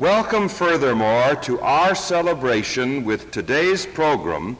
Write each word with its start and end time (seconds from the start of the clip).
Welcome, 0.00 0.48
furthermore, 0.48 1.34
to 1.42 1.60
our 1.60 1.94
celebration 1.94 3.04
with 3.04 3.30
today's 3.32 3.84
program 3.84 4.56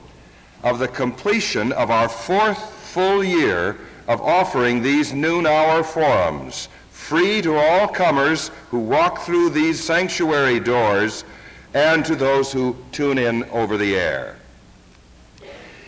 of 0.62 0.78
the 0.78 0.86
completion 0.86 1.72
of 1.72 1.90
our 1.90 2.10
fourth 2.10 2.58
full 2.58 3.24
year 3.24 3.78
of 4.06 4.20
offering 4.20 4.82
these 4.82 5.14
noon 5.14 5.46
hour 5.46 5.82
forums, 5.82 6.68
free 6.90 7.40
to 7.40 7.56
all 7.56 7.88
comers 7.88 8.50
who 8.68 8.80
walk 8.80 9.20
through 9.22 9.48
these 9.48 9.82
sanctuary 9.82 10.60
doors 10.60 11.24
and 11.72 12.04
to 12.04 12.16
those 12.16 12.52
who 12.52 12.76
tune 12.92 13.16
in 13.16 13.44
over 13.44 13.78
the 13.78 13.96
air. 13.96 14.36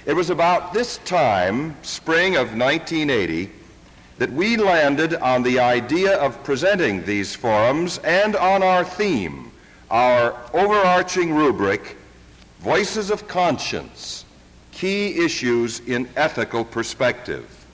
It 0.06 0.14
was 0.14 0.30
about 0.30 0.72
this 0.72 0.96
time, 1.04 1.76
spring 1.82 2.36
of 2.36 2.56
1980, 2.56 3.52
that 4.23 4.32
we 4.34 4.57
landed 4.57 5.16
on 5.16 5.43
the 5.43 5.59
idea 5.59 6.16
of 6.18 6.45
presenting 6.45 7.04
these 7.04 7.34
forums 7.34 7.98
and 8.04 8.36
on 8.36 8.62
our 8.62 8.84
theme, 8.84 9.50
our 9.91 10.36
overarching 10.54 11.35
rubric, 11.35 11.96
Voices 12.61 13.11
of 13.11 13.27
Conscience, 13.27 14.25
Key 14.71 15.25
Issues 15.25 15.80
in 15.89 16.08
Ethical 16.14 16.64
Perspective. 16.64 17.66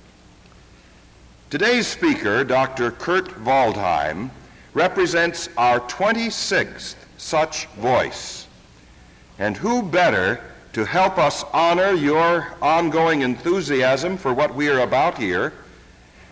Today's 1.50 1.86
speaker, 1.86 2.44
Dr. 2.44 2.92
Kurt 2.92 3.28
Waldheim, 3.44 4.30
represents 4.72 5.50
our 5.58 5.80
26th 5.80 6.94
such 7.18 7.66
voice. 7.76 8.46
And 9.38 9.54
who 9.54 9.82
better 9.82 10.40
to 10.72 10.86
help 10.86 11.18
us 11.18 11.44
honor 11.52 11.92
your 11.92 12.54
ongoing 12.62 13.20
enthusiasm 13.20 14.16
for 14.16 14.32
what 14.32 14.54
we 14.54 14.70
are 14.70 14.80
about 14.80 15.18
here 15.18 15.52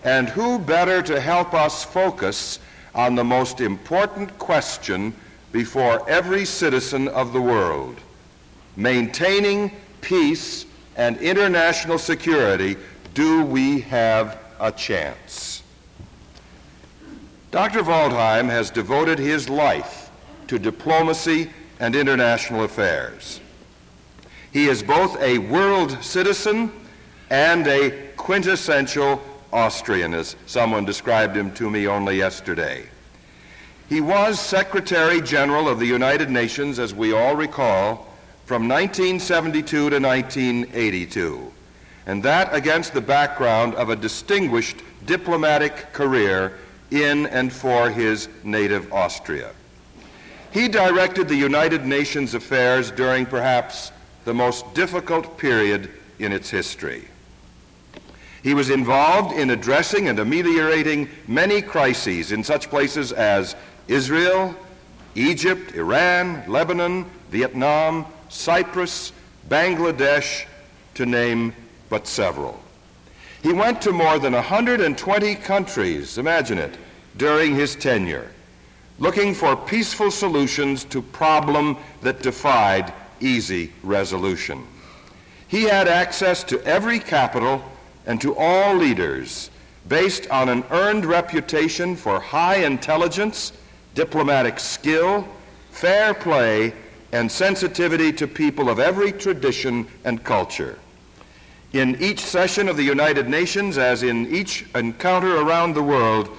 and 0.06 0.28
who 0.28 0.56
better 0.56 1.02
to 1.02 1.20
help 1.20 1.52
us 1.52 1.82
focus 1.82 2.60
on 2.94 3.16
the 3.16 3.24
most 3.24 3.60
important 3.60 4.38
question 4.38 5.12
before 5.50 6.08
every 6.08 6.44
citizen 6.44 7.08
of 7.08 7.32
the 7.32 7.40
world 7.40 7.96
maintaining 8.76 9.72
peace 10.02 10.64
and 10.96 11.16
international 11.18 11.98
security? 11.98 12.76
Do 13.14 13.42
we 13.42 13.80
have 13.80 14.38
a 14.60 14.70
chance? 14.70 15.64
Dr. 17.50 17.82
Waldheim 17.82 18.48
has 18.48 18.70
devoted 18.70 19.18
his 19.18 19.48
life 19.48 20.10
to 20.46 20.58
diplomacy 20.58 21.50
and 21.80 21.96
international 21.96 22.62
affairs. 22.62 23.40
He 24.52 24.68
is 24.68 24.84
both 24.84 25.20
a 25.20 25.38
world 25.38 26.02
citizen 26.04 26.70
and 27.28 27.66
a 27.66 27.90
quintessential 28.16 29.20
Austrian, 29.56 30.12
as 30.12 30.36
someone 30.44 30.84
described 30.84 31.34
him 31.34 31.50
to 31.54 31.70
me 31.70 31.86
only 31.86 32.18
yesterday. 32.18 32.84
He 33.88 34.02
was 34.02 34.38
Secretary 34.38 35.22
General 35.22 35.66
of 35.66 35.78
the 35.78 35.86
United 35.86 36.28
Nations, 36.28 36.78
as 36.78 36.92
we 36.92 37.12
all 37.12 37.34
recall, 37.34 38.06
from 38.44 38.68
1972 38.68 39.90
to 39.90 39.98
1982, 39.98 41.52
and 42.06 42.22
that 42.22 42.54
against 42.54 42.92
the 42.92 43.00
background 43.00 43.74
of 43.76 43.88
a 43.88 43.96
distinguished 43.96 44.76
diplomatic 45.06 45.92
career 45.94 46.58
in 46.90 47.26
and 47.26 47.50
for 47.52 47.88
his 47.88 48.28
native 48.44 48.92
Austria. 48.92 49.52
He 50.50 50.68
directed 50.68 51.28
the 51.28 51.34
United 51.34 51.86
Nations 51.86 52.34
affairs 52.34 52.90
during 52.90 53.24
perhaps 53.24 53.90
the 54.24 54.34
most 54.34 54.74
difficult 54.74 55.38
period 55.38 55.90
in 56.18 56.32
its 56.32 56.50
history. 56.50 57.08
He 58.42 58.54
was 58.54 58.70
involved 58.70 59.36
in 59.36 59.50
addressing 59.50 60.08
and 60.08 60.18
ameliorating 60.18 61.08
many 61.26 61.62
crises 61.62 62.32
in 62.32 62.44
such 62.44 62.70
places 62.70 63.12
as 63.12 63.56
Israel, 63.88 64.54
Egypt, 65.14 65.74
Iran, 65.74 66.44
Lebanon, 66.46 67.06
Vietnam, 67.30 68.06
Cyprus, 68.28 69.12
Bangladesh, 69.48 70.46
to 70.94 71.06
name 71.06 71.54
but 71.88 72.06
several. 72.06 72.60
He 73.42 73.52
went 73.52 73.80
to 73.82 73.92
more 73.92 74.18
than 74.18 74.32
120 74.32 75.34
countries, 75.36 76.18
imagine 76.18 76.58
it, 76.58 76.76
during 77.16 77.54
his 77.54 77.76
tenure, 77.76 78.30
looking 78.98 79.34
for 79.34 79.56
peaceful 79.56 80.10
solutions 80.10 80.84
to 80.84 81.00
problems 81.00 81.76
that 82.02 82.22
defied 82.22 82.92
easy 83.20 83.72
resolution. 83.82 84.66
He 85.48 85.62
had 85.64 85.88
access 85.88 86.42
to 86.44 86.62
every 86.64 86.98
capital 86.98 87.62
and 88.06 88.20
to 88.20 88.36
all 88.36 88.74
leaders 88.74 89.50
based 89.88 90.28
on 90.30 90.48
an 90.48 90.64
earned 90.70 91.04
reputation 91.04 91.94
for 91.94 92.18
high 92.18 92.64
intelligence, 92.64 93.52
diplomatic 93.94 94.58
skill, 94.58 95.26
fair 95.70 96.14
play, 96.14 96.72
and 97.12 97.30
sensitivity 97.30 98.12
to 98.12 98.26
people 98.26 98.68
of 98.68 98.78
every 98.78 99.12
tradition 99.12 99.86
and 100.04 100.22
culture. 100.24 100.78
In 101.72 102.00
each 102.00 102.20
session 102.20 102.68
of 102.68 102.76
the 102.76 102.82
United 102.82 103.28
Nations, 103.28 103.78
as 103.78 104.02
in 104.02 104.34
each 104.34 104.66
encounter 104.74 105.36
around 105.36 105.74
the 105.74 105.82
world, 105.82 106.30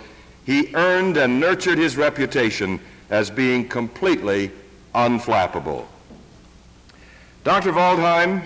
he 0.45 0.73
earned 0.73 1.17
and 1.17 1.39
nurtured 1.39 1.77
his 1.77 1.97
reputation 1.97 2.79
as 3.09 3.29
being 3.29 3.67
completely 3.67 4.51
unflappable. 4.95 5.85
Dr. 7.43 7.71
Waldheim, 7.71 8.45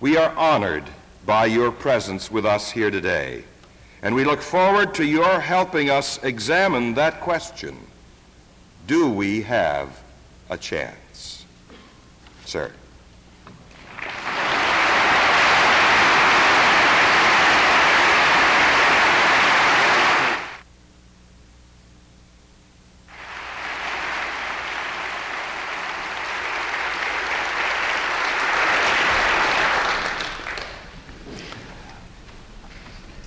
we 0.00 0.16
are 0.16 0.34
honored 0.36 0.84
by 1.26 1.46
your 1.46 1.70
presence 1.70 2.30
with 2.30 2.44
us 2.44 2.70
here 2.70 2.90
today. 2.90 3.44
And 4.02 4.14
we 4.14 4.24
look 4.24 4.42
forward 4.42 4.94
to 4.96 5.04
your 5.04 5.40
helping 5.40 5.88
us 5.88 6.22
examine 6.22 6.94
that 6.94 7.20
question 7.20 7.78
Do 8.86 9.10
we 9.10 9.42
have 9.42 10.02
a 10.50 10.58
chance? 10.58 11.46
Sir. 12.44 12.70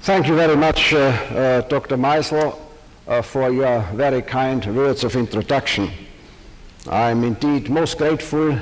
Thank 0.07 0.29
you 0.29 0.35
very 0.37 0.55
much, 0.55 0.93
uh, 0.93 0.97
uh, 0.97 1.61
Dr. 1.67 1.97
Meisel, 1.97 2.57
uh, 3.09 3.21
for 3.21 3.51
your 3.51 3.81
very 3.93 4.21
kind 4.21 4.65
words 4.73 5.03
of 5.03 5.17
introduction. 5.17 5.91
I'm 6.89 7.25
indeed 7.25 7.69
most 7.69 7.97
grateful 7.97 8.57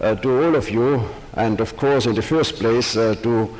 uh, 0.00 0.16
to 0.16 0.44
all 0.44 0.56
of 0.56 0.68
you, 0.68 1.08
and 1.34 1.60
of 1.60 1.76
course, 1.76 2.06
in 2.06 2.16
the 2.16 2.22
first 2.22 2.56
place, 2.56 2.96
uh, 2.96 3.14
to 3.22 3.56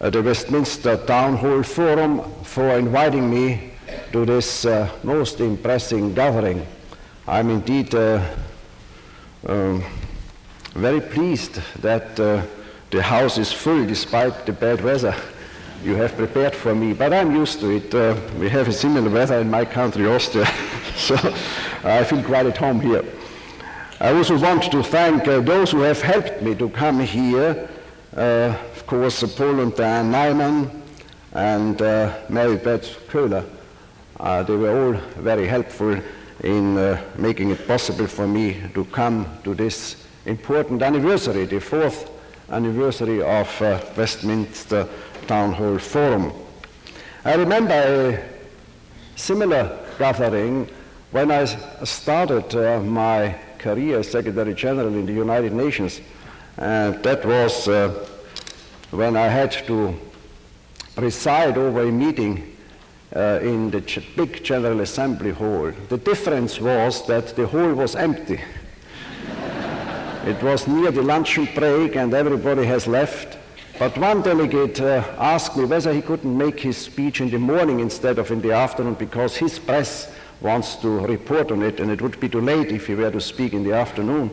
uh, 0.00 0.08
the 0.08 0.22
Westminster 0.22 0.96
Town 0.96 1.36
Hall 1.36 1.62
Forum 1.62 2.22
for 2.44 2.78
inviting 2.78 3.28
me 3.28 3.72
to 4.12 4.24
this 4.24 4.66
most 5.02 5.40
impressive 5.40 6.14
gathering. 6.14 6.66
I'm 7.28 7.50
indeed 7.50 7.94
um, 7.94 9.84
very 10.72 11.02
pleased 11.02 11.60
that 11.82 12.16
the 12.16 13.02
house 13.02 13.36
is 13.36 13.52
full 13.52 13.84
despite 13.86 14.46
the 14.46 14.52
bad 14.52 14.80
weather 14.80 15.14
you 15.84 15.94
have 15.96 16.16
prepared 16.16 16.54
for 16.54 16.74
me, 16.74 16.94
but 16.94 17.12
I'm 17.12 17.36
used 17.36 17.60
to 17.60 17.70
it. 17.70 17.94
Uh, 17.94 18.16
we 18.38 18.48
have 18.48 18.68
a 18.68 18.72
similar 18.72 19.10
weather 19.10 19.38
in 19.38 19.50
my 19.50 19.66
country, 19.66 20.06
Austria, 20.06 20.46
so 20.96 21.14
I 21.84 22.02
feel 22.04 22.22
quite 22.22 22.46
at 22.46 22.56
home 22.56 22.80
here. 22.80 23.04
I 24.00 24.12
also 24.14 24.38
want 24.38 24.70
to 24.72 24.82
thank 24.82 25.28
uh, 25.28 25.40
those 25.40 25.72
who 25.72 25.80
have 25.80 26.00
helped 26.00 26.40
me 26.40 26.54
to 26.54 26.70
come 26.70 27.00
here. 27.00 27.68
Uh, 28.16 28.56
of 28.72 28.86
course, 28.86 29.22
uh, 29.22 29.28
Paul 29.36 29.60
and 29.60 29.76
Diane 29.76 30.10
Nyman 30.10 30.70
and 31.32 31.82
uh, 31.82 32.14
Mary 32.30 32.56
Beth 32.56 32.86
Köhler. 33.08 33.44
Uh, 34.18 34.42
they 34.42 34.56
were 34.56 34.86
all 34.86 34.92
very 35.22 35.46
helpful 35.46 36.00
in 36.42 36.78
uh, 36.78 36.98
making 37.18 37.50
it 37.50 37.66
possible 37.66 38.06
for 38.06 38.26
me 38.26 38.62
to 38.72 38.86
come 38.86 39.26
to 39.44 39.54
this 39.54 40.06
important 40.24 40.80
anniversary, 40.80 41.44
the 41.44 41.60
fourth 41.60 42.10
anniversary 42.48 43.22
of 43.22 43.60
Westminster 43.96 44.88
town 45.26 45.52
hall 45.52 45.78
forum. 45.78 46.32
I 47.24 47.34
remember 47.34 47.74
a 47.74 48.22
similar 49.16 49.78
gathering 49.98 50.68
when 51.10 51.30
I 51.30 51.44
started 51.84 52.54
uh, 52.54 52.80
my 52.80 53.36
career 53.58 54.00
as 54.00 54.10
Secretary 54.10 54.52
General 54.54 54.88
in 54.88 55.06
the 55.06 55.12
United 55.12 55.52
Nations. 55.52 56.00
And 56.58 57.02
that 57.02 57.24
was 57.24 57.66
uh, 57.66 58.06
when 58.90 59.16
I 59.16 59.28
had 59.28 59.52
to 59.66 59.94
preside 60.94 61.56
over 61.56 61.82
a 61.82 61.90
meeting 61.90 62.56
uh, 63.14 63.38
in 63.42 63.70
the 63.70 63.80
big 64.16 64.44
General 64.44 64.80
Assembly 64.80 65.30
hall. 65.30 65.72
The 65.88 65.98
difference 65.98 66.60
was 66.60 67.06
that 67.06 67.34
the 67.36 67.46
hall 67.46 67.72
was 67.72 67.96
empty. 67.96 68.40
it 70.26 70.42
was 70.42 70.66
near 70.66 70.90
the 70.90 71.02
luncheon 71.02 71.48
break 71.54 71.96
and 71.96 72.12
everybody 72.12 72.64
has 72.66 72.86
left. 72.86 73.38
But 73.78 73.98
one 73.98 74.22
delegate 74.22 74.80
uh, 74.80 75.02
asked 75.18 75.56
me 75.56 75.64
whether 75.64 75.92
he 75.92 76.00
couldn't 76.00 76.38
make 76.38 76.60
his 76.60 76.76
speech 76.76 77.20
in 77.20 77.28
the 77.28 77.38
morning 77.38 77.80
instead 77.80 78.18
of 78.18 78.30
in 78.30 78.40
the 78.40 78.52
afternoon 78.52 78.94
because 78.94 79.36
his 79.36 79.58
press 79.58 80.12
wants 80.40 80.76
to 80.76 81.00
report 81.06 81.50
on 81.50 81.62
it, 81.62 81.80
and 81.80 81.90
it 81.90 82.00
would 82.00 82.20
be 82.20 82.28
too 82.28 82.40
late 82.40 82.70
if 82.70 82.86
he 82.86 82.94
were 82.94 83.10
to 83.10 83.20
speak 83.20 83.52
in 83.52 83.64
the 83.64 83.72
afternoon. 83.72 84.30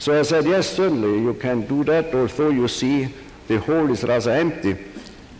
So 0.00 0.18
I 0.18 0.22
said, 0.22 0.46
yes, 0.46 0.68
certainly, 0.68 1.20
you 1.20 1.34
can 1.34 1.64
do 1.66 1.84
that, 1.84 2.12
although 2.12 2.48
you 2.48 2.66
see 2.66 3.14
the 3.46 3.60
hall 3.60 3.88
is 3.88 4.02
rather 4.02 4.32
empty. 4.32 4.76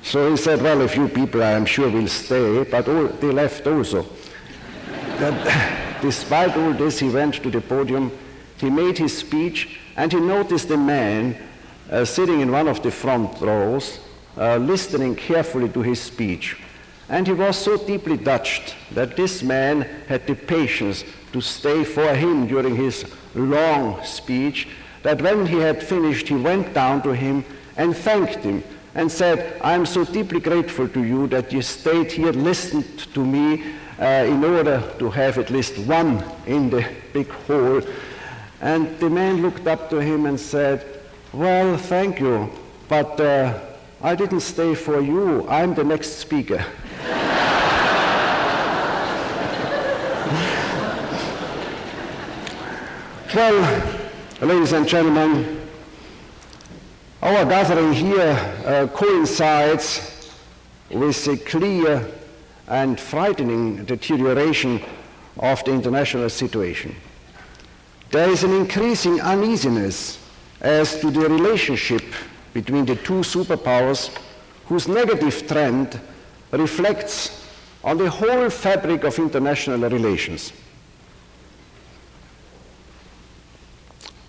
So 0.02 0.30
he 0.30 0.36
said, 0.36 0.62
well, 0.62 0.80
a 0.80 0.88
few 0.88 1.08
people 1.08 1.42
I 1.42 1.52
am 1.52 1.66
sure 1.66 1.90
will 1.90 2.08
stay, 2.08 2.62
but 2.62 2.88
all, 2.88 3.08
they 3.08 3.32
left 3.32 3.66
also. 3.66 4.06
but, 5.18 5.98
despite 6.00 6.56
all 6.56 6.74
this, 6.74 7.00
he 7.00 7.08
went 7.08 7.34
to 7.42 7.50
the 7.50 7.60
podium, 7.60 8.12
he 8.58 8.70
made 8.70 8.98
his 8.98 9.18
speech, 9.18 9.80
and 9.96 10.12
he 10.12 10.20
noticed 10.20 10.70
a 10.70 10.76
man 10.76 11.36
uh, 11.92 12.04
sitting 12.06 12.40
in 12.40 12.50
one 12.50 12.68
of 12.68 12.82
the 12.82 12.90
front 12.90 13.38
rows, 13.40 13.98
uh, 14.38 14.56
listening 14.56 15.14
carefully 15.14 15.68
to 15.68 15.82
his 15.82 16.00
speech. 16.00 16.56
And 17.10 17.26
he 17.26 17.34
was 17.34 17.58
so 17.58 17.76
deeply 17.76 18.16
touched 18.16 18.74
that 18.92 19.16
this 19.16 19.42
man 19.42 19.82
had 20.08 20.26
the 20.26 20.34
patience 20.34 21.04
to 21.34 21.42
stay 21.42 21.84
for 21.84 22.14
him 22.14 22.46
during 22.46 22.74
his 22.74 23.04
long 23.34 24.02
speech, 24.04 24.68
that 25.02 25.20
when 25.20 25.44
he 25.44 25.58
had 25.58 25.82
finished, 25.82 26.28
he 26.28 26.34
went 26.34 26.72
down 26.72 27.02
to 27.02 27.14
him 27.14 27.44
and 27.76 27.94
thanked 27.94 28.36
him 28.36 28.64
and 28.94 29.10
said, 29.12 29.60
I'm 29.62 29.84
so 29.84 30.04
deeply 30.04 30.40
grateful 30.40 30.88
to 30.88 31.02
you 31.02 31.26
that 31.28 31.52
you 31.52 31.60
stayed 31.60 32.10
here, 32.10 32.32
listened 32.32 32.98
to 33.14 33.24
me 33.24 33.74
uh, 33.98 34.04
in 34.04 34.42
order 34.44 34.82
to 34.98 35.10
have 35.10 35.36
at 35.38 35.50
least 35.50 35.76
one 35.78 36.24
in 36.46 36.70
the 36.70 36.86
big 37.12 37.28
hall. 37.28 37.82
And 38.60 38.98
the 38.98 39.10
man 39.10 39.42
looked 39.42 39.66
up 39.66 39.90
to 39.90 39.98
him 39.98 40.26
and 40.26 40.38
said, 40.38 40.91
Well, 41.32 41.78
thank 41.78 42.20
you, 42.20 42.50
but 42.90 43.18
uh, 43.18 43.58
I 44.02 44.14
didn't 44.14 44.40
stay 44.40 44.74
for 44.74 45.00
you. 45.00 45.48
I'm 45.48 45.74
the 45.74 45.82
next 45.82 46.18
speaker. 46.18 46.62
well, 53.34 53.98
ladies 54.42 54.72
and 54.72 54.86
gentlemen, 54.86 55.66
our 57.22 57.46
gathering 57.46 57.94
here 57.94 58.36
uh, 58.66 58.86
coincides 58.88 60.36
with 60.90 61.26
a 61.28 61.38
clear 61.38 62.12
and 62.68 63.00
frightening 63.00 63.86
deterioration 63.86 64.82
of 65.38 65.64
the 65.64 65.72
international 65.72 66.28
situation. 66.28 66.94
There 68.10 68.28
is 68.28 68.44
an 68.44 68.52
increasing 68.52 69.18
uneasiness 69.22 70.18
as 70.62 70.98
to 71.00 71.10
the 71.10 71.20
relationship 71.20 72.02
between 72.54 72.86
the 72.86 72.96
two 72.96 73.20
superpowers 73.20 74.16
whose 74.66 74.88
negative 74.88 75.46
trend 75.46 76.00
reflects 76.52 77.46
on 77.84 77.98
the 77.98 78.08
whole 78.08 78.48
fabric 78.48 79.04
of 79.04 79.18
international 79.18 79.90
relations. 79.90 80.52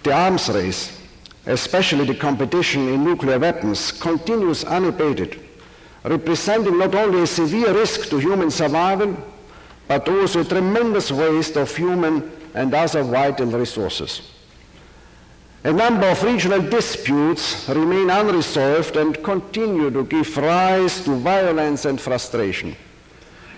The 0.03 0.11
arms 0.11 0.49
race 0.49 1.03
especially 1.45 2.05
the 2.05 2.15
competition 2.15 2.87
in 2.87 3.03
nuclear 3.03 3.37
weapons, 3.37 3.91
continues 3.91 4.63
unabated, 4.63 5.39
representing 6.03 6.77
not 6.77 6.95
only 6.95 7.23
a 7.23 7.27
severe 7.27 7.73
risk 7.73 8.09
to 8.09 8.17
human 8.17 8.49
survival, 8.49 9.15
but 9.87 10.07
also 10.07 10.41
a 10.41 10.45
tremendous 10.45 11.11
waste 11.11 11.57
of 11.57 11.75
human 11.75 12.31
and 12.53 12.73
other 12.73 13.03
vital 13.03 13.47
resources. 13.47 14.31
A 15.65 15.71
number 15.71 16.07
of 16.07 16.21
regional 16.23 16.61
disputes 16.61 17.69
remain 17.69 18.09
unresolved 18.09 18.97
and 18.97 19.23
continue 19.23 19.89
to 19.91 20.03
give 20.03 20.35
rise 20.35 21.01
to 21.05 21.15
violence 21.15 21.85
and 21.85 22.01
frustration. 22.01 22.75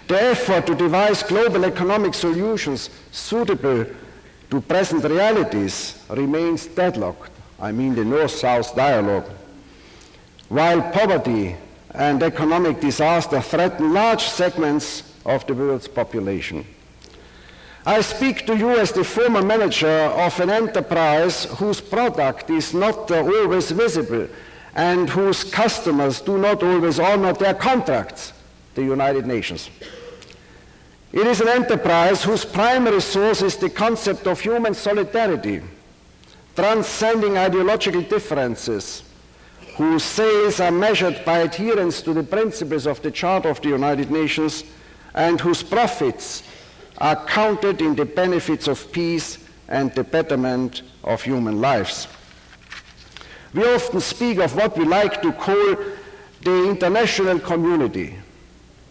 The 0.08 0.22
effort 0.22 0.68
to 0.68 0.76
devise 0.76 1.24
global 1.24 1.66
economic 1.66 2.14
solutions 2.14 2.92
suitable 3.12 3.88
to 4.52 4.62
present 4.62 5.04
realities 5.04 6.06
remains 6.12 6.68
deadlocked. 6.68 7.32
I 7.60 7.72
mean 7.72 7.96
the 7.96 8.06
North-South 8.06 8.76
dialogue. 8.76 9.28
While 10.48 10.84
poverty 10.92 11.56
and 11.90 12.22
economic 12.22 12.82
disaster 12.82 13.42
threaten 13.42 13.94
large 13.94 14.26
segments 14.26 15.12
of 15.26 15.48
the 15.48 15.56
world's 15.56 15.88
population. 15.88 16.68
I 17.88 18.02
speak 18.02 18.48
to 18.48 18.58
you 18.58 18.72
as 18.72 18.92
the 18.92 19.04
former 19.04 19.44
manager 19.44 19.88
of 19.88 20.40
an 20.40 20.50
enterprise 20.50 21.46
whose 21.46 21.80
product 21.80 22.50
is 22.50 22.74
not 22.74 23.12
uh, 23.12 23.22
always 23.22 23.70
visible 23.70 24.28
and 24.74 25.08
whose 25.08 25.44
customers 25.44 26.20
do 26.20 26.40
not 26.40 26.64
always 26.64 27.00
honor 27.00 27.34
their 27.34 27.54
contracts, 27.54 28.34
the 28.74 28.82
United 28.82 29.28
Nations. 29.28 29.70
It 31.14 31.28
is 31.28 31.42
an 31.42 31.48
enterprise 31.48 32.24
whose 32.24 32.44
primary 32.44 33.02
source 33.02 33.44
is 33.44 33.56
the 33.56 33.70
concept 33.70 34.26
of 34.26 34.40
human 34.40 34.74
solidarity 34.74 35.62
transcending 36.56 37.38
ideological 37.38 38.02
differences, 38.02 39.04
whose 39.76 40.04
sales 40.04 40.60
are 40.60 40.72
measured 40.72 41.24
by 41.26 41.40
adherence 41.40 42.02
to 42.02 42.14
the 42.14 42.24
principles 42.24 42.88
of 42.88 43.02
the 43.02 43.12
Charter 43.12 43.50
of 43.50 43.62
the 43.62 43.70
United 43.70 44.10
Nations, 44.10 44.64
and 45.14 45.40
whose 45.40 45.62
profits 45.62 46.44
are 46.98 47.16
counted 47.26 47.82
in 47.82 47.96
the 47.96 48.06
benefits 48.06 48.68
of 48.68 48.92
peace 48.92 49.40
and 49.68 49.94
the 49.96 50.04
betterment 50.04 50.84
of 51.04 51.22
human 51.22 51.60
lives. 51.60 52.08
We 53.54 53.64
often 53.66 54.02
speak 54.02 54.40
of 54.40 54.56
what 54.56 54.78
we 54.78 54.86
like 54.86 55.22
to 55.22 55.32
call 55.32 55.76
the 56.42 56.70
international 56.70 57.40
community, 57.40 58.16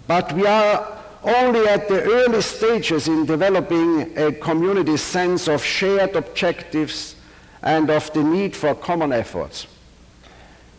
but 0.06 0.32
we 0.32 0.46
are 0.46 0.98
only 1.22 1.66
at 1.68 1.88
the 1.88 2.02
early 2.02 2.42
stages 2.42 3.08
in 3.08 3.24
developing 3.24 4.16
a 4.18 4.32
community 4.32 4.96
sense 4.96 5.48
of 5.48 5.64
shared 5.64 6.16
objectives 6.16 7.16
and 7.62 7.88
of 7.88 8.12
the 8.12 8.22
need 8.22 8.54
for 8.54 8.74
common 8.74 9.12
efforts. 9.12 9.66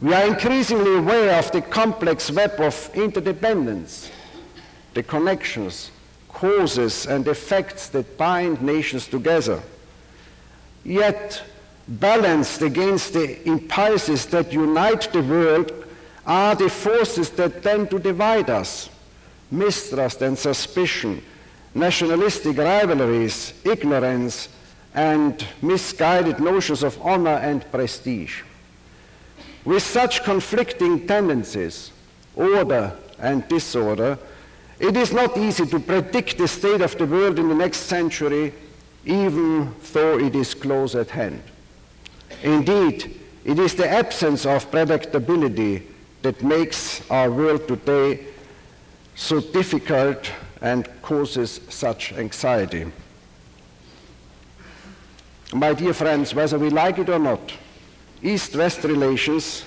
We 0.01 0.13
are 0.13 0.27
increasingly 0.27 0.97
aware 0.97 1.39
of 1.39 1.51
the 1.51 1.61
complex 1.61 2.29
web 2.29 2.59
of 2.59 2.91
interdependence, 2.93 4.11
the 4.93 5.01
connections, 5.01 5.89
causes, 6.35 7.07
and 7.07 7.27
effects 7.27 7.89
that 7.89 8.17
bind 8.17 8.61
nations 8.61 9.07
together. 9.07 9.61
Yet, 10.83 11.41
balanced 11.87 12.61
against 12.61 13.13
the 13.13 13.47
impulses 13.47 14.25
that 14.27 14.53
unite 14.53 15.11
the 15.11 15.23
world 15.23 15.71
are 16.25 16.55
the 16.55 16.69
forces 16.69 17.29
that 17.31 17.63
tend 17.63 17.89
to 17.89 17.99
divide 17.99 18.49
us 18.49 18.89
mistrust 19.51 20.21
and 20.21 20.37
suspicion, 20.37 21.21
nationalistic 21.73 22.57
rivalries, 22.57 23.53
ignorance, 23.63 24.49
and 24.93 25.45
misguided 25.61 26.39
notions 26.39 26.83
of 26.83 26.99
honor 27.01 27.37
and 27.37 27.69
prestige. 27.71 28.41
With 29.63 29.83
such 29.83 30.23
conflicting 30.23 31.07
tendencies, 31.07 31.91
order 32.35 32.97
and 33.19 33.47
disorder, 33.47 34.17
it 34.79 34.97
is 34.97 35.13
not 35.13 35.37
easy 35.37 35.65
to 35.65 35.79
predict 35.79 36.37
the 36.37 36.47
state 36.47 36.81
of 36.81 36.97
the 36.97 37.05
world 37.05 37.39
in 37.39 37.47
the 37.47 37.55
next 37.55 37.79
century, 37.79 38.53
even 39.05 39.73
though 39.93 40.19
it 40.19 40.35
is 40.35 40.53
close 40.53 40.95
at 40.95 41.09
hand. 41.09 41.41
Indeed, 42.43 43.19
it 43.43 43.59
is 43.59 43.75
the 43.75 43.89
absence 43.89 44.45
of 44.45 44.69
predictability 44.71 45.83
that 46.23 46.43
makes 46.43 47.09
our 47.09 47.29
world 47.29 47.67
today 47.67 48.25
so 49.15 49.39
difficult 49.39 50.31
and 50.61 50.89
causes 51.01 51.61
such 51.69 52.11
anxiety. 52.13 52.91
My 55.53 55.73
dear 55.73 55.93
friends, 55.93 56.33
whether 56.33 56.57
we 56.57 56.69
like 56.69 56.97
it 56.97 57.09
or 57.09 57.19
not, 57.19 57.53
East-West 58.21 58.83
relations 58.83 59.63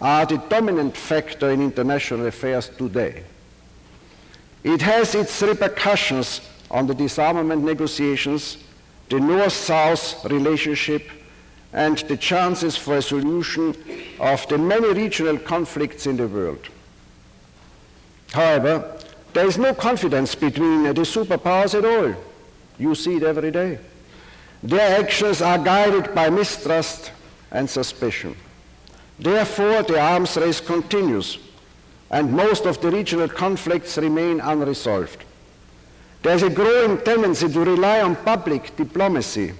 are 0.00 0.26
the 0.26 0.38
dominant 0.38 0.96
factor 0.96 1.50
in 1.50 1.62
international 1.62 2.26
affairs 2.26 2.68
today. 2.68 3.22
It 4.64 4.80
has 4.82 5.14
its 5.14 5.42
repercussions 5.42 6.40
on 6.70 6.86
the 6.86 6.94
disarmament 6.94 7.64
negotiations, 7.64 8.58
the 9.08 9.20
North-South 9.20 10.24
relationship, 10.24 11.10
and 11.72 11.98
the 11.98 12.16
chances 12.16 12.76
for 12.76 12.96
a 12.98 13.02
solution 13.02 13.74
of 14.20 14.46
the 14.48 14.58
many 14.58 14.92
regional 14.92 15.38
conflicts 15.38 16.06
in 16.06 16.16
the 16.16 16.28
world. 16.28 16.68
However, 18.32 18.98
there 19.32 19.46
is 19.46 19.58
no 19.58 19.74
confidence 19.74 20.34
between 20.34 20.84
the 20.84 20.92
superpowers 20.92 21.74
at 21.76 21.84
all. 21.84 22.14
You 22.78 22.94
see 22.94 23.16
it 23.16 23.22
every 23.22 23.50
day. 23.50 23.78
Their 24.62 25.00
actions 25.00 25.42
are 25.42 25.58
guided 25.58 26.14
by 26.14 26.30
mistrust 26.30 27.10
and 27.50 27.68
suspicion. 27.68 28.36
Therefore, 29.18 29.82
the 29.82 30.00
arms 30.00 30.36
race 30.36 30.60
continues, 30.60 31.38
and 32.12 32.30
most 32.30 32.66
of 32.66 32.80
the 32.80 32.90
regional 32.90 33.28
conflicts 33.28 33.96
remain 33.96 34.38
unresolved. 34.40 35.24
There's 36.22 36.42
a 36.42 36.50
growing 36.50 37.00
tendency 37.00 37.48
to 37.48 37.60
rely 37.60 38.02
on 38.02 38.14
public 38.16 38.76
diplomacy, 38.76 39.54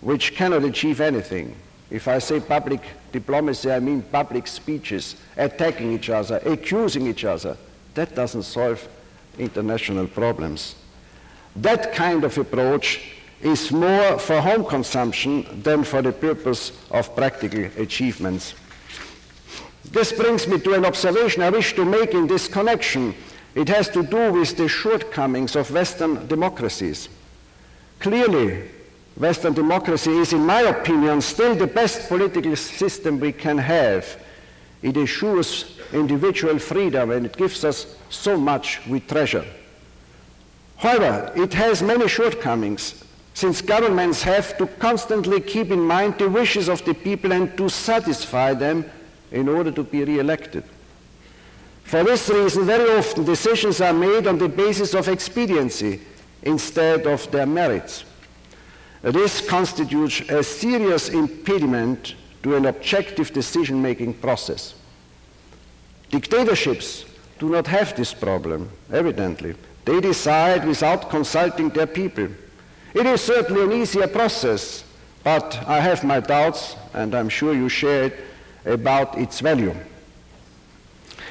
which 0.00 0.34
cannot 0.34 0.64
achieve 0.64 1.00
anything. 1.00 1.54
If 1.90 2.08
I 2.08 2.18
say 2.18 2.40
public 2.40 2.80
diplomacy, 3.12 3.70
I 3.70 3.78
mean 3.78 4.02
public 4.02 4.46
speeches, 4.46 5.16
attacking 5.36 5.92
each 5.92 6.10
other, 6.10 6.40
accusing 6.44 7.06
each 7.06 7.24
other. 7.24 7.56
That 7.94 8.14
doesn't 8.16 8.42
solve 8.42 8.88
international 9.38 10.06
problems. 10.08 10.74
That 11.56 11.92
kind 11.94 12.24
of 12.24 12.36
approach 12.36 13.12
is 13.40 13.70
more 13.70 14.18
for 14.18 14.40
home 14.40 14.64
consumption 14.64 15.62
than 15.62 15.84
for 15.84 16.02
the 16.02 16.12
purpose 16.12 16.72
of 16.90 17.14
practical 17.14 17.64
achievements. 17.80 18.54
This 19.92 20.12
brings 20.12 20.46
me 20.46 20.58
to 20.60 20.74
an 20.74 20.84
observation 20.84 21.42
I 21.42 21.50
wish 21.50 21.74
to 21.74 21.84
make 21.84 22.12
in 22.12 22.26
this 22.26 22.48
connection. 22.48 23.14
It 23.54 23.68
has 23.68 23.88
to 23.90 24.02
do 24.02 24.32
with 24.32 24.56
the 24.56 24.68
shortcomings 24.68 25.56
of 25.56 25.70
Western 25.70 26.26
democracies. 26.26 27.08
Clearly, 28.00 28.68
Western 29.16 29.54
democracy 29.54 30.10
is, 30.10 30.32
in 30.32 30.44
my 30.44 30.60
opinion, 30.60 31.22
still 31.22 31.54
the 31.54 31.66
best 31.66 32.08
political 32.08 32.54
system 32.56 33.18
we 33.18 33.32
can 33.32 33.56
have. 33.56 34.20
It 34.82 34.96
assures 34.96 35.78
individual 35.92 36.58
freedom 36.58 37.10
and 37.10 37.24
it 37.24 37.36
gives 37.36 37.64
us 37.64 37.96
so 38.10 38.36
much 38.36 38.86
we 38.86 39.00
treasure. 39.00 39.44
However, 40.76 41.32
it 41.34 41.54
has 41.54 41.82
many 41.82 42.08
shortcomings 42.08 43.02
since 43.32 43.62
governments 43.62 44.22
have 44.22 44.56
to 44.58 44.66
constantly 44.66 45.40
keep 45.40 45.70
in 45.70 45.80
mind 45.80 46.18
the 46.18 46.28
wishes 46.28 46.68
of 46.68 46.84
the 46.84 46.94
people 46.94 47.32
and 47.32 47.56
to 47.56 47.68
satisfy 47.68 48.52
them 48.52 48.84
in 49.32 49.48
order 49.48 49.70
to 49.72 49.82
be 49.82 50.04
re-elected. 50.04 50.64
For 51.84 52.02
this 52.02 52.28
reason, 52.28 52.66
very 52.66 52.90
often 52.98 53.24
decisions 53.24 53.80
are 53.80 53.92
made 53.92 54.26
on 54.26 54.38
the 54.38 54.48
basis 54.48 54.94
of 54.94 55.08
expediency 55.08 56.00
instead 56.42 57.06
of 57.06 57.30
their 57.30 57.46
merits. 57.46 58.04
This 59.02 59.46
constitutes 59.46 60.20
a 60.28 60.42
serious 60.42 61.10
impediment 61.10 62.14
to 62.42 62.56
an 62.56 62.66
objective 62.66 63.32
decision-making 63.32 64.14
process. 64.14 64.74
Dictatorships 66.10 67.04
do 67.38 67.50
not 67.50 67.66
have 67.66 67.94
this 67.96 68.14
problem, 68.14 68.70
evidently. 68.92 69.54
They 69.84 70.00
decide 70.00 70.66
without 70.66 71.10
consulting 71.10 71.68
their 71.68 71.86
people. 71.86 72.28
It 72.94 73.06
is 73.06 73.20
certainly 73.20 73.62
an 73.62 73.72
easier 73.80 74.08
process, 74.08 74.84
but 75.22 75.62
I 75.68 75.80
have 75.80 76.02
my 76.02 76.18
doubts, 76.18 76.76
and 76.94 77.14
I'm 77.14 77.28
sure 77.28 77.54
you 77.54 77.68
share 77.68 78.04
it, 78.04 78.16
about 78.66 79.16
its 79.16 79.40
value. 79.40 79.74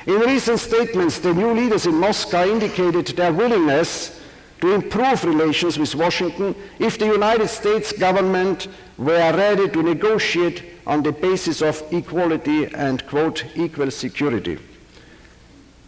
In 0.08 0.20
recent 0.20 0.60
statements, 0.60 1.20
the 1.20 1.34
new 1.34 1.52
leaders 1.52 1.86
in 1.86 1.96
Moscow 1.96 2.46
indicated 2.46 3.08
their 3.08 3.34
willingness 3.34 4.22
to 4.62 4.74
improve 4.74 5.24
relations 5.24 5.78
with 5.78 5.94
Washington 5.96 6.56
if 6.80 6.98
the 6.98 7.08
United 7.08 7.48
States 7.48 7.92
government 7.92 8.68
were 8.98 9.34
ready 9.36 9.68
to 9.70 9.84
negotiate 9.84 10.64
on 10.88 11.04
the 11.04 11.12
basis 11.12 11.62
of 11.62 11.84
equality 11.92 12.66
and, 12.74 13.06
quote, 13.08 13.44
equal 13.56 13.92
security. 13.92 14.60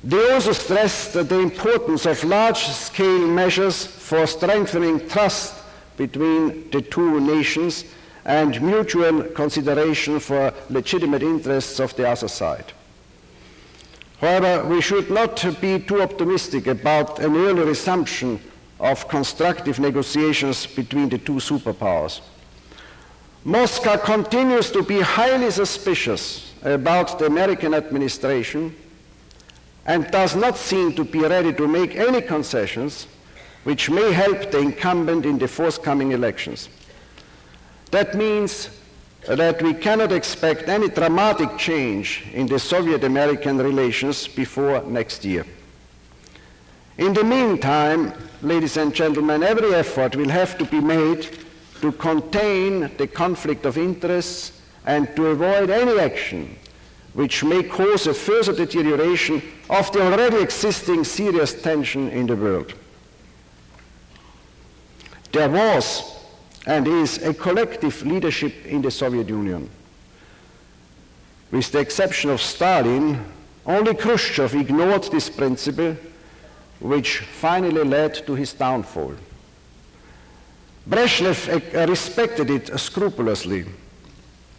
They 0.03 0.31
also 0.31 0.53
stressed 0.53 1.13
the 1.13 1.39
importance 1.39 2.05
of 2.05 2.23
large-scale 2.23 3.27
measures 3.27 3.85
for 3.85 4.25
strengthening 4.27 5.07
trust 5.07 5.55
between 5.95 6.69
the 6.71 6.81
two 6.81 7.19
nations 7.19 7.85
and 8.27 8.61
mutual 8.61 9.23
consideration 9.23 10.19
for 10.19 10.53
legitimate 10.69 11.23
interests 11.23 11.79
of 11.79 11.95
the 11.95 12.07
other 12.07 12.27
side. 12.27 12.73
However, 14.19 14.67
we 14.67 14.81
should 14.81 15.09
not 15.09 15.43
be 15.61 15.79
too 15.79 16.01
optimistic 16.01 16.67
about 16.67 17.19
an 17.19 17.37
early 17.37 17.63
resumption 17.63 18.39
of 18.79 19.07
constructive 19.07 19.79
negotiations 19.79 20.67
between 20.67 21.07
the 21.07 21.17
two 21.17 21.35
superpowers. 21.35 22.19
Moscow 23.45 23.95
continues 23.97 24.71
to 24.71 24.83
be 24.83 24.99
highly 24.99 25.49
suspicious 25.49 26.53
about 26.63 27.17
the 27.17 27.27
American 27.27 27.73
administration 27.73 28.75
and 29.85 30.11
does 30.11 30.35
not 30.35 30.57
seem 30.57 30.91
to 30.93 31.05
be 31.05 31.19
ready 31.19 31.53
to 31.53 31.65
make 31.65 31.95
any 31.95 32.21
concessions 32.21 33.07
which 33.63 33.89
may 33.89 34.11
help 34.11 34.51
the 34.51 34.59
incumbent 34.59 35.25
in 35.25 35.37
the 35.37 35.47
forthcoming 35.47 36.11
elections. 36.11 36.67
That 37.91 38.15
means 38.15 38.69
that 39.27 39.61
we 39.61 39.73
cannot 39.73 40.11
expect 40.11 40.69
any 40.69 40.89
dramatic 40.89 41.57
change 41.57 42.23
in 42.33 42.47
the 42.47 42.59
Soviet 42.59 43.03
American 43.03 43.57
relations 43.57 44.27
before 44.27 44.81
next 44.83 45.25
year. 45.25 45.45
In 46.97 47.13
the 47.13 47.23
meantime, 47.23 48.13
ladies 48.41 48.77
and 48.77 48.93
gentlemen, 48.93 49.43
every 49.43 49.73
effort 49.73 50.15
will 50.15 50.29
have 50.29 50.57
to 50.57 50.65
be 50.65 50.79
made 50.79 51.29
to 51.81 51.91
contain 51.91 52.89
the 52.97 53.07
conflict 53.07 53.65
of 53.65 53.77
interests 53.77 54.61
and 54.85 55.13
to 55.15 55.27
avoid 55.27 55.69
any 55.69 55.99
action 55.99 56.57
which 57.13 57.43
may 57.43 57.63
cause 57.63 58.05
a 58.05 58.13
further 58.13 58.53
deterioration 58.53 59.41
of 59.71 59.91
the 59.91 60.01
already 60.01 60.37
existing 60.37 61.03
serious 61.03 61.59
tension 61.61 62.09
in 62.09 62.27
the 62.27 62.35
world. 62.35 62.73
There 65.31 65.49
was 65.49 66.16
and 66.67 66.85
is 66.85 67.23
a 67.23 67.33
collective 67.33 68.05
leadership 68.05 68.65
in 68.65 68.81
the 68.81 68.91
Soviet 68.91 69.29
Union. 69.29 69.69
With 71.49 71.71
the 71.71 71.79
exception 71.79 72.29
of 72.29 72.41
Stalin, 72.41 73.23
only 73.65 73.95
Khrushchev 73.95 74.53
ignored 74.53 75.03
this 75.03 75.29
principle, 75.29 75.95
which 76.81 77.19
finally 77.19 77.83
led 77.85 78.15
to 78.27 78.35
his 78.35 78.51
downfall. 78.51 79.15
Brezhnev 80.89 81.47
uh, 81.73 81.87
respected 81.89 82.49
it 82.49 82.77
scrupulously. 82.77 83.65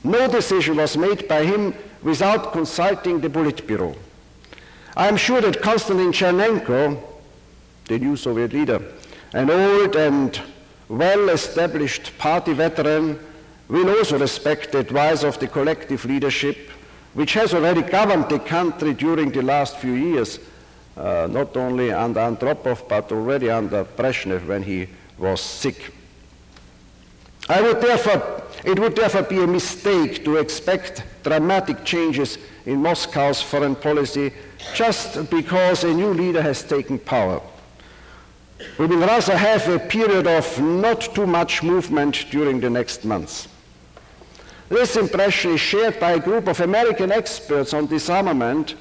No 0.03 0.29
decision 0.29 0.77
was 0.77 0.97
made 0.97 1.29
by 1.29 1.45
him 1.45 1.75
without 2.03 2.53
consulting 2.53 3.21
the 3.21 3.29
Politburo. 3.29 3.95
I 4.97 5.09
am 5.09 5.19
sure 5.19 5.43
that 5.43 5.61
Konstantin 5.61 6.13
Chernenko, 6.13 6.99
the 7.85 7.99
new 7.99 8.17
Soviet 8.17 8.55
leader, 8.55 8.83
an 9.35 9.51
old 9.51 9.95
and 9.95 10.41
well-established 10.89 12.17
party 12.19 12.53
veteran 12.53 13.19
will 13.69 13.89
also 13.91 14.19
respect 14.19 14.73
the 14.73 14.79
advice 14.79 15.23
of 15.23 15.39
the 15.39 15.47
collective 15.47 16.05
leadership, 16.05 16.71
which 17.15 17.35
has 17.35 17.53
already 17.53 17.83
governed 17.83 18.29
the 18.29 18.39
country 18.39 18.95
during 18.95 19.31
the 19.31 19.43
last 19.43 19.77
few 19.77 19.93
years, 19.93 20.39
uh, 20.97 21.29
not 21.31 21.57
only 21.57 21.93
under 21.93 22.21
Andropov, 22.21 22.89
but 22.89 23.13
already 23.13 23.51
under 23.51 23.85
Brezhnev 23.85 24.47
when 24.47 24.63
he 24.63 24.89
was 25.19 25.41
sick. 25.41 25.93
I 27.49 27.61
would 27.61 27.81
therefore, 27.81 28.43
it 28.65 28.79
would 28.79 28.97
therefore 28.97 29.23
be 29.23 29.43
a 29.43 29.47
mistake 29.47 30.25
to 30.25 30.37
expect 30.37 31.03
dramatic 31.23 31.85
changes 31.85 32.39
in 32.67 32.83
Moscow's 32.83 33.41
foreign 33.41 33.75
policy 33.75 34.33
just 34.75 35.31
because 35.31 35.85
a 35.85 35.93
new 35.93 36.13
leader 36.13 36.43
has 36.43 36.63
taken 36.63 36.99
power. 36.99 37.41
We 38.79 38.87
will 38.87 38.99
rather 38.99 39.37
have 39.37 39.69
a 39.69 39.79
period 39.79 40.27
of 40.27 40.61
not 40.61 41.01
too 41.15 41.27
much 41.27 41.63
movement 41.63 42.27
during 42.31 42.61
the 42.61 42.71
next 42.71 43.05
months. 43.05 43.49
This 44.69 44.97
impression 44.97 45.53
is 45.53 45.61
shared 45.61 45.99
by 45.99 46.13
a 46.13 46.21
group 46.21 46.49
of 46.49 46.61
American 46.61 47.11
experts 47.11 47.73
on 47.73 47.87
disarmament 47.87 48.75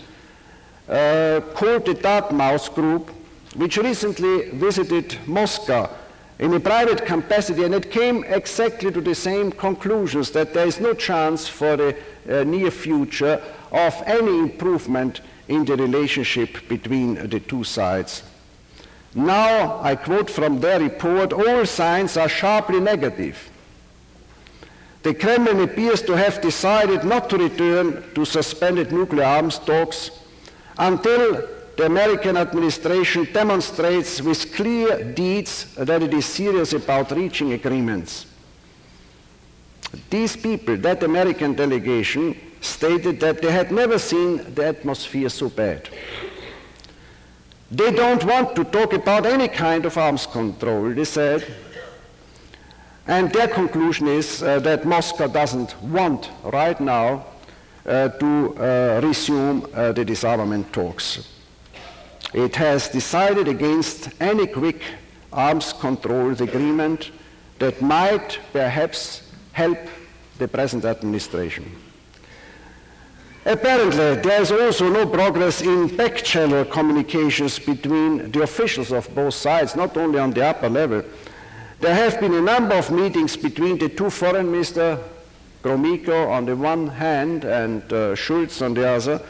uh, 0.90 1.42
called 1.54 1.86
the 1.86 1.94
Dartmouth 1.94 2.74
Group, 2.74 3.12
which 3.56 3.78
recently 3.78 4.50
visited 4.50 5.18
Moscow 5.28 5.90
in 6.40 6.54
a 6.54 6.60
private 6.60 7.06
capacity, 7.06 7.64
and 7.64 7.74
it 7.74 7.90
came 7.90 8.24
exactly 8.26 8.92
to 8.92 9.02
the 9.02 9.16
same 9.16 9.52
conclusions 9.52 10.32
that 10.32 10.54
there 10.54 10.68
is 10.68 10.80
no 10.80 10.94
chance 10.94 11.48
for 11.48 11.76
the 11.76 11.96
uh, 12.30 12.44
near 12.44 12.70
future 12.70 13.42
of 13.72 13.96
any 14.06 14.40
improvement 14.40 15.22
in 15.48 15.66
the 15.66 15.76
relationship 15.76 16.68
between 16.68 17.16
the 17.30 17.40
two 17.40 17.64
sides. 17.64 18.24
Now, 19.16 19.82
I 19.82 19.96
quote 19.96 20.30
from 20.30 20.60
their 20.60 20.80
report, 20.80 21.34
all 21.34 21.66
signs 21.66 22.18
are 22.18 22.30
sharply 22.30 22.80
negative. 22.80 23.50
The 25.04 25.14
Kremlin 25.14 25.62
appears 25.62 26.02
to 26.04 26.18
have 26.18 26.42
decided 26.42 27.04
not 27.04 27.30
to 27.30 27.38
return 27.38 28.04
to 28.14 28.26
suspended 28.26 28.92
nuclear 28.92 29.24
arms 29.24 29.60
talks 29.60 30.12
until 30.78 31.48
the 31.78 31.86
American 31.86 32.38
administration 32.38 33.28
demonstrates 33.32 34.22
with 34.22 34.54
clear 34.54 35.14
deeds 35.14 35.74
that 35.76 36.02
it 36.02 36.14
is 36.14 36.26
serious 36.26 36.74
about 36.74 37.12
reaching 37.12 37.54
agreements. 37.54 38.26
These 40.10 40.36
people, 40.36 40.78
that 40.78 41.04
American 41.04 41.54
delegation, 41.54 42.36
stated 42.62 43.20
that 43.20 43.42
they 43.42 43.52
had 43.52 43.72
never 43.72 44.00
seen 44.00 44.54
the 44.56 44.66
atmosphere 44.66 45.30
so 45.30 45.50
bad. 45.50 45.88
They 47.70 47.92
don't 47.92 48.24
want 48.24 48.56
to 48.56 48.64
talk 48.64 48.94
about 48.94 49.26
any 49.26 49.50
kind 49.50 49.86
of 49.86 49.98
arms 49.98 50.26
control, 50.26 50.94
they 50.94 51.04
said. 51.04 51.46
And 53.08 53.32
their 53.32 53.48
conclusion 53.48 54.08
is 54.08 54.42
uh, 54.42 54.60
that 54.60 54.86
Moscow 54.86 55.28
doesn't 55.28 55.82
want 55.82 56.30
right 56.44 56.80
now 56.80 57.26
uh, 57.86 58.10
to 58.10 58.56
uh, 58.58 59.02
resume 59.04 59.66
uh, 59.74 59.92
the 59.92 60.06
disarmament 60.06 60.72
talks. 60.72 61.28
It 62.34 62.56
has 62.56 62.90
decided 62.90 63.48
against 63.48 64.10
any 64.22 64.48
quick 64.48 64.82
arms 65.32 65.74
control 65.74 66.32
agreement 66.32 67.12
that 67.60 67.82
might 67.82 68.40
perhaps 68.54 69.24
help 69.54 69.78
the 70.38 70.48
present 70.48 70.86
administration. 70.86 71.66
Apparently, 73.48 74.16
there 74.16 74.42
is 74.42 74.52
also 74.52 74.90
no 74.90 75.08
progress 75.08 75.62
in 75.62 75.96
back-channel 75.96 76.66
communications 76.66 77.58
between 77.58 78.30
the 78.30 78.42
officials 78.42 78.92
of 78.92 79.08
both 79.16 79.36
sides, 79.36 79.74
not 79.74 79.96
only 79.96 80.20
on 80.20 80.32
the 80.32 80.46
upper 80.46 80.68
level. 80.68 81.02
There 81.80 81.96
have 81.96 82.20
been 82.20 82.34
a 82.34 82.42
number 82.42 82.76
of 82.76 82.92
meetings 82.92 83.38
between 83.38 83.78
the 83.78 83.88
two 83.88 84.10
foreign 84.10 84.52
ministers, 84.52 85.00
Gromyko 85.64 86.30
on 86.30 86.46
the 86.46 86.58
one 86.58 86.88
hand 86.88 87.46
and 87.46 87.82
uh, 87.94 88.16
Shultz 88.16 88.62
on 88.62 88.74
the 88.74 88.86
other, 88.86 89.22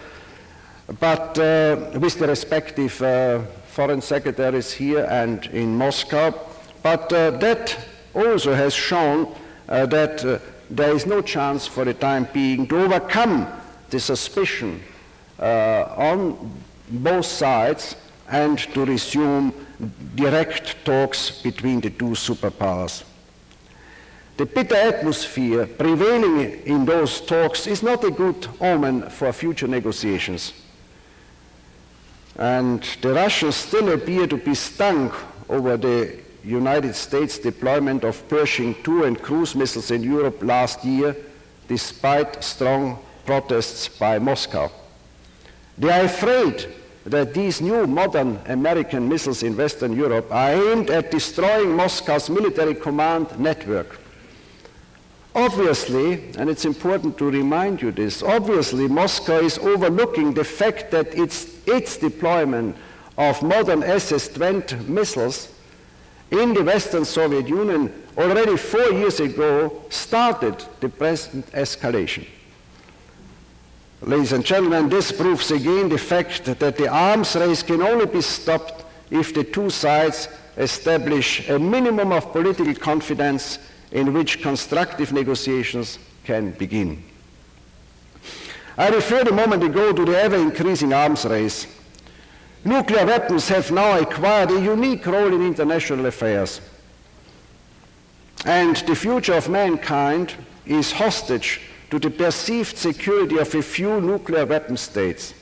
but 0.99 1.37
uh, 1.37 1.99
with 1.99 2.17
the 2.17 2.27
respective 2.27 2.99
uh, 3.03 3.41
foreign 3.67 4.01
secretaries 4.01 4.71
here 4.71 5.05
and 5.11 5.45
in 5.47 5.77
Moscow. 5.77 6.33
But 6.81 7.13
uh, 7.13 7.31
that 7.37 7.77
also 8.15 8.55
has 8.55 8.73
shown 8.73 9.35
uh, 9.69 9.85
that 9.85 10.25
uh, 10.25 10.39
there 10.71 10.95
is 10.95 11.05
no 11.05 11.21
chance 11.21 11.67
for 11.67 11.85
the 11.85 11.93
time 11.93 12.27
being 12.33 12.67
to 12.69 12.81
overcome 12.81 13.47
the 13.89 13.99
suspicion 13.99 14.81
uh, 15.39 15.93
on 15.97 16.53
both 16.89 17.25
sides 17.25 17.95
and 18.29 18.59
to 18.59 18.85
resume 18.85 19.53
direct 20.15 20.83
talks 20.83 21.41
between 21.41 21.79
the 21.81 21.89
two 21.89 22.15
superpowers. 22.15 23.03
The 24.37 24.45
bitter 24.45 24.75
atmosphere 24.75 25.65
prevailing 25.65 26.61
in 26.65 26.85
those 26.85 27.21
talks 27.21 27.65
is 27.65 27.81
not 27.81 28.03
a 28.03 28.11
good 28.11 28.47
omen 28.61 29.09
for 29.09 29.33
future 29.33 29.67
negotiations. 29.67 30.53
And 32.35 32.83
the 33.01 33.13
Russians 33.13 33.55
still 33.55 33.91
appear 33.93 34.27
to 34.27 34.37
be 34.37 34.53
stung 34.53 35.11
over 35.49 35.75
the 35.75 36.19
United 36.43 36.95
States 36.95 37.39
deployment 37.39 38.03
of 38.03 38.27
Pershing 38.29 38.75
II 38.87 39.07
and 39.07 39.21
cruise 39.21 39.55
missiles 39.55 39.89
in 39.89 40.03
Europe 40.03 40.43
last 40.43 40.85
year, 40.85 41.15
despite 41.67 42.43
strong 42.43 42.99
protests 43.27 43.89
by 43.89 44.17
Moscow. 44.17 44.71
They 45.77 45.91
are 45.91 46.05
afraid 46.05 46.73
that 47.05 47.33
these 47.33 47.61
new 47.61 47.85
modern 47.85 48.39
American 48.47 49.07
missiles 49.07 49.43
in 49.43 49.55
Western 49.55 49.95
Europe 49.95 50.31
are 50.31 50.53
aimed 50.53 50.89
at 50.89 51.11
destroying 51.11 51.75
Moscow's 51.75 52.29
military 52.29 52.73
command 52.73 53.37
network. 53.37 53.99
Obviously, 55.35 56.31
and 56.37 56.49
it's 56.49 56.65
important 56.65 57.17
to 57.19 57.29
remind 57.29 57.81
you 57.81 57.91
this, 57.91 58.23
obviously 58.23 58.87
Moscow 58.87 59.39
is 59.39 59.59
overlooking 59.59 60.33
the 60.33 60.43
fact 60.43 60.89
that 60.91 61.13
its, 61.13 61.67
its 61.67 61.97
deployment 61.97 62.75
of 63.17 63.43
modern 63.43 63.83
SS-20 63.83 64.87
missiles 64.87 65.53
in 66.31 66.53
the 66.53 66.63
Western 66.63 67.05
Soviet 67.05 67.47
Union 67.47 67.93
already 68.17 68.57
four 68.57 68.89
years 68.91 69.19
ago 69.19 69.83
started 69.89 70.55
the 70.79 70.89
present 70.89 71.45
escalation. 71.51 72.25
Ladies 74.01 74.31
and 74.31 74.45
gentlemen, 74.45 74.89
this 74.89 75.11
proves 75.11 75.49
again 75.49 75.89
the 75.89 75.97
fact 75.97 76.45
that 76.45 76.77
the 76.77 76.87
arms 76.87 77.35
race 77.35 77.63
can 77.63 77.81
only 77.81 78.05
be 78.05 78.21
stopped 78.21 78.85
if 79.09 79.33
the 79.33 79.43
two 79.43 79.71
sides 79.71 80.29
establish 80.55 81.49
a 81.49 81.57
minimum 81.57 82.11
of 82.11 82.31
political 82.31 82.73
confidence 82.75 83.57
in 83.91 84.13
which 84.13 84.41
constructive 84.43 85.11
negotiations 85.13 85.97
can 86.25 86.51
begin. 86.51 87.03
I 88.77 88.89
referred 88.89 89.29
a 89.29 89.33
moment 89.33 89.63
ago 89.63 89.91
to 89.91 90.05
the 90.05 90.19
ever 90.21 90.35
increasing 90.35 90.93
arms 90.93 91.25
race. 91.25 91.65
Nuclear 92.63 93.05
weapons 93.05 93.47
have 93.47 93.71
now 93.71 93.97
acquired 93.99 94.51
a 94.51 94.61
unique 94.61 95.07
role 95.07 95.33
in 95.33 95.41
international 95.41 96.05
affairs. 96.05 96.61
And 98.45 98.75
the 98.75 98.95
future 98.95 99.33
of 99.33 99.49
mankind 99.49 100.35
is 100.67 100.91
hostage 100.91 101.61
to 101.89 101.99
the 101.99 102.09
perceived 102.09 102.77
security 102.77 103.37
of 103.37 103.53
a 103.55 103.61
few 103.61 104.01
nuclear 104.01 104.45
weapon 104.45 104.77
states. 104.77 105.33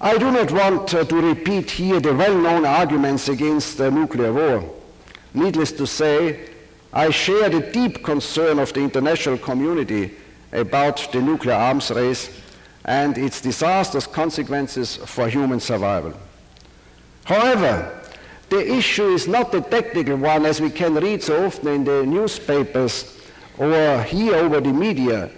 I 0.00 0.18
do 0.18 0.30
not 0.30 0.50
want 0.52 0.94
uh, 0.94 1.04
to 1.04 1.16
repeat 1.16 1.70
here 1.70 2.00
the 2.00 2.14
well-known 2.14 2.66
arguments 2.66 3.28
against 3.28 3.78
the 3.78 3.90
nuclear 3.90 4.32
war. 4.32 4.74
Needless 5.32 5.72
to 5.72 5.86
say, 5.86 6.50
I 6.92 7.10
share 7.10 7.48
the 7.48 7.60
deep 7.60 8.04
concern 8.04 8.58
of 8.58 8.72
the 8.72 8.80
international 8.80 9.38
community 9.38 10.14
about 10.52 11.10
the 11.12 11.20
nuclear 11.20 11.54
arms 11.54 11.90
race 11.90 12.30
and 12.84 13.18
its 13.18 13.40
disastrous 13.40 14.06
consequences 14.06 14.96
for 14.96 15.28
human 15.28 15.60
survival. 15.60 16.14
However, 17.24 18.00
the 18.48 18.74
issue 18.74 19.08
is 19.08 19.26
not 19.26 19.52
a 19.54 19.60
technical 19.60 20.16
one 20.16 20.46
as 20.46 20.60
we 20.60 20.70
can 20.70 20.94
read 20.94 21.22
so 21.22 21.46
often 21.46 21.68
in 21.68 21.84
the 21.84 22.06
newspapers 22.06 23.15
or 23.58 24.02
here 24.02 24.34
over 24.34 24.60
the 24.60 24.72
media. 24.72 25.30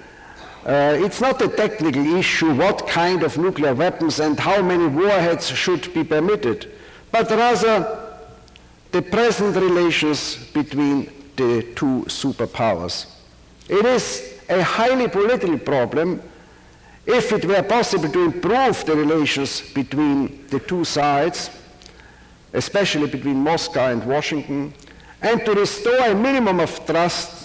Uh, 0.64 0.96
it's 0.98 1.20
not 1.20 1.40
a 1.40 1.48
technical 1.48 2.04
issue 2.16 2.52
what 2.54 2.86
kind 2.86 3.22
of 3.22 3.38
nuclear 3.38 3.74
weapons 3.74 4.20
and 4.20 4.38
how 4.38 4.60
many 4.60 4.86
warheads 4.86 5.48
should 5.48 5.92
be 5.94 6.04
permitted, 6.04 6.70
but 7.10 7.30
rather 7.30 8.10
the 8.90 9.02
present 9.02 9.56
relations 9.56 10.36
between 10.52 11.10
the 11.36 11.62
two 11.74 12.04
superpowers. 12.06 13.06
It 13.68 13.84
is 13.86 14.40
a 14.48 14.62
highly 14.62 15.08
political 15.08 15.58
problem. 15.58 16.22
If 17.06 17.32
it 17.32 17.44
were 17.44 17.62
possible 17.62 18.08
to 18.08 18.24
improve 18.24 18.84
the 18.84 18.96
relations 18.96 19.62
between 19.72 20.46
the 20.48 20.60
two 20.60 20.84
sides, 20.84 21.50
especially 22.52 23.06
between 23.06 23.36
Moscow 23.36 23.92
and 23.92 24.04
Washington, 24.04 24.74
and 25.22 25.44
to 25.44 25.52
restore 25.52 26.06
a 26.06 26.14
minimum 26.14 26.60
of 26.60 26.84
trust 26.86 27.37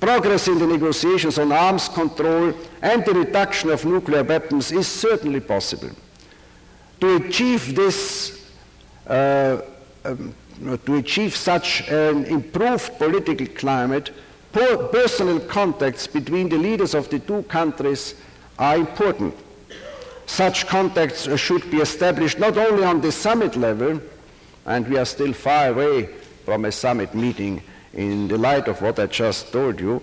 Progress 0.00 0.48
in 0.48 0.58
the 0.58 0.66
negotiations 0.66 1.38
on 1.38 1.52
arms 1.52 1.88
control 1.88 2.54
and 2.80 3.04
the 3.04 3.12
reduction 3.12 3.68
of 3.68 3.84
nuclear 3.84 4.24
weapons 4.24 4.72
is 4.72 4.88
certainly 4.88 5.40
possible. 5.40 5.90
To 7.00 7.16
achieve 7.16 7.76
this, 7.76 8.50
uh, 9.06 9.60
um, 10.06 10.34
to 10.86 10.94
achieve 10.94 11.36
such 11.36 11.86
an 11.88 12.24
improved 12.24 12.98
political 12.98 13.46
climate, 13.48 14.10
personal 14.52 15.38
contacts 15.40 16.06
between 16.06 16.48
the 16.48 16.56
leaders 16.56 16.94
of 16.94 17.08
the 17.10 17.18
two 17.18 17.42
countries 17.44 18.14
are 18.58 18.76
important. 18.76 19.34
Such 20.24 20.66
contacts 20.66 21.28
should 21.38 21.70
be 21.70 21.78
established 21.78 22.38
not 22.38 22.56
only 22.56 22.84
on 22.84 23.00
the 23.00 23.12
summit 23.12 23.54
level, 23.54 24.00
and 24.64 24.88
we 24.88 24.96
are 24.96 25.04
still 25.04 25.32
far 25.32 25.68
away 25.68 26.08
from 26.44 26.64
a 26.64 26.72
summit 26.72 27.14
meeting 27.14 27.62
in 27.94 28.28
the 28.28 28.38
light 28.38 28.68
of 28.68 28.80
what 28.82 28.98
I 28.98 29.06
just 29.06 29.52
told 29.52 29.80
you, 29.80 30.02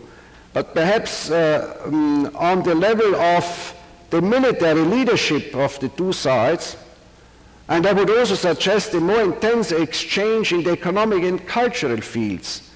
but 0.54 0.73
perhaps 0.73 1.30
uh, 1.30 1.82
um, 1.86 2.36
on 2.36 2.63
the 2.63 2.76
level 2.76 3.15
of 3.15 3.73
the 4.10 4.21
military 4.21 4.82
leadership 4.82 5.56
of 5.56 5.80
the 5.80 5.89
two 5.89 6.13
sides, 6.13 6.78
and 7.69 7.86
I 7.86 7.93
would 7.93 8.10
also 8.10 8.36
suggest 8.36 8.93
a 8.93 9.00
more 9.00 9.21
intense 9.21 9.71
exchange 9.71 10.54
in 10.54 10.63
the 10.63 10.71
economic 10.71 11.23
and 11.23 11.45
cultural 11.45 12.02
fields. 12.02 12.71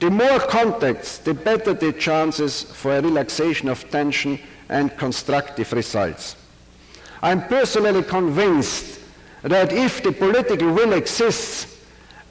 The 0.00 0.10
more 0.10 0.40
contacts, 0.40 1.18
the 1.18 1.34
better 1.34 1.74
the 1.74 1.92
chances 1.92 2.62
for 2.62 2.96
a 2.96 3.02
relaxation 3.02 3.68
of 3.68 3.88
tension 3.90 4.38
and 4.68 4.96
constructive 4.96 5.72
results. 5.72 6.34
I'm 7.22 7.46
personally 7.46 8.02
convinced 8.02 8.98
that 9.42 9.72
if 9.72 10.02
the 10.02 10.12
political 10.12 10.72
will 10.72 10.94
exists, 10.94 11.71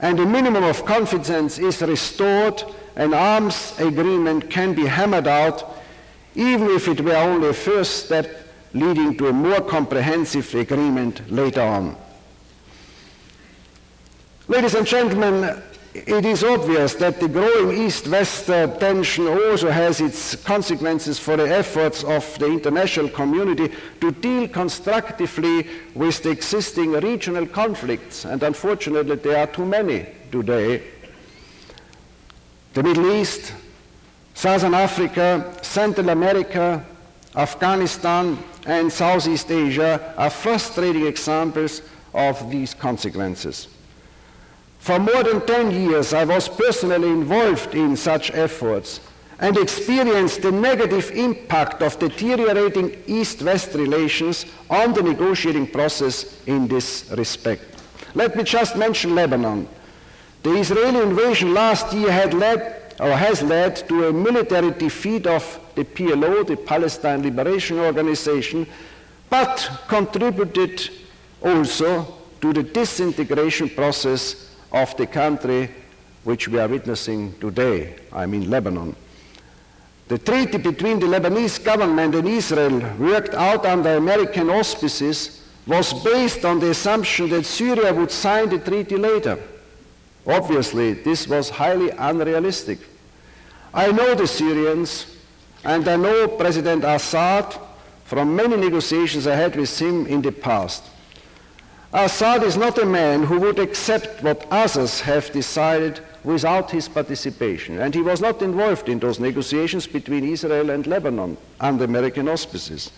and 0.02 0.18
a 0.18 0.26
minimum 0.26 0.64
of 0.64 0.84
confidence 0.84 1.58
is 1.58 1.80
restored, 1.80 2.62
an 2.96 3.14
arms 3.14 3.72
agreement 3.78 4.50
can 4.50 4.74
be 4.74 4.84
hammered 4.84 5.28
out, 5.28 5.80
even 6.34 6.68
if 6.70 6.88
it 6.88 7.00
were 7.00 7.16
only 7.16 7.48
a 7.48 7.52
first 7.54 8.04
step 8.04 8.28
leading 8.74 9.16
to 9.16 9.28
a 9.28 9.32
more 9.32 9.60
comprehensive 9.60 10.52
agreement 10.56 11.30
later 11.30 11.62
on. 11.62 11.96
Ladies 14.48 14.74
and 14.74 14.86
gentlemen, 14.86 15.62
it 15.94 16.24
is 16.24 16.42
obvious 16.42 16.94
that 16.94 17.20
the 17.20 17.28
growing 17.28 17.84
East-West 17.84 18.48
uh, 18.48 18.66
tension 18.78 19.28
also 19.28 19.70
has 19.70 20.00
its 20.00 20.36
consequences 20.36 21.18
for 21.18 21.36
the 21.36 21.48
efforts 21.48 22.02
of 22.02 22.38
the 22.38 22.46
international 22.46 23.10
community 23.10 23.70
to 24.00 24.10
deal 24.10 24.48
constructively 24.48 25.68
with 25.94 26.22
the 26.22 26.30
existing 26.30 26.92
regional 26.92 27.46
conflicts, 27.46 28.24
and 28.24 28.42
unfortunately 28.42 29.16
there 29.16 29.36
are 29.36 29.46
too 29.46 29.66
many 29.66 30.06
today. 30.30 30.82
The 32.72 32.82
Middle 32.82 33.12
East, 33.12 33.52
Southern 34.32 34.72
Africa, 34.72 35.58
Central 35.60 36.08
America, 36.08 36.82
Afghanistan, 37.36 38.38
and 38.64 38.90
Southeast 38.90 39.50
Asia 39.50 40.14
are 40.16 40.30
frustrating 40.30 41.06
examples 41.06 41.82
of 42.14 42.50
these 42.50 42.72
consequences. 42.72 43.68
For 44.82 44.98
more 44.98 45.22
than 45.22 45.46
10 45.46 45.70
years, 45.70 46.12
I 46.12 46.24
was 46.24 46.48
personally 46.48 47.08
involved 47.08 47.72
in 47.72 47.96
such 47.96 48.32
efforts 48.32 48.98
and 49.38 49.56
experienced 49.56 50.42
the 50.42 50.50
negative 50.50 51.12
impact 51.12 51.82
of 51.82 52.00
deteriorating 52.00 53.00
East-West 53.06 53.74
relations 53.74 54.44
on 54.68 54.92
the 54.92 55.00
negotiating 55.04 55.68
process 55.68 56.36
in 56.48 56.66
this 56.66 57.08
respect. 57.16 57.62
Let 58.16 58.34
me 58.34 58.42
just 58.42 58.74
mention 58.74 59.14
Lebanon. 59.14 59.68
The 60.42 60.56
Israeli 60.56 61.00
invasion 61.00 61.54
last 61.54 61.92
year 61.92 62.10
had 62.10 62.34
led 62.34 62.96
or 62.98 63.12
has 63.12 63.40
led 63.40 63.76
to 63.88 64.08
a 64.08 64.12
military 64.12 64.72
defeat 64.72 65.28
of 65.28 65.60
the 65.76 65.84
PLO, 65.84 66.44
the 66.44 66.56
Palestine 66.56 67.22
Liberation 67.22 67.78
Organization, 67.78 68.66
but 69.30 69.70
contributed 69.86 70.90
also 71.40 72.18
to 72.40 72.52
the 72.52 72.64
disintegration 72.64 73.68
process 73.68 74.48
of 74.72 74.96
the 74.96 75.06
country 75.06 75.70
which 76.24 76.48
we 76.48 76.58
are 76.58 76.68
witnessing 76.68 77.38
today, 77.38 77.96
I 78.12 78.26
mean 78.26 78.48
Lebanon. 78.48 78.96
The 80.08 80.18
treaty 80.18 80.58
between 80.58 80.98
the 80.98 81.06
Lebanese 81.06 81.62
government 81.62 82.14
and 82.14 82.28
Israel, 82.28 82.80
worked 82.98 83.34
out 83.34 83.64
under 83.64 83.96
American 83.96 84.50
auspices, 84.50 85.42
was 85.66 85.92
based 86.04 86.44
on 86.44 86.58
the 86.58 86.70
assumption 86.70 87.28
that 87.30 87.44
Syria 87.46 87.94
would 87.94 88.10
sign 88.10 88.48
the 88.48 88.58
treaty 88.58 88.96
later. 88.96 89.38
Obviously, 90.26 90.94
this 90.94 91.26
was 91.26 91.50
highly 91.50 91.90
unrealistic. 91.90 92.78
I 93.72 93.90
know 93.90 94.14
the 94.14 94.26
Syrians, 94.26 95.16
and 95.64 95.86
I 95.88 95.96
know 95.96 96.28
President 96.28 96.84
Assad 96.84 97.56
from 98.04 98.36
many 98.36 98.56
negotiations 98.56 99.26
I 99.26 99.34
had 99.34 99.56
with 99.56 99.80
him 99.80 100.06
in 100.06 100.20
the 100.20 100.32
past. 100.32 100.84
Assad 101.94 102.42
is 102.42 102.56
not 102.56 102.78
a 102.78 102.86
man 102.86 103.22
who 103.22 103.38
would 103.40 103.58
accept 103.58 104.22
what 104.22 104.46
others 104.50 105.00
have 105.02 105.30
decided 105.30 106.00
without 106.24 106.70
his 106.70 106.88
participation, 106.88 107.80
and 107.80 107.94
he 107.94 108.00
was 108.00 108.18
not 108.18 108.40
involved 108.40 108.88
in 108.88 108.98
those 108.98 109.20
negotiations 109.20 109.86
between 109.86 110.24
Israel 110.24 110.70
and 110.70 110.86
Lebanon 110.86 111.36
under 111.60 111.84
American 111.84 112.28
auspices. 112.28 112.92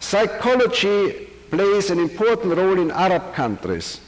Psychology 0.00 1.28
plays 1.50 1.90
an 1.90 1.98
important 1.98 2.56
role 2.56 2.78
in 2.78 2.90
Arab 2.90 3.34
countries, 3.34 4.00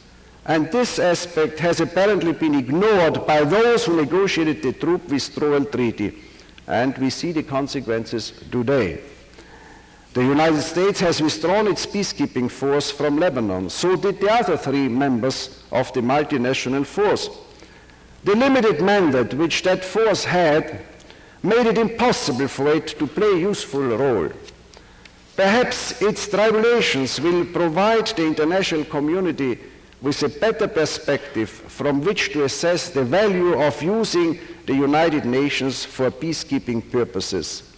and 0.47 0.73
this 0.73 0.99
aspect 0.99 1.59
has 1.59 1.81
apparently 1.81 2.33
been 2.33 2.55
ignored 2.55 3.27
by 3.27 3.45
those 3.45 3.85
who 3.85 3.97
negotiated 3.97 4.63
the 4.63 4.73
troop 4.73 5.07
withdrawal 5.11 5.65
treaty, 5.67 6.23
and 6.69 6.97
we 6.97 7.11
see 7.11 7.33
the 7.33 7.43
consequences 7.43 8.33
today. 8.51 9.03
The 10.15 10.23
United 10.23 10.63
States 10.63 11.01
has 11.01 11.21
withdrawn 11.21 11.67
its 11.67 11.85
peacekeeping 11.87 12.49
force 12.49 12.89
from 12.89 13.19
Lebanon. 13.19 13.69
So 13.69 13.97
did 13.97 14.21
the 14.21 14.31
other 14.31 14.57
three 14.57 14.89
members 14.89 15.61
of 15.73 15.93
the 15.93 16.03
multinational 16.03 16.87
force. 16.87 17.29
The 18.23 18.37
limited 18.37 18.81
mandate 18.81 19.35
which 19.35 19.63
that 19.65 19.85
force 19.85 20.23
had 20.23 20.83
made 21.43 21.67
it 21.67 21.79
impossible 21.79 22.47
for 22.47 22.69
it 22.69 22.87
to 22.99 23.09
play 23.09 23.33
a 23.33 23.39
useful 23.39 23.83
role. 23.83 24.31
Perhaps 25.35 26.01
its 26.01 26.29
tribulations 26.29 27.21
will 27.21 27.45
provide 27.47 28.07
the 28.07 28.25
international 28.25 28.85
community 28.85 29.59
with 30.01 30.23
a 30.23 30.29
better 30.29 30.69
perspective 30.69 31.51
from 31.51 32.03
which 32.03 32.33
to 32.33 32.45
assess 32.45 32.89
the 32.89 33.03
value 33.03 33.61
of 33.61 33.83
using 33.83 34.39
the 34.67 34.75
United 34.75 35.25
Nations 35.25 35.85
for 35.85 36.09
peacekeeping 36.09 36.89
purposes. 36.93 37.74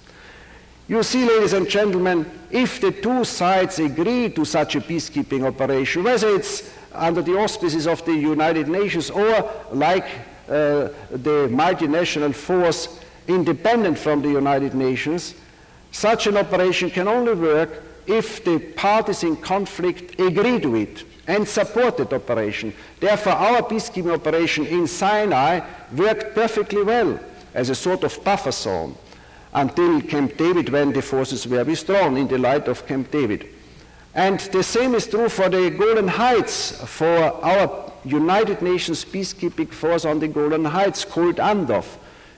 You 0.89 1.03
see, 1.03 1.25
ladies 1.25 1.53
and 1.53 1.69
gentlemen, 1.69 2.31
if 2.49 2.81
the 2.81 2.93
two 2.93 3.25
sides 3.25 3.81
agree 3.81 4.29
to 4.31 4.45
such 4.45 4.77
a 4.77 4.81
peacekeeping 4.81 5.45
operation, 5.45 6.05
whether 6.05 6.29
it's 6.29 6.73
under 6.93 7.23
the 7.23 7.37
auspices 7.37 7.89
of 7.89 8.05
the 8.05 8.15
United 8.15 8.69
Nations 8.69 9.11
or 9.11 9.51
like 9.73 10.07
uh, 10.49 10.89
the 11.11 11.49
multinational 11.51 12.33
force 12.33 13.01
independent 13.27 13.99
from 13.99 14.23
the 14.23 14.29
United 14.29 14.75
Nations, 14.75 15.35
such 15.91 16.29
an 16.29 16.37
operation 16.37 16.89
can 16.89 17.09
only 17.09 17.35
work 17.35 17.83
if 18.07 18.45
the 18.45 18.61
parties 18.61 19.25
in 19.25 19.35
conflict 19.35 20.21
agree 20.21 20.61
to 20.61 20.77
it 20.77 21.03
and 21.27 21.49
support 21.49 21.97
that 21.97 22.13
operation. 22.13 22.73
Therefore, 23.01 23.33
our 23.33 23.63
peacekeeping 23.63 24.15
operation 24.15 24.65
in 24.67 24.87
Sinai 24.87 25.67
worked 25.97 26.33
perfectly 26.33 26.85
well 26.85 27.19
as 27.55 27.71
a 27.71 27.75
sort 27.75 28.05
of 28.05 28.23
buffer 28.23 28.53
zone 28.53 28.97
until 29.57 30.03
Camp 30.03 30.37
David 30.37 30.69
when 30.69 30.93
the 30.93 31.01
forces 31.01 31.47
were 31.49 31.65
withdrawn 31.65 32.17
in 32.19 32.29
the 32.29 32.37
light 32.39 32.69
of 32.69 32.87
Camp 32.87 33.11
David. 33.11 33.49
And 34.15 34.39
the 34.39 34.63
same 34.63 34.95
is 34.95 35.07
true 35.07 35.31
for 35.31 35.49
the 35.49 35.71
Golan 35.71 36.09
Heights, 36.09 36.73
for 36.85 37.19
our 37.45 37.93
United 38.05 38.61
Nations 38.61 39.05
peacekeeping 39.05 39.73
force 39.73 40.05
on 40.05 40.21
the 40.21 40.29
Golan 40.29 40.67
Heights 40.67 41.07
called 41.07 41.37
UNDOF. 41.37 41.87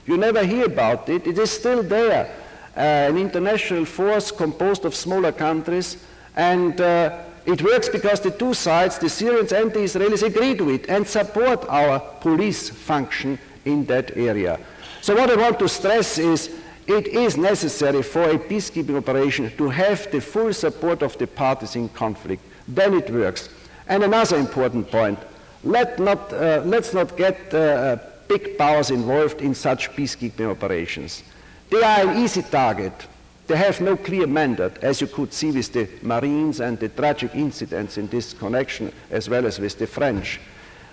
You 0.06 0.16
never 0.16 0.44
hear 0.44 0.66
about 0.66 1.08
it. 1.08 1.26
It 1.26 1.38
is 1.38 1.50
still 1.50 1.82
there, 1.82 2.32
uh, 2.76 2.80
an 2.80 3.18
international 3.18 3.84
force 3.84 4.30
composed 4.30 4.84
of 4.84 4.94
smaller 4.94 5.32
countries, 5.32 6.04
and 6.36 6.80
uh, 6.80 7.18
it 7.46 7.62
works 7.62 7.88
because 7.88 8.20
the 8.20 8.30
two 8.30 8.54
sides, 8.54 8.98
the 8.98 9.08
Syrians 9.08 9.52
and 9.52 9.72
the 9.72 9.80
Israelis, 9.80 10.22
agree 10.22 10.54
to 10.56 10.70
it 10.70 10.88
and 10.88 11.06
support 11.06 11.66
our 11.68 11.98
police 12.20 12.70
function 12.70 13.38
in 13.64 13.84
that 13.86 14.16
area. 14.16 14.58
So 15.00 15.16
what 15.16 15.30
I 15.30 15.36
want 15.36 15.58
to 15.58 15.68
stress 15.68 16.18
is 16.18 16.50
it 16.88 17.06
is 17.08 17.36
necessary 17.36 18.02
for 18.02 18.22
a 18.22 18.38
peacekeeping 18.38 18.96
operation 18.96 19.54
to 19.58 19.68
have 19.68 20.10
the 20.10 20.20
full 20.20 20.52
support 20.54 21.02
of 21.02 21.16
the 21.18 21.26
parties 21.26 21.76
in 21.76 21.88
conflict. 21.90 22.42
Then 22.66 22.94
it 22.94 23.10
works. 23.10 23.50
And 23.88 24.02
another 24.02 24.38
important 24.38 24.90
point 24.90 25.18
let 25.64 25.98
not, 25.98 26.32
uh, 26.32 26.62
let's 26.64 26.94
not 26.94 27.16
get 27.16 27.52
uh, 27.52 27.96
big 28.26 28.56
powers 28.56 28.90
involved 28.90 29.40
in 29.42 29.54
such 29.54 29.90
peacekeeping 29.90 30.50
operations. 30.50 31.22
They 31.68 31.82
are 31.82 32.08
an 32.08 32.18
easy 32.22 32.42
target. 32.42 32.92
They 33.46 33.56
have 33.56 33.80
no 33.80 33.96
clear 33.96 34.26
mandate, 34.26 34.78
as 34.82 35.00
you 35.00 35.08
could 35.08 35.32
see 35.32 35.50
with 35.50 35.72
the 35.72 35.88
Marines 36.02 36.60
and 36.60 36.78
the 36.78 36.88
tragic 36.88 37.34
incidents 37.34 37.98
in 37.98 38.06
this 38.08 38.32
connection, 38.32 38.92
as 39.10 39.28
well 39.28 39.46
as 39.46 39.58
with 39.58 39.78
the 39.78 39.86
French. 39.86 40.40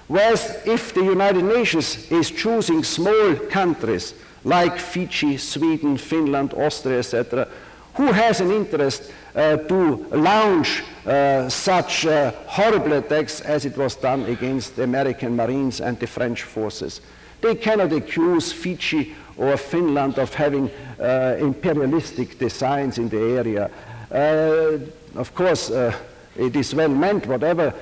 Whereas 0.08 0.62
if 0.66 0.94
the 0.94 1.04
United 1.04 1.44
Nations 1.44 2.12
is 2.12 2.32
choosing 2.32 2.84
small 2.84 3.36
countries 3.50 4.14
like 4.46 4.78
Fiji, 4.78 5.38
Sweden, 5.38 5.98
Finland, 5.98 6.54
Austria, 6.54 7.00
etc., 7.00 7.48
who 7.96 8.12
has 8.12 8.42
an 8.42 8.52
interest 8.52 9.12
uh, 9.36 9.58
to 9.58 9.96
launch 10.12 10.84
uh, 11.06 11.50
such 11.50 12.06
uh, 12.06 12.32
horrible 12.46 12.94
attacks 12.94 13.42
as 13.42 13.66
it 13.66 13.76
was 13.78 13.96
done 13.96 14.24
against 14.26 14.76
the 14.76 14.84
American 14.84 15.36
Marines 15.36 15.82
and 15.82 16.00
the 16.00 16.08
French 16.08 16.44
forces. 16.44 17.02
They 17.42 17.56
cannot 17.56 17.92
accuse 17.92 18.52
Fiji 18.52 19.16
or 19.38 19.58
Finland 19.58 20.20
of 20.20 20.34
having 20.34 20.70
uh, 21.00 21.38
imperialistic 21.40 22.38
designs 22.38 22.98
in 22.98 23.10
the 23.10 23.20
area. 23.20 23.70
Uh, 24.12 24.80
of 25.20 25.34
course, 25.34 25.72
uh, 25.72 25.94
it 26.36 26.56
is 26.56 26.76
well 26.76 26.90
meant, 26.90 27.26
whatever 27.28 27.74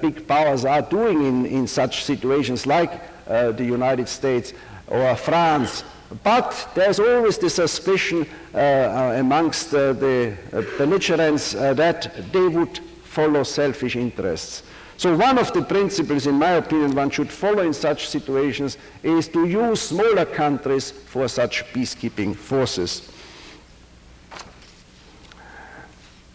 big 0.00 0.26
powers 0.26 0.64
are 0.64 0.82
doing 0.82 1.24
in, 1.24 1.46
in 1.46 1.66
such 1.66 2.04
situations 2.04 2.66
like 2.66 2.90
the 3.26 3.64
United 3.64 4.08
States 4.08 4.52
or 4.88 5.14
France 5.14 5.84
but 6.22 6.68
there's 6.74 6.98
always 6.98 7.38
the 7.38 7.50
suspicion 7.50 8.26
uh, 8.52 8.56
uh, 8.58 9.16
amongst 9.18 9.72
uh, 9.72 9.92
the 9.92 10.36
uh, 10.52 10.62
belligerents 10.76 11.54
uh, 11.54 11.72
that 11.74 12.32
they 12.32 12.48
would 12.48 12.78
follow 13.04 13.42
selfish 13.42 13.96
interests. 13.96 14.62
So 14.96 15.16
one 15.16 15.38
of 15.38 15.52
the 15.52 15.62
principles, 15.62 16.26
in 16.26 16.34
my 16.34 16.52
opinion, 16.52 16.94
one 16.94 17.10
should 17.10 17.30
follow 17.30 17.62
in 17.62 17.72
such 17.72 18.08
situations 18.08 18.76
is 19.02 19.28
to 19.28 19.46
use 19.46 19.80
smaller 19.80 20.26
countries 20.26 20.90
for 20.90 21.26
such 21.26 21.64
peacekeeping 21.72 22.36
forces. 22.36 23.10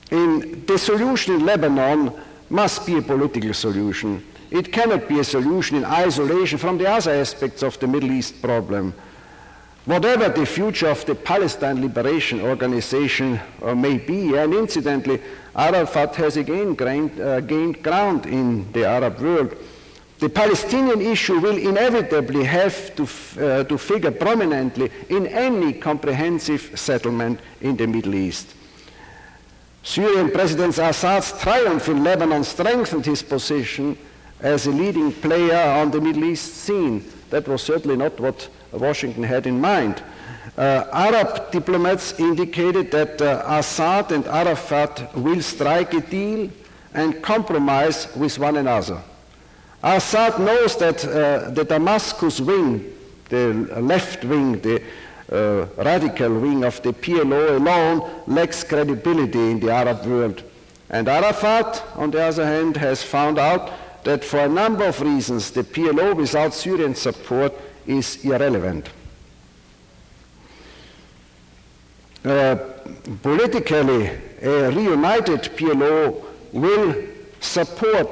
In 0.09 0.65
the 0.65 0.77
solution 0.77 1.35
in 1.35 1.45
Lebanon 1.45 2.13
must 2.49 2.85
be 2.85 2.97
a 2.97 3.01
political 3.01 3.53
solution. 3.53 4.25
It 4.49 4.71
cannot 4.71 5.07
be 5.07 5.19
a 5.19 5.23
solution 5.23 5.77
in 5.77 5.85
isolation 5.85 6.57
from 6.57 6.77
the 6.77 6.89
other 6.89 7.11
aspects 7.11 7.61
of 7.61 7.79
the 7.79 7.87
Middle 7.87 8.11
East 8.11 8.41
problem. 8.41 8.93
Whatever 9.85 10.29
the 10.29 10.47
future 10.47 10.89
of 10.89 11.05
the 11.05 11.13
Palestine 11.13 11.79
Liberation 11.79 12.41
Organization 12.41 13.39
uh, 13.61 13.75
may 13.75 13.99
be, 13.99 14.35
and 14.35 14.51
incidentally, 14.51 15.21
Arafat 15.55 16.15
has 16.15 16.37
again 16.37 16.73
gained, 16.73 17.19
uh, 17.19 17.39
gained 17.41 17.83
ground 17.83 18.25
in 18.25 18.71
the 18.71 18.83
Arab 18.83 19.19
world. 19.19 19.55
The 20.17 20.29
Palestinian 20.29 21.01
issue 21.01 21.39
will 21.39 21.57
inevitably 21.57 22.45
have 22.45 22.95
to, 22.95 23.03
uh, 23.03 23.63
to 23.65 23.77
figure 23.77 24.09
prominently 24.09 24.91
in 25.09 25.27
any 25.27 25.73
comprehensive 25.73 26.71
settlement 26.79 27.39
in 27.61 27.77
the 27.77 27.85
Middle 27.85 28.15
East. 28.15 28.55
Syrian 29.83 30.31
President 30.31 30.79
Assad's 30.79 31.31
triumph 31.39 31.87
in 31.89 32.03
Lebanon 32.03 32.43
strengthened 32.43 33.05
his 33.05 33.21
position 33.21 33.95
as 34.39 34.65
a 34.65 34.71
leading 34.71 35.11
player 35.11 35.69
on 35.79 35.91
the 35.91 36.01
Middle 36.01 36.23
East 36.23 36.55
scene. 36.55 37.05
That 37.29 37.47
was 37.47 37.61
certainly 37.61 37.97
not 37.97 38.19
what 38.19 38.49
Washington 38.77 39.23
had 39.23 39.47
in 39.47 39.59
mind. 39.59 40.01
Uh, 40.57 40.85
Arab 40.93 41.51
diplomats 41.51 42.17
indicated 42.19 42.91
that 42.91 43.21
uh, 43.21 43.43
Assad 43.45 44.11
and 44.11 44.25
Arafat 44.27 45.13
will 45.15 45.41
strike 45.41 45.93
a 45.93 46.01
deal 46.01 46.49
and 46.93 47.21
compromise 47.21 48.07
with 48.15 48.39
one 48.39 48.55
another. 48.57 49.01
Assad 49.83 50.39
knows 50.39 50.77
that 50.77 51.05
uh, 51.05 51.49
the 51.51 51.63
Damascus 51.63 52.39
wing, 52.39 52.93
the 53.29 53.53
left 53.81 54.23
wing, 54.23 54.59
the 54.61 54.81
uh, 55.31 55.65
radical 55.77 56.39
wing 56.39 56.63
of 56.63 56.81
the 56.83 56.93
PLO 56.93 57.57
alone, 57.57 58.23
lacks 58.25 58.63
credibility 58.63 59.51
in 59.51 59.59
the 59.59 59.69
Arab 59.69 60.05
world. 60.05 60.43
And 60.89 61.07
Arafat, 61.07 61.83
on 61.95 62.11
the 62.11 62.21
other 62.21 62.45
hand, 62.45 62.77
has 62.77 63.03
found 63.03 63.39
out 63.39 63.71
that 64.03 64.23
for 64.23 64.39
a 64.39 64.47
number 64.47 64.85
of 64.85 65.01
reasons 65.01 65.51
the 65.51 65.63
PLO 65.63 66.15
without 66.15 66.53
Syrian 66.53 66.95
support 66.95 67.53
is 67.87 68.23
irrelevant. 68.25 68.89
Uh, 72.23 72.55
politically, 73.21 74.09
a 74.41 74.71
reunited 74.71 75.43
PLO 75.55 76.23
will 76.51 76.95
support 77.39 78.07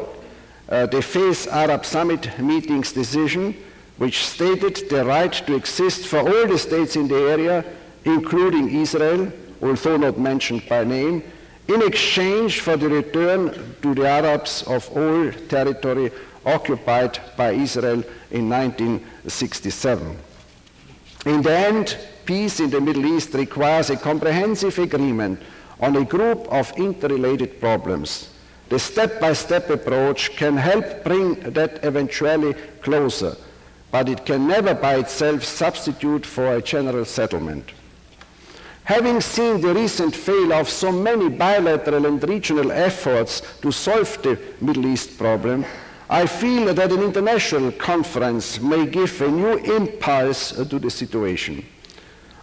uh, 0.70 0.86
the 0.86 1.02
Fez 1.02 1.48
Arab 1.48 1.86
Summit 1.86 2.40
meeting's 2.40 2.92
decision, 2.92 3.56
which 3.98 4.26
stated 4.26 4.90
the 4.90 5.04
right 5.06 5.34
to 5.34 5.56
exist 5.56 6.06
for 6.06 6.20
all 6.20 6.48
the 6.48 6.58
states 6.58 6.96
in 6.96 7.08
the 7.08 7.16
area, 7.16 7.66
including 8.06 8.70
Israel, 8.70 9.32
although 9.62 9.98
not 9.98 10.20
mentioned 10.20 10.64
by 10.70 10.84
name, 10.84 11.24
in 11.68 11.82
exchange 11.82 12.60
for 12.60 12.78
the 12.78 12.90
return 12.90 13.76
to 13.82 13.96
the 13.96 14.08
Arabs 14.08 14.64
of 14.64 14.90
all 14.96 15.32
territory 15.48 16.12
occupied 16.46 17.20
by 17.38 17.52
Israel 17.52 18.04
in 18.32 18.50
1948. 18.50 19.13
1967. 19.24 20.18
In 21.26 21.42
the 21.42 21.58
end, 21.58 21.98
peace 22.26 22.60
in 22.60 22.70
the 22.70 22.82
Middle 22.82 23.06
East 23.06 23.34
requires 23.34 23.90
a 23.90 23.96
comprehensive 23.96 24.78
agreement 24.80 25.42
on 25.80 25.96
a 25.96 26.04
group 26.04 26.46
of 26.52 26.72
interrelated 26.78 27.60
problems. 27.60 28.30
The 28.68 28.80
step 28.80 29.22
by 29.22 29.34
step 29.34 29.70
approach 29.70 30.36
can 30.36 30.58
help 30.58 31.04
bring 31.04 31.36
that 31.54 31.84
eventually 31.84 32.54
closer, 32.82 33.38
but 33.92 34.10
it 34.10 34.26
can 34.26 34.48
never 34.48 34.74
by 34.74 34.96
itself 34.96 35.44
substitute 35.44 36.26
for 36.26 36.56
a 36.56 36.62
general 36.62 37.06
settlement. 37.06 37.72
Having 38.84 39.22
seen 39.22 39.62
the 39.62 39.74
recent 39.74 40.14
failure 40.14 40.56
of 40.56 40.68
so 40.68 40.92
many 40.92 41.30
bilateral 41.30 42.06
and 42.06 42.22
regional 42.28 42.74
efforts 42.74 43.42
to 43.62 43.72
solve 43.72 44.22
the 44.22 44.38
Middle 44.60 44.88
East 44.88 45.18
problem, 45.18 45.64
I 46.14 46.28
feel 46.28 46.72
that 46.76 46.92
an 46.92 47.02
international 47.02 47.72
conference 47.72 48.60
may 48.60 48.86
give 48.86 49.20
a 49.20 49.28
new 49.28 49.58
impulse 49.58 50.52
to 50.52 50.78
the 50.78 50.92
situation. 50.92 51.66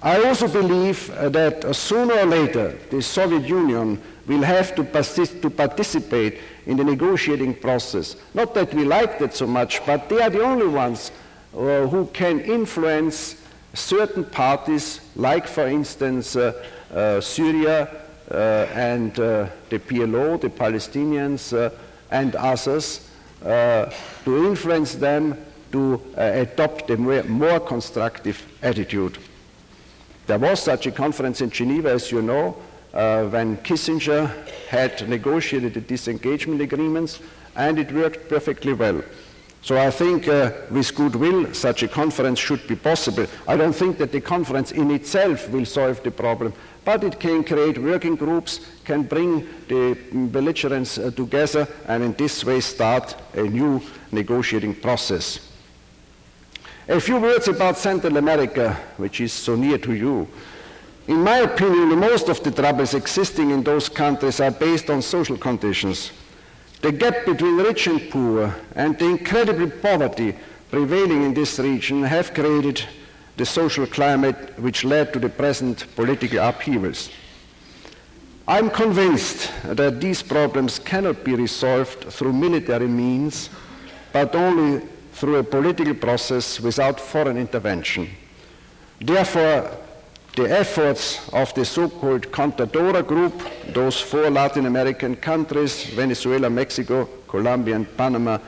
I 0.03 0.25
also 0.25 0.49
believe 0.49 1.07
that 1.15 1.77
sooner 1.77 2.15
or 2.15 2.27
later 2.27 2.77
the 2.91 3.01
Soviet 3.01 3.47
Union 3.47 4.03
will 4.27 4.43
have 4.43 4.75
to, 4.75 4.83
persist, 4.83 5.41
to 5.43 5.51
participate 5.51 6.41
in 6.67 6.79
the 6.79 6.83
negotiating 6.83 7.55
process. 7.61 8.17
Not 8.35 8.55
that 8.55 8.75
we 8.75 8.85
like 8.85 9.21
that 9.21 9.35
so 9.35 9.47
much, 9.47 9.87
but 9.87 10.09
they 10.09 10.21
are 10.21 10.31
the 10.31 10.43
only 10.43 10.67
ones 10.67 11.13
uh, 11.57 11.87
who 11.87 12.07
can 12.07 12.41
influence 12.41 13.37
certain 13.75 14.25
parties, 14.25 15.01
like, 15.15 15.47
for 15.47 15.69
instance, 15.69 16.35
uh, 16.35 16.61
uh, 16.93 17.21
Syria 17.21 18.03
uh, 18.33 18.35
and 18.75 19.17
uh, 19.21 19.47
the 19.69 19.79
PLO, 19.79 20.41
the 20.41 20.51
Palestinians, 20.51 21.57
uh, 21.57 21.71
and 22.11 22.35
others, 22.35 23.07
to 23.43 24.47
influence 24.47 24.95
them 24.95 25.37
to 25.73 26.01
adopt 26.17 26.91
a 26.91 26.97
more, 26.97 27.23
more 27.25 27.61
constructive 27.61 28.45
attitude. 28.63 29.19
There 30.27 30.39
was 30.39 30.63
such 30.63 30.87
a 30.87 30.93
conference 30.93 31.41
in 31.41 31.51
Geneva, 31.51 31.91
as 31.91 32.11
you 32.13 32.23
know, 32.23 32.57
uh, 32.93 33.25
when 33.25 33.57
Kissinger 33.59 34.31
had 34.69 35.09
negotiated 35.09 35.75
the 35.75 35.81
disengagement 35.81 36.61
agreements, 36.61 37.21
and 37.57 37.79
it 37.79 37.93
worked 37.93 38.29
perfectly 38.29 38.73
well. 38.73 39.03
So 39.63 39.77
I 39.77 39.91
think 39.91 40.27
uh, 40.27 40.53
with 40.71 40.95
goodwill, 40.95 41.53
such 41.53 41.83
a 41.83 41.89
conference 41.89 42.39
should 42.39 42.67
be 42.67 42.77
possible. 42.77 43.27
I 43.47 43.57
don't 43.57 43.75
think 43.75 43.99
that 43.99 44.11
the 44.11 44.21
conference 44.21 44.73
in 44.73 44.91
itself 44.91 45.49
will 45.51 45.67
solve 45.67 46.03
the 46.03 46.11
problem, 46.11 46.53
but 46.85 47.05
it 47.05 47.21
can 47.21 47.45
create 47.45 47.79
working 47.79 48.17
groups, 48.17 48.61
can 48.85 49.03
bring 49.03 49.47
the 49.69 49.97
belligerents 50.13 50.99
uh, 50.99 51.11
together, 51.11 51.69
and 51.87 52.03
in 52.03 52.13
this 52.15 52.45
way 52.45 52.61
start 52.61 53.17
a 53.35 53.43
new 53.43 53.81
negotiating 54.13 54.75
process. 54.75 55.41
A 56.89 57.01
few 57.01 57.21
words 57.21 57.47
about 57.49 57.79
Central 57.79 58.17
America, 58.17 58.77
which 58.97 59.21
is 59.21 59.33
so 59.33 59.55
near 59.55 59.79
to 59.79 59.95
you. 59.95 60.27
In 61.07 61.23
my 61.23 61.39
opinion, 61.39 61.99
most 61.99 62.29
of 62.29 62.43
the 62.43 62.51
troubles 62.51 62.95
existing 62.95 63.51
in 63.51 63.63
those 63.63 63.89
countries 63.89 64.41
are 64.41 64.51
based 64.51 64.91
on 64.91 65.03
social 65.03 65.37
conditions. 65.37 66.13
The 66.83 66.93
gap 66.93 67.27
between 67.27 67.59
rich 67.59 67.87
and 67.87 68.11
poor 68.11 68.55
and 68.75 68.99
the 68.99 69.07
incredible 69.07 69.71
poverty 69.71 70.35
prevailing 70.71 71.23
in 71.23 71.35
this 71.35 71.59
region 71.59 72.03
have 72.03 72.33
created 72.33 72.85
the 73.41 73.47
social 73.47 73.87
climate 73.87 74.37
which 74.59 74.85
led 74.85 75.15
to 75.15 75.19
the 75.19 75.29
present 75.31 75.87
political 75.97 76.39
upheavals. 76.41 77.09
I'm 78.47 78.69
convinced 78.69 79.51
that 79.65 79.99
these 79.99 80.23
problems 80.23 80.79
cannot 80.79 81.25
be 81.25 81.35
resolved 81.35 82.05
through 82.13 82.35
military 82.35 82.87
means, 82.87 83.49
but 84.13 84.35
only 84.35 84.87
through 85.15 85.37
a 85.37 85.43
political 85.43 85.95
process 85.95 86.61
without 86.61 87.01
foreign 87.01 87.39
intervention. 87.39 88.11
Therefore, 89.01 89.71
the 90.37 90.45
efforts 90.45 91.27
of 91.33 91.55
the 91.55 91.65
so-called 91.65 92.31
Contadora 92.31 93.07
Group, 93.07 93.43
those 93.73 93.99
four 93.99 94.29
Latin 94.29 94.67
American 94.67 95.17
countries, 95.17 95.85
Venezuela, 95.95 96.51
Mexico, 96.51 97.09
Colombia, 97.27 97.77
and 97.77 97.97
Panama, 97.97 98.39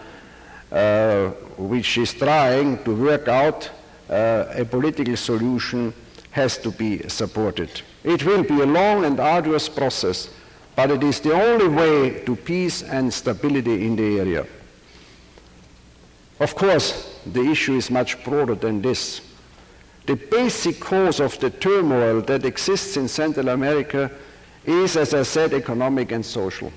uh, 0.70 1.28
which 1.56 1.96
is 1.96 2.12
trying 2.12 2.84
to 2.84 2.94
work 2.94 3.28
out 3.28 3.70
Uh, 4.12 4.52
a 4.56 4.64
political 4.66 5.16
solution, 5.16 5.94
has 6.32 6.58
to 6.58 6.70
be 6.70 6.98
supported. 7.08 7.80
It 8.04 8.24
will 8.26 8.42
be 8.42 8.60
a 8.60 8.66
long 8.66 9.06
and 9.06 9.18
arduous 9.18 9.70
process, 9.70 10.28
but 10.76 10.90
it 10.90 11.02
is 11.02 11.20
the 11.20 11.32
only 11.32 11.68
way 11.68 12.22
to 12.24 12.36
peace 12.36 12.82
and 12.82 13.12
stability 13.12 13.86
in 13.86 13.96
the 13.96 14.20
area. 14.20 14.46
Of 16.40 16.54
course, 16.54 17.18
the 17.24 17.40
issue 17.40 17.76
is 17.76 17.90
much 17.90 18.22
broader 18.22 18.54
than 18.54 18.82
this. 18.82 19.22
The 20.04 20.16
basic 20.16 20.78
cause 20.78 21.18
of 21.18 21.38
the 21.40 21.48
turmoil 21.48 22.20
that 22.22 22.44
exists 22.44 22.98
in 22.98 23.08
Central 23.08 23.48
America 23.48 24.10
is, 24.66 24.98
as 24.98 25.14
I 25.14 25.22
said, 25.22 25.54
economic 25.54 26.12
and 26.12 26.24
social. 26.24 26.70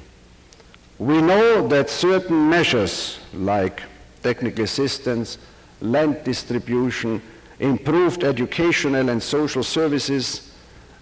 We 1.00 1.22
know 1.22 1.68
that 1.68 1.90
certain 1.90 2.50
measures 2.50 3.20
like 3.34 3.82
technical 4.24 4.64
assistance, 4.64 5.38
land 5.82 6.24
distribution, 6.24 7.22
improved 7.60 8.24
educational 8.24 9.10
and 9.10 9.22
social 9.22 9.64
services, 9.64 10.52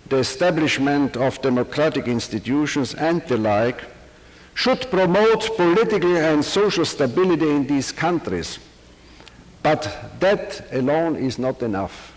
the 0.09 0.17
establishment 0.17 1.17
of 1.17 1.41
democratic 1.41 2.07
institutions, 2.07 2.93
and 2.93 3.21
the 3.27 3.37
like, 3.37 3.83
should 4.53 4.81
promote 4.91 5.55
political 5.55 6.17
and 6.17 6.43
social 6.43 6.85
stability 6.85 7.49
in 7.49 7.65
these 7.65 7.91
countries. 7.91 8.59
But 9.63 10.19
that 10.19 10.65
alone 10.73 11.15
is 11.15 11.39
not 11.39 11.61
enough. 11.63 12.13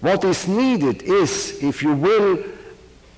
What 0.00 0.24
is 0.24 0.46
needed 0.46 1.02
is, 1.02 1.62
if 1.62 1.82
you 1.82 1.94
will, 1.94 2.44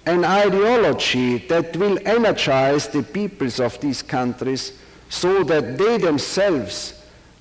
an 0.07 0.25
ideology 0.25 1.39
that 1.49 1.77
will 1.77 1.99
energize 2.07 2.89
the 2.89 3.03
peoples 3.03 3.61
of 3.61 3.79
these 3.81 4.03
countries 4.03 4.73
so 5.09 5.43
that 5.45 5.77
they 5.77 5.99
themselves 5.99 6.96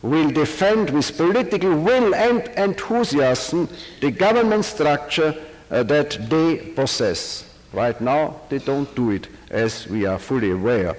will 0.06 0.30
defend 0.30 0.91
with 0.91 1.18
political 1.18 1.76
will 1.76 2.13
and 2.13 2.41
enthusiasm 2.58 3.68
the 4.02 4.12
government 4.12 4.63
structure 4.63 5.36
uh, 5.72 5.84
that 5.84 6.18
they 6.30 6.58
possess. 6.76 7.52
Right 7.74 8.00
now, 8.00 8.41
they 8.50 8.60
don't 8.60 8.94
do 8.96 9.12
it, 9.12 9.28
as 9.50 9.88
we 9.88 10.06
are 10.06 10.20
fully 10.20 10.52
aware. 10.52 10.96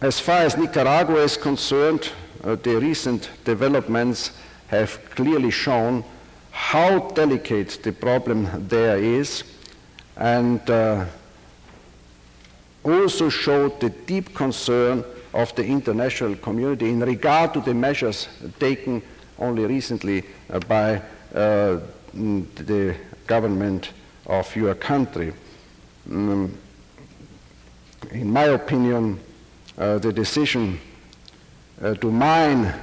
As 0.00 0.20
far 0.20 0.42
as 0.42 0.56
Nicaragua 0.56 1.22
is 1.24 1.36
concerned, 1.36 2.12
uh, 2.44 2.54
the 2.54 2.76
recent 2.76 3.30
developments 3.44 4.30
have 4.68 5.10
clearly 5.10 5.50
shown 5.50 6.04
how 6.52 7.00
delicate 7.10 7.80
the 7.82 7.92
problem 7.92 8.48
there 8.68 8.96
is 8.96 9.42
and 10.16 10.70
uh, 10.70 11.04
also 12.84 13.28
showed 13.28 13.80
the 13.80 13.90
deep 13.90 14.34
concern 14.34 15.04
of 15.38 15.54
the 15.54 15.64
international 15.64 16.34
community 16.34 16.88
in 16.88 16.98
regard 16.98 17.54
to 17.54 17.60
the 17.60 17.72
measures 17.72 18.28
taken 18.58 19.00
only 19.38 19.64
recently 19.66 20.24
uh, 20.50 20.58
by 20.58 21.00
uh, 21.32 21.78
the 22.12 22.96
government 23.24 23.92
of 24.26 24.56
your 24.56 24.74
country. 24.74 25.32
Um, 26.10 26.58
in 28.10 28.32
my 28.32 28.46
opinion, 28.46 29.20
uh, 29.78 29.98
the 29.98 30.12
decision 30.12 30.80
uh, 31.80 31.94
to 31.94 32.10
mine 32.10 32.74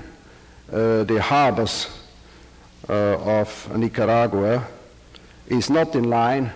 uh, 0.72 1.04
the 1.04 1.22
harbors 1.22 1.90
uh, 2.88 3.42
of 3.42 3.78
Nicaragua 3.78 4.66
is 5.48 5.70
not 5.70 5.94
in 5.96 6.06
line 6.10 6.52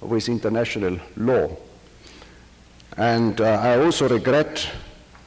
with 0.00 0.28
international 0.28 1.00
law. 1.16 1.50
And 2.96 3.40
I 3.40 3.78
also 3.78 4.08
regret 4.08 4.70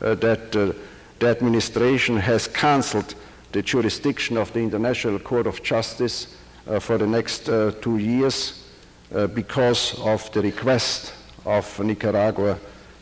that 0.04 0.52
the 0.52 0.76
administration 1.22 2.18
has 2.18 2.48
cancelled 2.48 3.16
the 3.52 3.62
jurisdiction 3.62 4.38
of 4.38 4.52
the 4.54 4.60
International 4.60 5.20
Court 5.20 5.48
of 5.48 5.64
Justice 5.64 6.36
uh, 6.68 6.80
for 6.80 6.98
the 6.98 7.08
next 7.08 7.50
uh, 7.50 7.72
two 7.82 7.98
years 7.98 8.68
uh, 9.14 9.28
because 9.28 10.00
of 10.00 10.32
the 10.34 10.42
request 10.42 11.14
of 11.46 11.80
Nicaragua 11.80 12.60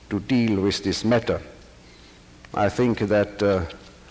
to 0.10 0.20
deal 0.20 0.62
with 0.62 0.84
this 0.84 1.04
matter. 1.04 1.42
I 2.54 2.70
think 2.70 3.00
that 3.00 3.42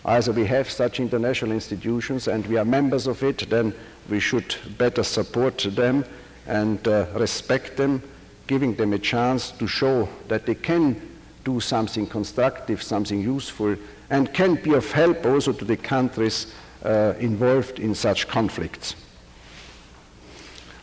Either 0.05 0.33
we 0.33 0.47
have 0.47 0.71
such 0.71 0.99
international 0.99 1.53
institutions 1.53 2.27
and 2.27 2.47
we 2.47 2.57
are 2.57 2.65
members 2.65 3.07
of 3.07 3.23
it, 3.23 3.51
then 3.51 3.75
we 4.09 4.19
should 4.19 4.55
better 4.79 5.03
support 5.03 5.59
them 5.59 6.05
and 6.47 6.87
uh, 6.89 7.07
respect 7.15 7.77
them, 7.77 8.03
giving 8.47 8.75
them 8.75 8.95
a 8.95 8.99
chance 8.99 9.51
to 9.51 9.67
show 9.67 10.09
that 10.29 10.47
they 10.47 10.55
can 10.55 11.01
do 11.45 11.61
something 11.61 12.07
constructive, 12.07 12.83
something 12.83 13.21
useful, 13.21 13.77
and 14.11 14.33
can 14.35 14.57
be 14.57 14.75
of 14.75 14.91
help 14.93 15.25
also 15.25 15.53
to 15.53 15.65
the 15.65 15.77
countries 15.77 16.53
uh, 16.85 17.15
involved 17.19 17.79
in 17.79 17.95
such 17.95 18.29
conflicts. 18.29 18.97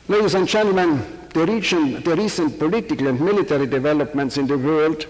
Ladies 0.08 0.36
and 0.36 0.48
gentlemen, 0.48 1.02
the, 1.34 1.46
region, 1.46 2.02
the 2.04 2.16
recent 2.16 2.58
political 2.58 3.08
and 3.08 3.20
military 3.20 3.68
developments 3.68 4.38
in 4.38 4.48
the 4.48 4.58
world 4.58 5.06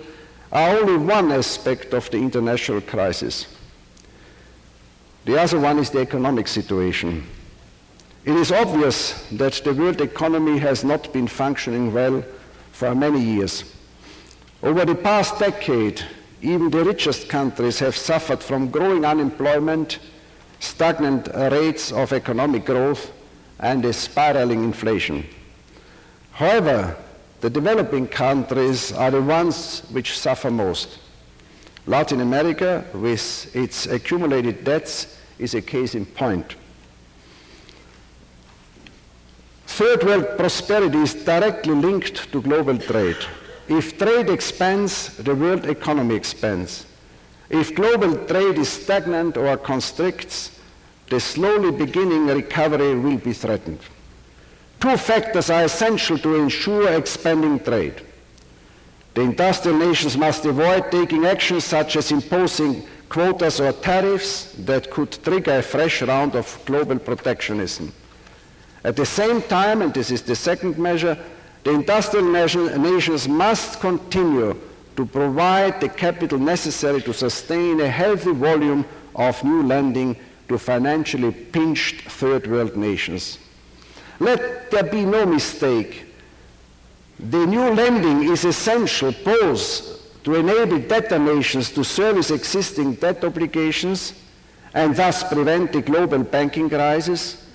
are 0.52 0.78
only 0.78 0.98
one 0.98 1.32
aspect 1.32 1.94
of 1.94 2.10
the 2.10 2.18
international 2.18 2.82
crisis. 2.82 3.48
The 5.26 5.40
other 5.40 5.60
one 5.60 5.78
is 5.78 5.90
the 5.90 6.00
economic 6.00 6.48
situation. 6.48 7.28
It 8.26 8.36
is 8.36 8.52
obvious 8.52 9.28
that 9.34 9.54
the 9.54 9.74
world 9.74 10.02
economy 10.02 10.58
has 10.58 10.84
not 10.84 11.14
been 11.14 11.28
functioning 11.28 11.94
well 11.94 12.24
for 12.72 12.96
many 12.96 13.22
years. 13.22 13.64
Over 14.63 14.86
the 14.86 14.96
past 14.96 15.38
decade, 15.38 16.04
even 16.41 16.72
the 16.72 16.84
richest 16.84 17.30
countries 17.30 17.78
have 17.80 17.96
suffered 17.96 18.41
from 18.41 18.70
growing 18.70 19.06
unemployment, 19.06 20.00
stagnant 20.60 21.28
rates 21.36 21.91
of 21.91 22.12
economic 22.12 22.65
growth, 22.65 23.12
and 23.60 23.86
a 23.86 23.93
spiraling 23.93 24.63
inflation. 24.63 25.26
However, 26.32 26.98
the 27.41 27.50
developing 27.52 28.08
countries 28.08 28.91
are 28.91 29.12
the 29.12 29.22
ones 29.22 29.82
which 29.91 30.17
suffer 30.17 30.50
most. 30.50 31.00
Latin 31.86 32.22
America, 32.22 32.84
with 32.93 33.56
its 33.56 33.86
accumulated 33.86 34.63
debts, 34.63 35.20
is 35.38 35.54
a 35.54 35.62
case 35.62 35.93
in 35.93 36.06
point. 36.06 36.56
Third 39.67 40.04
world 40.04 40.38
prosperity 40.38 40.98
is 40.98 41.13
directly 41.13 41.76
linked 41.76 42.32
to 42.32 42.41
global 42.41 42.78
trade. 42.80 43.17
If 43.67 43.97
trade 43.97 44.30
expands, 44.30 45.17
the 45.17 45.36
world 45.36 45.65
economy 45.65 46.15
expands. 46.15 46.86
If 47.49 47.75
global 47.75 48.25
trade 48.25 48.58
is 48.58 48.69
stagnant 48.69 49.38
or 49.38 49.58
constricts, 49.58 50.60
the 51.10 51.19
slowly 51.19 51.71
beginning 51.71 52.27
recovery 52.27 52.95
will 52.95 53.17
be 53.17 53.34
threatened. 53.34 53.80
Two 54.80 54.97
factors 54.97 55.49
are 55.49 55.63
essential 55.63 56.17
to 56.19 56.36
ensure 56.36 56.93
expanding 56.93 57.60
trade. 57.60 58.01
The 59.13 59.21
industrial 59.21 59.77
nations 59.77 60.17
must 60.17 60.45
avoid 60.45 60.91
taking 60.91 61.25
actions 61.25 61.63
such 61.63 61.95
as 61.95 62.12
imposing 62.12 62.86
quotas 63.10 63.60
or 63.60 63.71
tariffs 63.71 64.53
that 64.60 64.91
could 64.91 65.12
trigger 65.23 65.58
a 65.58 65.62
fresh 65.62 66.01
round 66.01 66.36
of 66.36 66.62
global 66.65 66.99
protectionism. 66.99 67.91
At 68.84 68.95
the 68.95 69.06
same 69.06 69.41
time, 69.41 69.82
and 69.82 69.93
this 69.93 70.12
is 70.12 70.21
the 70.21 70.36
second 70.36 70.77
measure, 70.77 71.17
the 71.67 71.73
industrial 71.73 72.32
nations 72.80 73.27
must 73.27 73.82
continue 73.82 74.56
to 74.95 75.06
provide 75.06 75.82
the 75.82 75.89
capital 75.89 76.39
necessary 76.39 77.01
to 77.01 77.13
sustain 77.13 77.82
a 77.82 77.89
healthy 77.89 78.32
volume 78.32 78.86
of 79.17 79.43
new 79.43 79.62
lending 79.63 80.15
to 80.47 80.58
financially 80.58 81.30
pinched 81.30 82.10
third 82.10 82.47
world 82.47 82.77
nations. 82.77 83.38
Let 84.21 84.71
there 84.71 84.84
be 84.84 85.03
no 85.03 85.25
mistake. 85.25 86.06
The 87.19 87.45
new 87.45 87.69
lending 87.73 88.32
is 88.32 88.45
essential 88.45 89.12
both 89.25 90.23
to 90.23 90.36
enable 90.36 90.80
debtor 90.80 91.19
nations 91.19 91.69
to 91.71 91.84
service 91.84 92.32
existing 92.32 92.93
debt 92.93 93.25
obligations 93.25 94.13
and 94.73 94.95
thus 94.95 95.21
prevent 95.21 95.73
the 95.73 95.82
global 95.82 96.23
banking 96.23 96.69
crisis, 96.69 97.45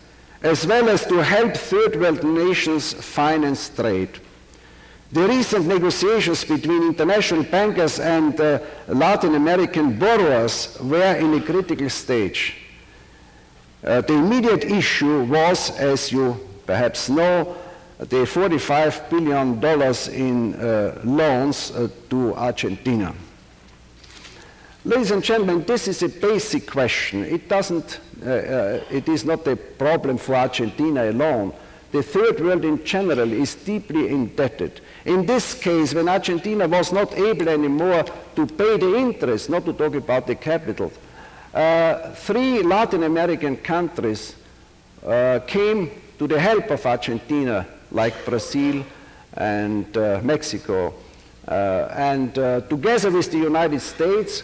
as 0.42 0.66
well 0.66 0.88
as 0.88 1.06
to 1.06 1.22
help 1.22 1.56
third 1.56 1.96
world 1.96 2.24
nations 2.24 2.92
finance 2.92 3.68
trade. 3.68 4.18
The 5.12 5.28
recent 5.28 5.66
negotiations 5.66 6.44
between 6.44 6.82
international 6.84 7.42
bankers 7.44 8.00
and 8.00 8.40
uh, 8.40 8.60
Latin 8.88 9.34
American 9.34 9.98
borrowers 9.98 10.78
were 10.80 11.14
in 11.16 11.34
a 11.34 11.40
critical 11.40 11.90
stage. 11.90 12.56
Uh, 13.84 14.00
the 14.00 14.14
immediate 14.14 14.64
issue 14.64 15.24
was, 15.24 15.70
as 15.78 16.10
you 16.10 16.40
perhaps 16.66 17.08
know, 17.08 17.56
the 17.98 18.24
$45 18.24 19.10
billion 19.10 19.62
in 20.14 20.54
uh, 20.54 21.00
loans 21.04 21.70
uh, 21.72 21.88
to 22.10 22.34
Argentina. 22.34 23.14
Ladies 24.84 25.12
and 25.12 25.22
gentlemen, 25.22 25.62
this 25.64 25.86
is 25.86 26.02
a 26.02 26.08
basic 26.08 26.66
question. 26.66 27.24
It, 27.24 27.48
doesn't, 27.48 28.00
uh, 28.20 28.28
uh, 28.28 28.80
it 28.90 29.08
is 29.08 29.24
not 29.24 29.46
a 29.46 29.54
problem 29.54 30.18
for 30.18 30.34
Argentina 30.34 31.08
alone. 31.08 31.52
The 31.92 32.02
third 32.02 32.40
world 32.40 32.64
in 32.64 32.84
general 32.84 33.32
is 33.32 33.54
deeply 33.54 34.08
indebted. 34.08 34.80
In 35.04 35.24
this 35.24 35.54
case, 35.54 35.94
when 35.94 36.08
Argentina 36.08 36.66
was 36.66 36.90
not 36.90 37.14
able 37.14 37.48
anymore 37.48 38.04
to 38.34 38.44
pay 38.44 38.76
the 38.76 38.96
interest, 38.96 39.50
not 39.50 39.64
to 39.66 39.72
talk 39.72 39.94
about 39.94 40.26
the 40.26 40.34
capital, 40.34 40.92
uh, 41.54 42.10
three 42.14 42.60
Latin 42.64 43.04
American 43.04 43.58
countries 43.58 44.34
uh, 45.06 45.38
came 45.46 45.92
to 46.18 46.26
the 46.26 46.40
help 46.40 46.68
of 46.72 46.84
Argentina, 46.84 47.68
like 47.92 48.24
Brazil 48.24 48.84
and 49.34 49.96
uh, 49.96 50.20
Mexico. 50.24 50.92
Uh, 51.46 51.86
and 51.92 52.34
together 52.68 53.12
with 53.12 53.30
the 53.30 53.38
United 53.38 53.80
States, 53.80 54.42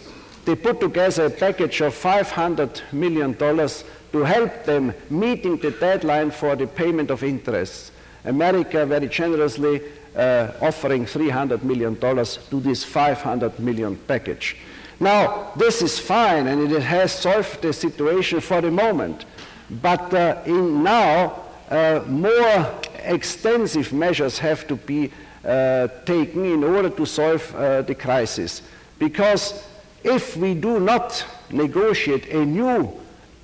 they 0.49 0.55
put 0.55 0.79
together 0.79 1.25
a 1.27 1.29
package 1.29 1.79
of 1.81 1.93
$500 1.93 2.81
million 2.91 3.35
to 3.35 4.23
help 4.23 4.63
them 4.63 4.91
meeting 5.11 5.57
the 5.57 5.69
deadline 5.69 6.31
for 6.31 6.55
the 6.55 6.65
payment 6.65 7.11
of 7.11 7.23
interest. 7.23 7.91
America 8.25 8.83
very 8.83 9.07
generously 9.07 9.83
uh, 10.15 10.51
offering 10.59 11.05
$300 11.05 11.61
million 11.61 11.95
to 11.95 12.59
this 12.61 12.83
500 12.83 13.59
million 13.59 13.95
package. 13.95 14.57
Now, 14.99 15.51
this 15.55 15.83
is 15.83 15.99
fine 15.99 16.47
and 16.47 16.71
it 16.71 16.81
has 16.81 17.11
solved 17.11 17.61
the 17.61 17.71
situation 17.71 18.39
for 18.39 18.59
the 18.59 18.71
moment. 18.71 19.25
But 19.69 20.11
uh, 20.11 20.41
in 20.47 20.81
now, 20.81 21.43
uh, 21.69 22.03
more 22.07 22.73
extensive 23.03 23.93
measures 23.93 24.39
have 24.39 24.67
to 24.67 24.75
be 24.77 25.11
uh, 25.45 25.89
taken 26.07 26.43
in 26.43 26.63
order 26.63 26.89
to 26.89 27.05
solve 27.05 27.55
uh, 27.55 27.83
the 27.83 27.93
crisis. 27.93 28.63
Because 28.97 29.63
if 30.03 30.37
we 30.37 30.53
do 30.53 30.79
not 30.79 31.25
negotiate 31.49 32.29
a 32.29 32.45
new 32.45 32.91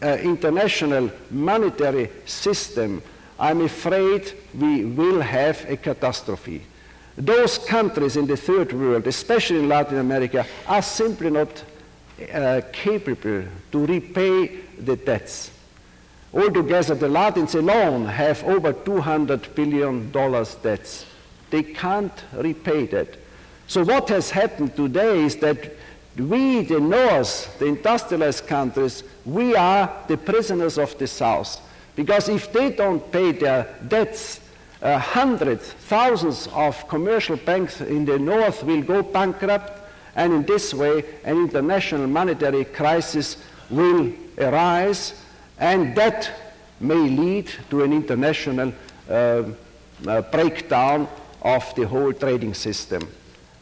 uh, 0.02 0.18
international 0.18 1.12
monetary 1.32 2.10
system, 2.26 3.02
I'm 3.40 3.62
afraid 3.62 4.34
we 4.58 4.86
will 4.86 5.22
have 5.22 5.70
a 5.70 5.78
catastrophe. 5.78 6.64
Those 7.18 7.58
countries 7.58 8.18
in 8.18 8.28
the 8.28 8.38
third 8.38 8.74
world, 8.74 9.08
especially 9.08 9.60
in 9.60 9.70
Latin 9.70 9.98
America, 9.98 10.46
are 10.68 10.82
simply 10.82 11.30
not 11.30 11.64
uh, 12.34 12.62
capable 12.72 13.44
to 13.72 13.86
repay 13.86 14.48
the 14.80 14.96
debts. 14.96 15.52
Altogether, 16.34 16.96
the 16.96 17.08
Latins 17.08 17.56
alone 17.56 18.06
have 18.06 18.44
over 18.44 18.74
$200 18.74 19.56
billion 19.56 20.12
debts. 20.12 21.06
They 21.50 21.64
can't 21.64 22.24
repay 22.34 22.88
that. 22.88 23.08
So 23.68 23.84
what 23.84 24.10
has 24.10 24.30
happened 24.30 24.76
today 24.76 25.24
is 25.24 25.38
that 25.38 25.72
we, 26.18 26.64
the 26.64 26.80
North, 26.80 27.60
the 27.60 27.66
industrialized 27.66 28.48
countries, 28.48 29.04
we 29.26 29.56
are 29.56 30.04
the 30.08 30.18
prisoners 30.18 30.78
of 30.78 30.98
the 30.98 31.08
South. 31.08 31.62
Because 31.96 32.30
if 32.30 32.52
they 32.52 32.72
don't 32.72 33.12
pay 33.12 33.32
their 33.32 33.76
debts, 33.88 34.40
uh, 34.82 35.00
hundreds, 35.00 35.72
thousands 35.72 36.48
of 36.54 36.88
commercial 36.88 37.38
banks 37.38 37.82
in 37.82 38.06
the 38.06 38.20
north 38.20 38.64
will 38.64 38.82
go 38.82 39.02
bankrupt, 39.02 39.82
and 40.16 40.34
in 40.34 40.44
this 40.44 40.74
way, 40.74 41.04
an 41.24 41.38
international 41.38 42.08
monetary 42.08 42.66
crisis 42.66 43.38
will 43.70 44.14
arise, 44.38 45.22
and 45.60 45.96
that 45.96 46.32
may 46.80 46.96
lead 47.10 47.50
to 47.70 47.84
an 47.84 47.94
international 47.94 48.72
uh, 49.10 49.44
uh, 50.08 50.22
breakdown 50.24 51.08
of 51.42 51.74
the 51.76 51.88
whole 51.88 52.14
trading 52.14 52.54
system. 52.54 53.08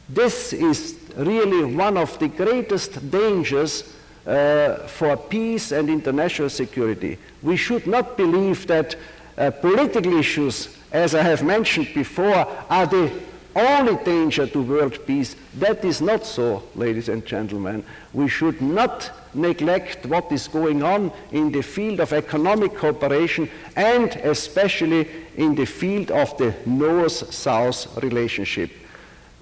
This 0.10 0.54
is 0.54 0.94
really 1.16 1.64
one 1.64 1.97
of 1.97 2.18
the 2.20 2.28
greatest 2.28 3.11
dangers 3.11 3.93
uh, 4.26 4.76
for 4.88 5.18
peace 5.18 5.72
and 5.72 5.89
international 5.89 6.49
security. 6.49 7.18
We 7.41 7.57
should 7.57 7.88
not 7.88 8.18
believe 8.18 8.68
that 8.68 8.95
uh, 9.38 9.51
political 9.51 10.18
issues 10.18 10.78
as 10.93 11.16
I 11.16 11.24
have 11.24 11.43
mentioned 11.43 11.89
before, 11.93 12.47
are 12.70 12.86
the 12.86 13.11
only 13.55 14.01
danger 14.03 14.47
to 14.47 14.61
world 14.61 15.05
peace. 15.05 15.36
That 15.57 15.84
is 15.84 16.01
not 16.01 16.26
so, 16.26 16.64
ladies 16.76 17.09
and 17.09 17.26
gentlemen. 17.26 17.84
We 18.14 18.28
should 18.28 18.61
not 18.61 19.11
neglect 19.34 20.05
what 20.05 20.32
is 20.32 20.47
going 20.47 20.84
on 20.84 21.11
in 21.32 21.51
the 21.51 21.64
field 21.64 21.99
of 21.99 22.14
economic 22.14 22.76
cooperation 22.76 23.49
and 23.76 24.16
especially 24.18 25.09
in 25.36 25.55
the 25.55 25.66
field 25.66 26.11
of 26.11 26.36
the 26.38 26.53
North-South 26.68 28.03
relationship. 28.03 28.72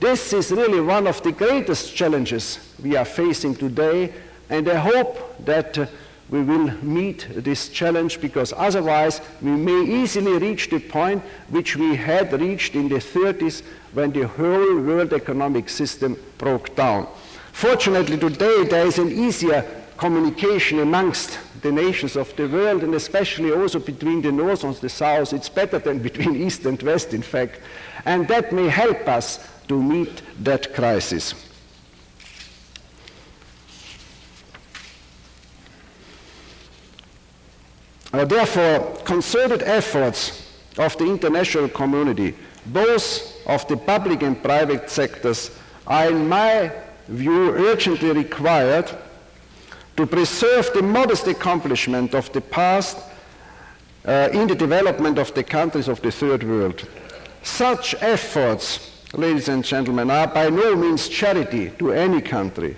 This 0.01 0.33
is 0.33 0.51
really 0.51 0.81
one 0.81 1.07
of 1.07 1.23
the 1.23 1.31
greatest 1.31 1.95
challenges 1.95 2.59
we 2.83 2.97
are 2.97 3.05
facing 3.05 3.55
today 3.55 4.11
And 4.51 4.67
I 4.67 4.75
hope 4.75 5.45
that 5.45 5.77
uh, 5.77 5.85
we 6.29 6.43
will 6.43 6.69
meet 6.83 7.25
this 7.31 7.69
challenge 7.69 8.19
because 8.19 8.53
otherwise 8.57 9.21
we 9.41 9.51
may 9.51 9.81
easily 10.01 10.37
reach 10.37 10.69
the 10.69 10.79
point 10.79 11.23
which 11.49 11.77
we 11.77 11.95
had 11.95 12.33
reached 12.33 12.75
in 12.75 12.89
the 12.89 12.95
30s 12.95 13.63
when 13.93 14.11
the 14.11 14.27
whole 14.27 14.81
world 14.81 15.13
economic 15.13 15.69
system 15.69 16.17
broke 16.37 16.75
down. 16.75 17.07
Fortunately, 17.53 18.17
today 18.17 18.65
there 18.65 18.85
is 18.85 18.99
an 18.99 19.09
easier 19.09 19.65
communication 19.95 20.79
amongst 20.79 21.39
the 21.61 21.71
nations 21.71 22.17
of 22.17 22.35
the 22.35 22.47
world 22.49 22.83
and 22.83 22.93
especially 22.93 23.53
also 23.53 23.79
between 23.79 24.21
the 24.21 24.33
north 24.33 24.65
and 24.65 24.75
the 24.75 24.89
south. 24.89 25.31
It's 25.31 25.47
better 25.47 25.79
than 25.79 25.99
between 26.09 26.35
east 26.35 26.65
and 26.65 26.81
west, 26.83 27.13
in 27.13 27.21
fact. 27.21 27.61
And 28.03 28.27
that 28.27 28.51
may 28.51 28.67
help 28.67 29.07
us 29.07 29.47
to 29.71 29.81
meet 29.81 30.21
that 30.43 30.73
crisis. 30.73 31.33
Uh, 38.11 38.25
therefore, 38.25 38.97
concerted 39.05 39.63
efforts 39.63 40.45
of 40.77 40.97
the 40.97 41.05
international 41.05 41.69
community, 41.69 42.35
both 42.65 43.47
of 43.47 43.65
the 43.69 43.77
public 43.77 44.23
and 44.23 44.43
private 44.43 44.89
sectors, 44.89 45.51
are 45.87 46.09
in 46.09 46.27
my 46.27 46.69
view 47.07 47.51
urgently 47.51 48.11
required 48.11 48.91
to 49.95 50.05
preserve 50.05 50.69
the 50.73 50.81
modest 50.81 51.27
accomplishment 51.27 52.13
of 52.13 52.29
the 52.33 52.41
past 52.41 52.97
uh, 54.05 54.27
in 54.33 54.49
the 54.49 54.55
development 54.55 55.17
of 55.17 55.33
the 55.33 55.43
countries 55.45 55.87
of 55.87 56.01
the 56.01 56.11
third 56.11 56.43
world. 56.43 56.85
Such 57.41 57.95
efforts, 58.01 58.90
ladies 59.13 59.49
and 59.49 59.63
gentlemen, 59.63 60.09
are 60.09 60.27
by 60.27 60.49
no 60.49 60.75
means 60.75 61.09
charity 61.09 61.69
to 61.79 61.91
any 61.91 62.21
country. 62.21 62.77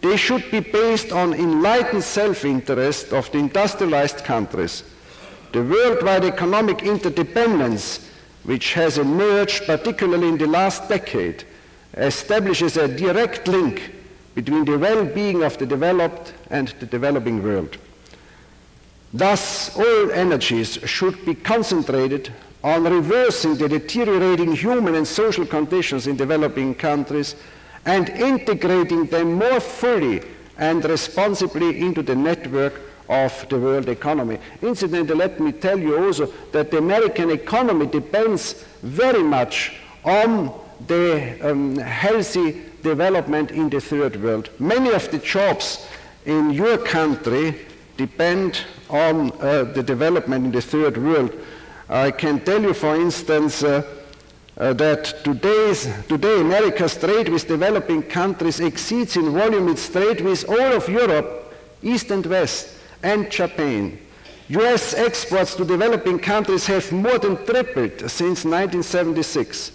They 0.00 0.16
should 0.16 0.50
be 0.50 0.60
based 0.60 1.12
on 1.12 1.34
enlightened 1.34 2.04
self-interest 2.04 3.12
of 3.12 3.30
the 3.32 3.38
industrialized 3.38 4.18
countries. 4.24 4.84
The 5.52 5.62
worldwide 5.62 6.24
economic 6.24 6.82
interdependence, 6.82 8.10
which 8.44 8.74
has 8.74 8.98
emerged 8.98 9.64
particularly 9.66 10.28
in 10.28 10.38
the 10.38 10.46
last 10.46 10.88
decade, 10.88 11.44
establishes 11.96 12.76
a 12.76 12.88
direct 12.88 13.46
link 13.46 13.94
between 14.34 14.64
the 14.64 14.78
well-being 14.78 15.42
of 15.42 15.56
the 15.58 15.66
developed 15.66 16.34
and 16.50 16.68
the 16.80 16.86
developing 16.86 17.42
world. 17.42 17.78
Thus, 19.12 19.76
all 19.76 20.10
energies 20.10 20.78
should 20.84 21.24
be 21.24 21.36
concentrated 21.36 22.32
on 22.64 22.84
reversing 22.84 23.54
the 23.56 23.68
deteriorating 23.68 24.50
human 24.56 24.94
and 24.94 25.06
social 25.06 25.44
conditions 25.44 26.06
in 26.06 26.16
developing 26.16 26.74
countries 26.74 27.36
and 27.84 28.08
integrating 28.08 29.04
them 29.06 29.34
more 29.34 29.60
fully 29.60 30.22
and 30.56 30.82
responsibly 30.86 31.78
into 31.78 32.02
the 32.02 32.14
network 32.14 32.80
of 33.10 33.46
the 33.50 33.58
world 33.58 33.90
economy. 33.90 34.38
Incidentally, 34.62 35.18
let 35.18 35.38
me 35.38 35.52
tell 35.52 35.78
you 35.78 36.02
also 36.02 36.24
that 36.52 36.70
the 36.70 36.78
American 36.78 37.30
economy 37.30 37.84
depends 37.84 38.64
very 38.82 39.22
much 39.22 39.74
on 40.02 40.50
the 40.86 41.38
um, 41.42 41.76
healthy 41.76 42.62
development 42.82 43.50
in 43.50 43.68
the 43.68 43.80
third 43.80 44.22
world. 44.22 44.48
Many 44.58 44.90
of 44.90 45.10
the 45.10 45.18
jobs 45.18 45.86
in 46.24 46.50
your 46.50 46.78
country 46.78 47.66
depend 47.98 48.64
on 48.88 49.32
uh, 49.32 49.64
the 49.64 49.82
development 49.82 50.46
in 50.46 50.52
the 50.52 50.62
third 50.62 50.96
world. 50.96 51.30
I 51.88 52.10
can 52.10 52.40
tell 52.40 52.62
you, 52.62 52.72
for 52.72 52.96
instance, 52.96 53.62
uh, 53.62 53.82
uh, 54.56 54.72
that 54.74 55.04
today's, 55.22 55.88
today 56.08 56.40
America's 56.40 56.96
trade 56.96 57.28
with 57.28 57.46
developing 57.46 58.02
countries 58.02 58.60
exceeds 58.60 59.16
in 59.16 59.32
volume 59.32 59.68
its 59.68 59.88
trade 59.88 60.20
with 60.20 60.48
all 60.48 60.72
of 60.72 60.88
Europe, 60.88 61.52
East 61.82 62.10
and 62.10 62.24
West, 62.24 62.78
and 63.02 63.30
Japan. 63.30 63.98
US 64.48 64.94
exports 64.94 65.54
to 65.56 65.64
developing 65.64 66.18
countries 66.18 66.66
have 66.66 66.90
more 66.92 67.18
than 67.18 67.36
tripled 67.44 67.98
since 68.10 68.44
1976. 68.44 69.72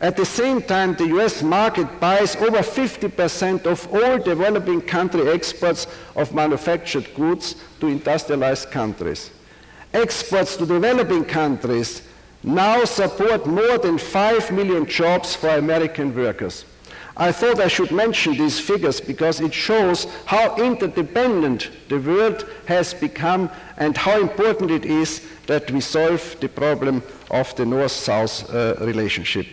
At 0.00 0.16
the 0.16 0.24
same 0.24 0.62
time, 0.62 0.94
the 0.94 1.08
US 1.18 1.42
market 1.42 2.00
buys 2.00 2.36
over 2.36 2.58
50% 2.58 3.66
of 3.66 3.86
all 3.92 4.18
developing 4.18 4.80
country 4.80 5.28
exports 5.28 5.86
of 6.16 6.34
manufactured 6.34 7.14
goods 7.14 7.56
to 7.80 7.86
industrialized 7.86 8.70
countries. 8.70 9.30
Exports 9.92 10.56
to 10.56 10.66
developing 10.66 11.24
countries 11.24 12.02
now 12.42 12.84
support 12.84 13.46
more 13.46 13.78
than 13.78 13.98
5 13.98 14.52
million 14.52 14.86
jobs 14.86 15.34
for 15.34 15.48
American 15.48 16.14
workers. 16.14 16.64
I 17.16 17.32
thought 17.32 17.60
I 17.60 17.68
should 17.68 17.90
mention 17.90 18.32
these 18.34 18.58
figures 18.58 19.00
because 19.00 19.40
it 19.40 19.52
shows 19.52 20.06
how 20.24 20.56
interdependent 20.56 21.70
the 21.88 21.98
world 21.98 22.48
has 22.66 22.94
become 22.94 23.50
and 23.76 23.96
how 23.96 24.20
important 24.20 24.70
it 24.70 24.86
is 24.86 25.26
that 25.46 25.70
we 25.70 25.80
solve 25.80 26.36
the 26.40 26.48
problem 26.48 27.02
of 27.30 27.54
the 27.56 27.66
North-South 27.66 28.48
uh, 28.54 28.76
relationship. 28.80 29.46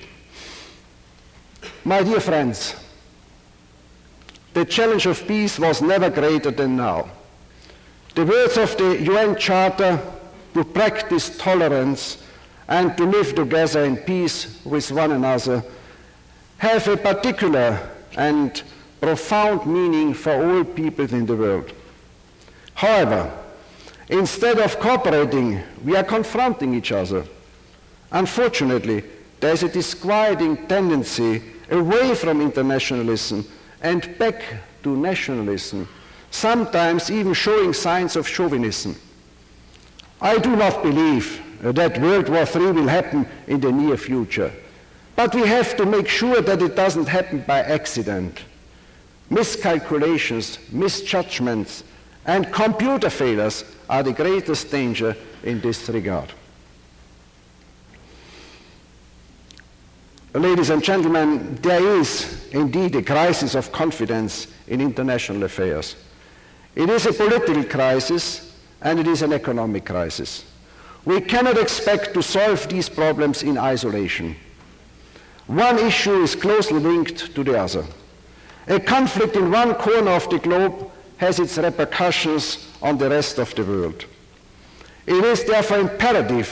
My 1.84 2.04
dear 2.04 2.20
friends, 2.20 2.76
the 4.54 4.64
challenge 4.64 5.06
of 5.06 5.28
peace 5.28 5.60
was 5.60 5.82
never 5.82 6.10
greater 6.10 6.52
than 6.52 6.78
now. 6.78 7.10
The 8.16 8.26
words 8.26 8.58
of 8.58 8.78
the 8.78 9.02
UN 9.02 9.36
Charter 9.36 10.00
to 10.58 10.64
practice 10.66 11.38
tolerance 11.38 12.24
and 12.68 12.98
to 12.98 13.06
live 13.06 13.36
together 13.36 13.86
in 13.86 13.96
peace 13.96 14.60
with 14.66 14.92
one 14.92 15.12
another 15.12 15.64
have 16.58 16.88
a 16.88 16.98
particular 16.98 17.90
and 18.18 18.64
profound 19.00 19.68
meaning 19.68 20.14
for 20.16 20.34
all 20.34 20.64
peoples 20.64 21.14
in 21.14 21.28
the 21.28 21.36
world. 21.36 21.72
However, 22.74 23.32
instead 24.10 24.58
of 24.58 24.80
cooperating, 24.80 25.62
we 25.84 25.96
are 25.96 26.04
confronting 26.04 26.74
each 26.74 26.92
other. 26.92 27.24
Unfortunately, 28.12 29.04
there 29.40 29.54
is 29.54 29.62
a 29.62 29.70
disquieting 29.70 30.66
tendency 30.66 31.44
away 31.70 32.16
from 32.16 32.42
internationalism 32.42 33.46
and 33.84 34.18
back 34.18 34.42
to 34.82 34.98
nationalism, 34.98 35.88
sometimes 36.32 37.12
even 37.12 37.36
showing 37.36 37.74
signs 37.74 38.16
of 38.16 38.28
chauvinism. 38.28 38.96
I 40.22 40.38
do 40.40 40.56
not 40.56 40.82
believe 40.82 41.42
uh, 41.64 41.72
that 41.74 42.00
World 42.00 42.30
War 42.30 42.46
III 42.46 42.72
will 42.72 42.88
happen 42.88 43.28
in 43.48 43.60
the 43.60 43.72
near 43.72 43.98
future. 43.98 44.52
But 45.16 45.34
we 45.34 45.42
have 45.42 45.76
to 45.78 45.86
make 45.86 46.08
sure 46.08 46.42
that 46.42 46.62
it 46.62 46.76
doesn't 46.76 47.08
happen 47.08 47.44
by 47.48 47.60
accident. 47.60 48.42
Miscalculations, 49.30 50.60
misjudgments, 50.72 51.84
and 52.26 52.52
computer 52.52 53.10
failures 53.10 53.64
are 53.90 54.04
the 54.04 54.14
greatest 54.14 54.70
danger 54.70 55.16
in 55.44 55.62
this 55.62 55.90
regard. 55.90 56.32
Ladies 60.34 60.70
and 60.70 60.84
gentlemen, 60.84 61.56
there 61.62 61.82
is 62.00 62.48
indeed 62.52 62.96
a 62.96 63.02
crisis 63.02 63.56
of 63.56 63.72
confidence 63.72 64.48
in 64.68 64.82
international 64.82 65.44
affairs. 65.44 65.96
It 66.76 66.90
is 66.90 67.08
a 67.08 67.14
political 67.14 67.64
crisis 67.64 68.47
and 68.82 69.00
it 69.00 69.08
is 69.08 69.22
an 69.22 69.34
economic 69.34 69.86
crisis. 69.86 70.46
We 71.06 71.22
cannot 71.22 71.58
expect 71.58 72.14
to 72.14 72.22
solve 72.22 72.68
these 72.68 72.90
problems 72.90 73.44
in 73.44 73.58
isolation. 73.58 74.36
One 75.48 75.80
issue 75.80 76.22
is 76.22 76.36
closely 76.36 76.80
linked 76.80 77.34
to 77.34 77.44
the 77.44 77.60
other. 77.60 77.86
A 78.68 78.80
conflict 78.80 79.36
in 79.38 79.50
one 79.50 79.76
corner 79.76 80.12
of 80.12 80.30
the 80.30 80.40
globe 80.40 80.92
has 81.18 81.40
its 81.40 81.58
repercussions 81.58 82.68
on 82.82 82.98
the 82.98 83.10
rest 83.10 83.40
of 83.40 83.56
the 83.56 83.64
world. 83.64 84.06
It 85.06 85.24
is 85.24 85.46
therefore 85.46 85.80
imperative 85.80 86.50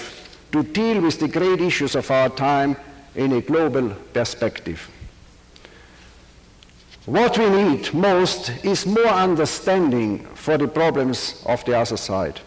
to 0.53 0.63
deal 0.63 1.01
with 1.01 1.19
the 1.19 1.27
great 1.27 1.59
issues 1.59 1.95
of 1.95 2.09
our 2.09 2.29
time 2.29 2.77
in 3.15 3.33
a 3.33 3.41
global 3.41 3.89
perspective. 4.13 4.89
What 7.05 7.37
we 7.37 7.49
need 7.49 7.93
most 7.93 8.49
is 8.65 8.85
more 8.85 9.07
understanding 9.07 10.25
for 10.33 10.57
the 10.57 10.67
problems 10.67 11.43
of 11.45 11.63
the 11.65 11.77
other 11.77 11.97
side 11.97 12.39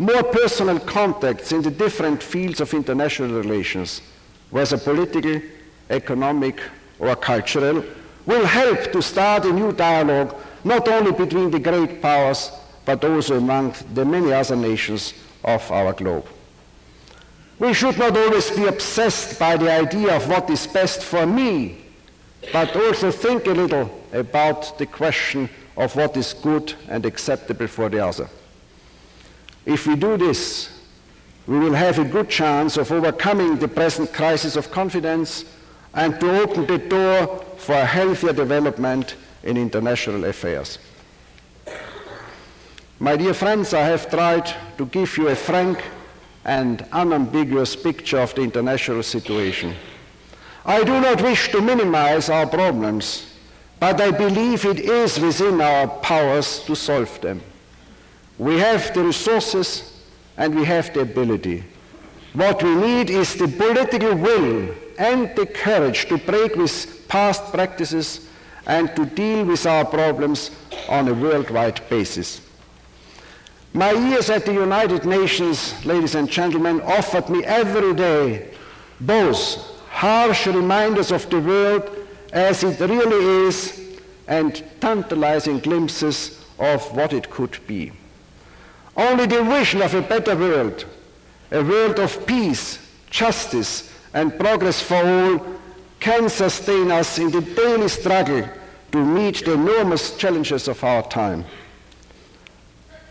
more 0.00 0.22
personal 0.22 0.80
contacts 0.80 1.52
in 1.52 1.60
the 1.60 1.70
different 1.70 2.22
fields 2.22 2.58
of 2.62 2.72
international 2.72 3.36
relations, 3.36 4.00
whether 4.48 4.78
political, 4.78 5.42
economic, 5.90 6.58
or 6.98 7.14
cultural, 7.16 7.84
will 8.24 8.46
help 8.46 8.92
to 8.92 9.02
start 9.02 9.44
a 9.44 9.52
new 9.52 9.72
dialogue 9.72 10.34
not 10.64 10.88
only 10.88 11.12
between 11.12 11.50
the 11.50 11.58
great 11.58 12.00
powers, 12.00 12.50
but 12.86 13.04
also 13.04 13.36
among 13.36 13.74
the 13.92 14.02
many 14.02 14.32
other 14.32 14.56
nations 14.56 15.12
of 15.44 15.70
our 15.70 15.92
globe. 15.92 16.26
We 17.58 17.74
should 17.74 17.98
not 17.98 18.16
always 18.16 18.50
be 18.50 18.68
obsessed 18.68 19.38
by 19.38 19.58
the 19.58 19.70
idea 19.70 20.16
of 20.16 20.26
what 20.30 20.48
is 20.48 20.66
best 20.66 21.02
for 21.02 21.26
me, 21.26 21.79
but 22.52 22.74
also 22.74 23.10
think 23.10 23.46
a 23.46 23.52
little 23.52 23.90
about 24.12 24.78
the 24.78 24.86
question 24.86 25.48
of 25.76 25.94
what 25.96 26.16
is 26.16 26.34
good 26.34 26.74
and 26.88 27.06
acceptable 27.06 27.66
for 27.66 27.88
the 27.88 28.04
other. 28.04 28.28
If 29.66 29.86
we 29.86 29.96
do 29.96 30.16
this, 30.16 30.80
we 31.46 31.58
will 31.58 31.74
have 31.74 31.98
a 31.98 32.04
good 32.04 32.28
chance 32.28 32.76
of 32.76 32.92
overcoming 32.92 33.56
the 33.56 33.68
present 33.68 34.12
crisis 34.12 34.56
of 34.56 34.70
confidence 34.70 35.44
and 35.94 36.18
to 36.20 36.42
open 36.42 36.66
the 36.66 36.78
door 36.78 37.44
for 37.56 37.74
a 37.74 37.84
healthier 37.84 38.32
development 38.32 39.16
in 39.42 39.56
international 39.56 40.24
affairs. 40.24 40.78
My 42.98 43.16
dear 43.16 43.32
friends, 43.32 43.72
I 43.72 43.82
have 43.82 44.10
tried 44.10 44.54
to 44.76 44.86
give 44.86 45.16
you 45.16 45.28
a 45.28 45.34
frank 45.34 45.82
and 46.44 46.84
unambiguous 46.92 47.74
picture 47.74 48.18
of 48.18 48.34
the 48.34 48.42
international 48.42 49.02
situation. 49.02 49.74
I 50.70 50.84
do 50.84 51.00
not 51.00 51.20
wish 51.20 51.50
to 51.50 51.60
minimize 51.60 52.30
our 52.30 52.46
problems, 52.46 53.26
but 53.80 54.00
I 54.00 54.12
believe 54.12 54.64
it 54.64 54.78
is 54.78 55.18
within 55.18 55.60
our 55.60 55.88
powers 55.88 56.60
to 56.66 56.76
solve 56.76 57.20
them. 57.20 57.42
We 58.38 58.56
have 58.60 58.94
the 58.94 59.02
resources 59.02 60.00
and 60.36 60.54
we 60.54 60.64
have 60.66 60.94
the 60.94 61.00
ability. 61.00 61.64
What 62.34 62.62
we 62.62 62.72
need 62.76 63.10
is 63.10 63.34
the 63.34 63.48
political 63.48 64.14
will 64.14 64.72
and 64.96 65.34
the 65.34 65.46
courage 65.46 66.06
to 66.06 66.18
break 66.18 66.54
with 66.54 67.04
past 67.08 67.52
practices 67.52 68.28
and 68.64 68.94
to 68.94 69.06
deal 69.06 69.44
with 69.46 69.66
our 69.66 69.84
problems 69.84 70.52
on 70.88 71.08
a 71.08 71.14
worldwide 71.14 71.82
basis. 71.88 72.42
My 73.74 73.90
years 73.90 74.30
at 74.30 74.46
the 74.46 74.54
United 74.54 75.04
Nations, 75.04 75.84
ladies 75.84 76.14
and 76.14 76.30
gentlemen, 76.30 76.80
offered 76.82 77.28
me 77.28 77.44
every 77.44 77.92
day 77.92 78.54
both 79.00 79.69
harsh 80.00 80.46
reminders 80.46 81.12
of 81.12 81.28
the 81.28 81.38
world 81.38 81.84
as 82.32 82.64
it 82.64 82.80
really 82.80 83.46
is 83.46 83.98
and 84.28 84.64
tantalizing 84.80 85.58
glimpses 85.58 86.42
of 86.58 86.80
what 86.96 87.12
it 87.12 87.28
could 87.28 87.58
be. 87.66 87.92
Only 88.96 89.26
the 89.26 89.44
vision 89.44 89.82
of 89.82 89.92
a 89.92 90.00
better 90.00 90.34
world, 90.34 90.86
a 91.50 91.62
world 91.62 91.98
of 91.98 92.26
peace, 92.26 92.78
justice, 93.10 93.92
and 94.14 94.38
progress 94.38 94.80
for 94.80 95.04
all 95.04 95.46
can 96.00 96.30
sustain 96.30 96.90
us 96.90 97.18
in 97.18 97.30
the 97.30 97.42
daily 97.42 97.88
struggle 97.88 98.48
to 98.92 99.04
meet 99.04 99.44
the 99.44 99.52
enormous 99.52 100.16
challenges 100.16 100.66
of 100.66 100.82
our 100.82 101.06
time. 101.10 101.44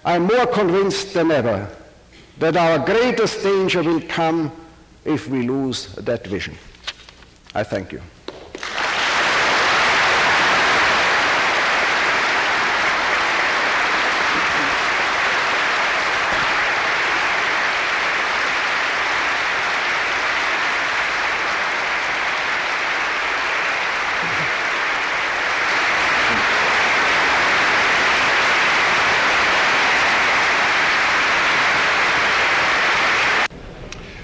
I'm 0.04 0.24
more 0.24 0.48
convinced 0.48 1.14
than 1.14 1.30
ever 1.30 1.70
that 2.40 2.58
our 2.58 2.80
greatest 2.84 3.44
danger 3.44 3.84
will 3.84 4.02
come 4.02 4.52
if 5.06 5.28
we 5.28 5.48
lose 5.48 5.94
that 5.94 6.26
vision. 6.26 6.58
I 7.60 7.64
thank 7.64 7.91
you. 7.91 8.01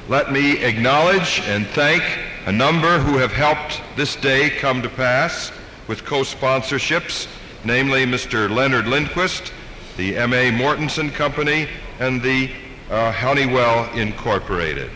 Let 0.08 0.32
me 0.32 0.64
acknowledge 0.64 1.42
and 1.48 1.68
thank 1.68 2.25
a 2.46 2.52
number 2.52 3.00
who 3.00 3.18
have 3.18 3.32
helped 3.32 3.82
this 3.96 4.16
day 4.16 4.52
come 4.52 4.84
to 4.84 4.90
pass 4.90 5.52
with 5.88 6.06
co-sponsorships, 6.06 7.28
namely 7.64 8.06
Mr. 8.06 8.50
Leonard 8.50 8.86
Lindquist, 8.86 9.52
the 9.98 10.16
M.A. 10.16 10.52
Mortenson 10.52 11.12
Company, 11.12 11.68
and 12.00 12.22
the 12.22 12.52
uh, 12.92 13.12
Honeywell 13.12 13.92
Incorporated. 13.94 14.92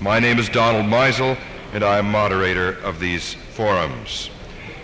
My 0.00 0.18
name 0.18 0.40
is 0.40 0.48
Donald 0.48 0.86
Meisel, 0.86 1.38
and 1.74 1.84
I 1.84 1.98
am 1.98 2.10
moderator 2.10 2.72
of 2.80 2.98
these 2.98 3.34
forums. 3.34 4.28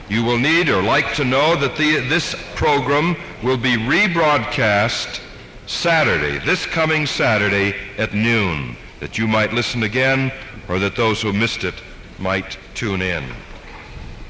You 0.08 0.22
will 0.22 0.38
need 0.38 0.68
or 0.68 0.80
like 0.80 1.14
to 1.14 1.24
know 1.24 1.56
that 1.56 1.76
the, 1.76 2.06
this 2.08 2.36
program 2.54 3.16
will 3.42 3.56
be 3.56 3.76
rebroadcast 3.76 5.20
Saturday, 5.66 6.38
this 6.46 6.66
coming 6.66 7.04
Saturday 7.04 7.74
at 7.98 8.14
noon 8.14 8.76
that 9.00 9.18
you 9.18 9.26
might 9.26 9.52
listen 9.52 9.82
again 9.82 10.32
or 10.68 10.78
that 10.78 10.96
those 10.96 11.22
who 11.22 11.32
missed 11.32 11.64
it 11.64 11.74
might 12.18 12.58
tune 12.74 13.02
in. 13.02 13.24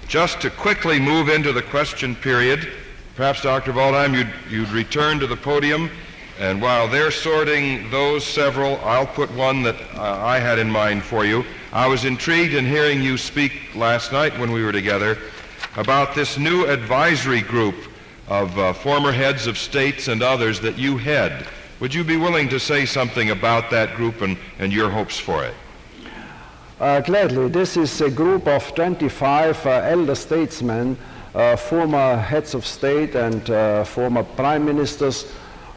Just 0.07 0.41
to 0.41 0.51
quickly 0.51 0.99
move 0.99 1.29
into 1.29 1.53
the 1.53 1.63
question 1.63 2.15
period, 2.15 2.69
perhaps 3.17 3.43
Dr. 3.43 3.73
Waldheim, 3.73 4.15
you'd, 4.17 4.33
you'd 4.51 4.71
return 4.71 5.19
to 5.19 5.27
the 5.27 5.37
podium, 5.37 5.91
and 6.39 6.63
while 6.63 6.87
they're 6.87 7.11
sorting 7.11 7.91
those 7.91 8.25
several, 8.25 8.77
I'll 8.85 9.07
put 9.07 9.31
one 9.35 9.63
that 9.65 9.77
uh, 9.97 10.25
I 10.25 10.39
had 10.39 10.59
in 10.59 10.71
mind 10.71 11.03
for 11.03 11.25
you. 11.25 11.45
I 11.73 11.87
was 11.87 12.05
intrigued 12.05 12.55
in 12.55 12.65
hearing 12.65 13.03
you 13.03 13.19
speak 13.19 13.53
last 13.75 14.13
night 14.13 14.39
when 14.39 14.53
we 14.53 14.65
were 14.65 14.73
together 14.73 15.19
about 15.77 16.15
this 16.15 16.39
new 16.39 16.65
advisory 16.67 17.41
group 17.41 17.75
of 18.29 18.57
uh, 18.59 18.73
former 18.73 19.13
heads 19.13 19.47
of 19.47 19.59
states 19.59 20.09
and 20.09 20.23
others 20.23 20.61
that 20.61 20.79
you 20.79 20.97
head. 20.97 21.47
Would 21.81 21.93
you 21.93 22.05
be 22.05 22.17
willing 22.17 22.49
to 22.51 22.61
say 22.61 22.87
something 22.87 23.31
about 23.31 23.71
that 23.71 23.97
group 23.97 24.23
and, 24.23 24.37
and 24.59 24.73
your 24.73 24.91
hopes 24.91 25.19
for 25.19 25.45
it? 25.45 25.55
Uh, 26.81 27.01
gladly. 27.01 27.49
This 27.49 27.77
is 27.77 28.01
a 28.01 28.09
group 28.09 28.47
of 28.47 28.73
25 28.77 29.67
uh, 29.67 29.71
elder 29.83 30.15
statesmen, 30.15 30.97
uh, 31.35 31.57
former 31.57 32.17
heads 32.17 32.55
of 32.55 32.65
state 32.65 33.17
and 33.17 33.51
uh, 33.51 33.83
former 33.83 34.23
prime 34.23 34.65
ministers, 34.65 35.27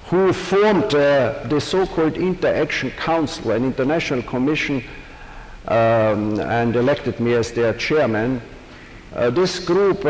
who 0.10 0.32
formed 0.32 0.94
uh, 0.94 1.42
the 1.48 1.60
so-called 1.60 2.18
Interaction 2.18 2.92
Council, 2.92 3.50
an 3.50 3.66
international 3.66 4.22
commission, 4.22 4.84
um, 5.70 6.40
and 6.40 6.76
elected 6.76 7.20
me 7.20 7.34
as 7.34 7.52
their 7.52 7.74
chairman. 7.74 8.40
Uh, 9.16 9.32
this 9.32 9.58
group 9.58 10.06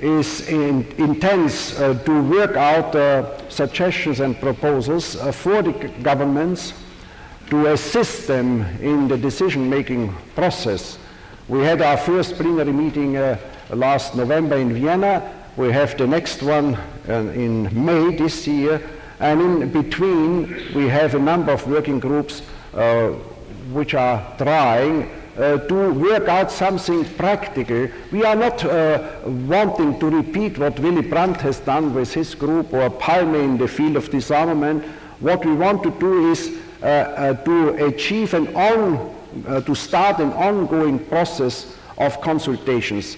is 0.00 0.48
in, 0.48 0.86
intends 0.96 1.76
to 1.76 2.22
work 2.22 2.56
out 2.56 3.52
suggestions 3.52 4.20
and 4.20 4.34
proposals 4.40 5.14
for 5.36 5.60
the 5.60 5.72
governments 6.02 6.72
to 7.52 7.66
assist 7.66 8.26
them 8.26 8.62
in 8.80 9.08
the 9.08 9.18
decision-making 9.18 10.10
process. 10.34 10.96
We 11.48 11.60
had 11.60 11.82
our 11.82 11.98
first 11.98 12.36
plenary 12.36 12.72
meeting 12.72 13.18
uh, 13.18 13.36
last 13.68 14.14
November 14.14 14.56
in 14.56 14.72
Vienna. 14.72 15.30
We 15.58 15.70
have 15.70 15.98
the 15.98 16.06
next 16.06 16.42
one 16.42 16.76
uh, 17.06 17.12
in 17.34 17.68
May 17.84 18.16
this 18.16 18.46
year. 18.46 18.80
And 19.20 19.42
in 19.42 19.70
between, 19.70 20.72
we 20.74 20.88
have 20.88 21.14
a 21.14 21.18
number 21.18 21.52
of 21.52 21.68
working 21.68 22.00
groups 22.00 22.40
uh, 22.72 23.08
which 23.70 23.92
are 23.92 24.34
trying 24.38 25.10
uh, 25.36 25.58
to 25.58 25.92
work 25.92 26.28
out 26.28 26.50
something 26.50 27.04
practical. 27.16 27.86
We 28.12 28.24
are 28.24 28.34
not 28.34 28.64
uh, 28.64 29.20
wanting 29.26 30.00
to 30.00 30.06
repeat 30.08 30.56
what 30.56 30.80
Willy 30.80 31.02
Brandt 31.02 31.42
has 31.42 31.60
done 31.60 31.92
with 31.92 32.14
his 32.14 32.34
group 32.34 32.72
or 32.72 32.88
Palme 32.88 33.34
in 33.34 33.58
the 33.58 33.68
field 33.68 33.96
of 33.96 34.08
disarmament. 34.08 34.84
What 35.20 35.44
we 35.44 35.52
want 35.54 35.82
to 35.82 35.90
do 35.90 36.32
is 36.32 36.62
to 36.82 37.86
achieve 37.86 38.34
an 38.34 38.54
on, 38.54 39.14
uh, 39.46 39.60
to 39.62 39.74
start 39.74 40.18
an 40.20 40.32
ongoing 40.32 40.98
process 40.98 41.76
of 41.98 42.20
consultations. 42.20 43.16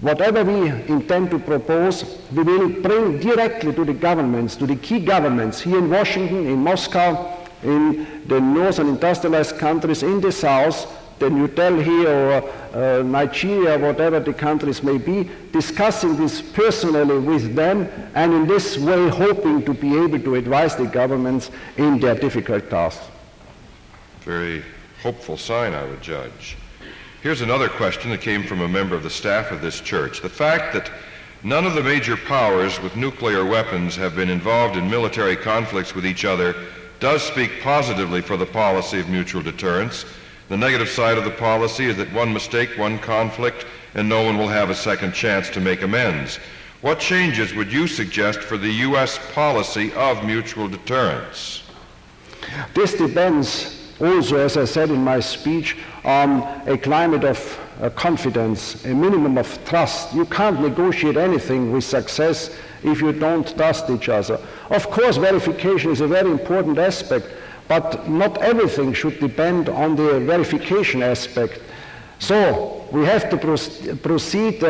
Whatever 0.00 0.42
we 0.44 0.68
intend 0.92 1.30
to 1.30 1.38
propose, 1.38 2.18
we 2.32 2.42
will 2.42 2.68
bring 2.68 3.20
directly 3.20 3.72
to 3.72 3.84
the 3.84 3.94
governments, 3.94 4.56
to 4.56 4.66
the 4.66 4.76
key 4.76 4.98
governments 4.98 5.60
here 5.60 5.78
in 5.78 5.88
Washington, 5.88 6.46
in 6.46 6.58
Moscow, 6.58 7.38
in 7.62 8.26
the 8.26 8.40
northern 8.40 8.88
industrialized 8.88 9.58
countries, 9.58 10.02
in 10.02 10.20
the 10.20 10.32
south, 10.32 10.86
the 11.22 11.30
New 11.30 11.46
Delhi 11.46 12.04
or 12.06 12.42
uh, 12.74 13.02
Nigeria, 13.02 13.78
whatever 13.78 14.18
the 14.18 14.32
countries 14.32 14.82
may 14.82 14.98
be, 14.98 15.30
discussing 15.52 16.16
this 16.16 16.42
personally 16.42 17.18
with 17.18 17.54
them, 17.54 17.88
and 18.14 18.32
in 18.34 18.46
this 18.46 18.76
way 18.76 19.08
hoping 19.08 19.64
to 19.64 19.72
be 19.72 19.96
able 20.02 20.18
to 20.18 20.34
advise 20.34 20.74
the 20.74 20.86
governments 20.86 21.50
in 21.76 22.00
their 22.00 22.16
difficult 22.16 22.68
tasks. 22.68 23.06
Very 24.22 24.64
hopeful 25.02 25.36
sign, 25.36 25.74
I 25.74 25.84
would 25.84 26.02
judge. 26.02 26.56
Here's 27.22 27.40
another 27.40 27.68
question 27.68 28.10
that 28.10 28.20
came 28.20 28.42
from 28.42 28.60
a 28.60 28.68
member 28.68 28.96
of 28.96 29.04
the 29.04 29.10
staff 29.10 29.52
of 29.52 29.62
this 29.62 29.80
church. 29.80 30.22
The 30.22 30.28
fact 30.28 30.74
that 30.74 30.90
none 31.44 31.64
of 31.64 31.74
the 31.74 31.84
major 31.84 32.16
powers 32.16 32.80
with 32.82 32.96
nuclear 32.96 33.44
weapons 33.44 33.94
have 33.94 34.16
been 34.16 34.28
involved 34.28 34.76
in 34.76 34.90
military 34.90 35.36
conflicts 35.36 35.94
with 35.94 36.04
each 36.04 36.24
other 36.24 36.56
does 36.98 37.22
speak 37.22 37.62
positively 37.62 38.20
for 38.22 38.36
the 38.36 38.46
policy 38.46 38.98
of 38.98 39.08
mutual 39.08 39.42
deterrence 39.42 40.04
the 40.52 40.58
negative 40.58 40.90
side 40.90 41.16
of 41.16 41.24
the 41.24 41.30
policy 41.30 41.86
is 41.86 41.96
that 41.96 42.12
one 42.12 42.30
mistake, 42.30 42.76
one 42.76 42.98
conflict, 42.98 43.64
and 43.94 44.06
no 44.06 44.22
one 44.22 44.36
will 44.36 44.48
have 44.48 44.68
a 44.68 44.74
second 44.74 45.14
chance 45.14 45.48
to 45.48 45.62
make 45.62 45.80
amends. 45.80 46.38
What 46.82 47.00
changes 47.00 47.54
would 47.54 47.72
you 47.72 47.86
suggest 47.86 48.40
for 48.40 48.58
the 48.58 48.70
U.S. 48.86 49.18
policy 49.32 49.94
of 49.94 50.22
mutual 50.26 50.68
deterrence? 50.68 51.62
This 52.74 52.92
depends 52.92 53.94
also, 53.98 54.36
as 54.36 54.58
I 54.58 54.66
said 54.66 54.90
in 54.90 55.02
my 55.02 55.20
speech, 55.20 55.78
on 56.04 56.42
a 56.68 56.76
climate 56.76 57.24
of 57.24 57.58
uh, 57.80 57.88
confidence, 57.88 58.84
a 58.84 58.92
minimum 58.92 59.38
of 59.38 59.58
trust. 59.64 60.12
You 60.12 60.26
can't 60.26 60.60
negotiate 60.60 61.16
anything 61.16 61.72
with 61.72 61.84
success 61.84 62.54
if 62.82 63.00
you 63.00 63.12
don't 63.12 63.56
trust 63.56 63.88
each 63.88 64.10
other. 64.10 64.38
Of 64.68 64.90
course, 64.90 65.16
verification 65.16 65.92
is 65.92 66.02
a 66.02 66.06
very 66.06 66.30
important 66.30 66.76
aspect, 66.76 67.26
but 67.72 68.06
not 68.06 68.36
everything 68.42 68.92
should 68.92 69.18
depend 69.18 69.66
on 69.70 69.96
the 69.96 70.20
verification 70.20 71.02
aspect. 71.02 71.58
So 72.18 72.86
we 72.92 73.02
have 73.06 73.30
to 73.30 73.36
proceed 74.08 74.62
uh, 74.62 74.68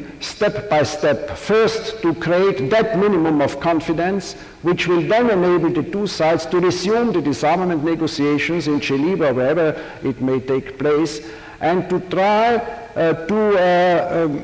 step 0.20 0.70
by 0.70 0.82
step. 0.82 1.36
First, 1.36 2.00
to 2.00 2.14
create 2.14 2.70
that 2.70 2.98
minimum 2.98 3.42
of 3.42 3.60
confidence, 3.60 4.32
which 4.62 4.88
will 4.88 5.02
then 5.02 5.28
enable 5.28 5.70
the 5.80 5.82
two 5.94 6.06
sides 6.06 6.46
to 6.46 6.58
resume 6.58 7.12
the 7.12 7.20
disarmament 7.20 7.84
negotiations 7.84 8.66
in 8.66 8.80
Geneva, 8.80 9.34
wherever 9.34 9.68
it 10.02 10.22
may 10.22 10.40
take 10.40 10.78
place, 10.78 11.20
and 11.60 11.86
to 11.90 12.00
try 12.16 12.54
uh, 12.56 13.12
to 13.26 13.38
uh, 13.58 14.24
um, 14.24 14.42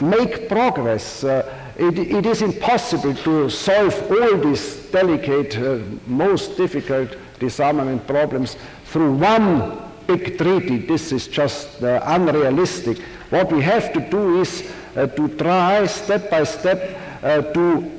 make 0.00 0.48
progress. 0.48 1.22
Uh, 1.22 1.30
it, 1.76 1.98
it 1.98 2.26
is 2.26 2.42
impossible 2.42 3.14
to 3.28 3.48
solve 3.48 3.94
all 4.10 4.38
these 4.38 4.76
delicate, 4.90 5.56
uh, 5.56 5.78
most 6.08 6.56
difficult 6.56 7.16
disarmament 7.38 8.06
problems 8.06 8.56
through 8.84 9.14
one 9.14 9.80
big 10.06 10.38
treaty. 10.38 10.78
This 10.78 11.12
is 11.12 11.28
just 11.28 11.82
uh, 11.82 12.00
unrealistic. 12.04 12.98
What 13.30 13.50
we 13.52 13.62
have 13.62 13.92
to 13.92 14.00
do 14.00 14.40
is 14.40 14.70
uh, 14.96 15.06
to 15.06 15.28
try 15.36 15.86
step 15.86 16.30
by 16.30 16.44
step 16.44 17.00
uh, 17.22 17.42
to 17.42 17.90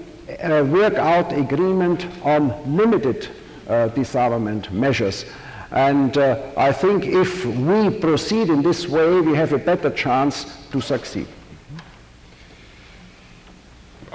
uh, 0.43 0.63
work 0.65 0.95
out 0.95 1.33
agreement 1.33 2.05
on 2.23 2.53
limited 2.77 3.29
uh, 3.67 3.87
disarmament 3.89 4.71
measures. 4.71 5.25
And 5.71 6.17
uh, 6.17 6.51
I 6.55 6.71
think 6.71 7.05
if 7.05 7.45
we 7.45 7.89
proceed 7.89 8.49
in 8.49 8.61
this 8.61 8.87
way, 8.87 9.19
we 9.19 9.35
have 9.35 9.53
a 9.53 9.57
better 9.57 9.89
chance 9.89 10.45
to 10.71 10.81
succeed. 10.81 11.27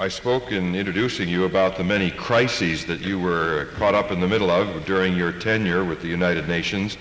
I 0.01 0.07
spoke 0.07 0.51
in 0.51 0.73
introducing 0.73 1.29
you 1.29 1.45
about 1.45 1.75
the 1.75 1.83
many 1.83 2.09
crises 2.09 2.87
that 2.87 3.01
you 3.01 3.19
were 3.19 3.67
caught 3.75 3.93
up 3.93 4.09
in 4.09 4.19
the 4.19 4.27
middle 4.27 4.49
of 4.49 4.83
during 4.83 5.15
your 5.15 5.31
tenure 5.31 5.85
with 5.85 6.01
the 6.01 6.07
United 6.07 6.47
Nations. 6.47 6.97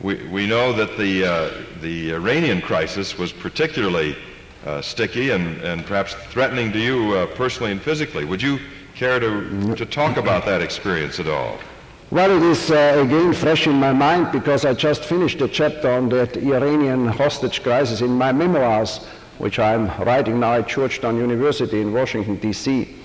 We, 0.00 0.14
we 0.28 0.46
know 0.46 0.72
that 0.72 0.96
the, 0.96 1.24
uh, 1.24 1.50
the 1.80 2.12
Iranian 2.12 2.60
crisis 2.62 3.18
was 3.18 3.32
particularly 3.32 4.16
uh, 4.64 4.80
sticky 4.80 5.30
and, 5.30 5.60
and 5.62 5.84
perhaps 5.84 6.14
threatening 6.30 6.70
to 6.70 6.78
you 6.78 7.14
uh, 7.14 7.26
personally 7.34 7.72
and 7.72 7.82
physically. 7.82 8.24
Would 8.24 8.42
you 8.42 8.60
care 8.94 9.18
to, 9.18 9.74
to 9.74 9.84
talk 9.84 10.16
about 10.16 10.44
that 10.44 10.62
experience 10.62 11.18
at 11.18 11.26
all? 11.26 11.58
Well, 12.12 12.30
it 12.30 12.44
is 12.44 12.70
uh, 12.70 13.02
again 13.04 13.32
fresh 13.32 13.66
in 13.66 13.74
my 13.74 13.92
mind 13.92 14.30
because 14.30 14.64
I 14.64 14.72
just 14.72 15.02
finished 15.02 15.40
a 15.40 15.48
chapter 15.48 15.90
on 15.90 16.10
the 16.10 16.30
Iranian 16.54 17.08
hostage 17.08 17.64
crisis 17.64 18.02
in 18.02 18.12
my 18.12 18.30
memoirs, 18.30 19.00
which 19.38 19.58
I'm 19.58 19.86
writing 20.02 20.40
now 20.40 20.54
at 20.54 20.68
Georgetown 20.68 21.16
University 21.16 21.80
in 21.80 21.92
Washington, 21.92 22.36
D.C. 22.36 22.96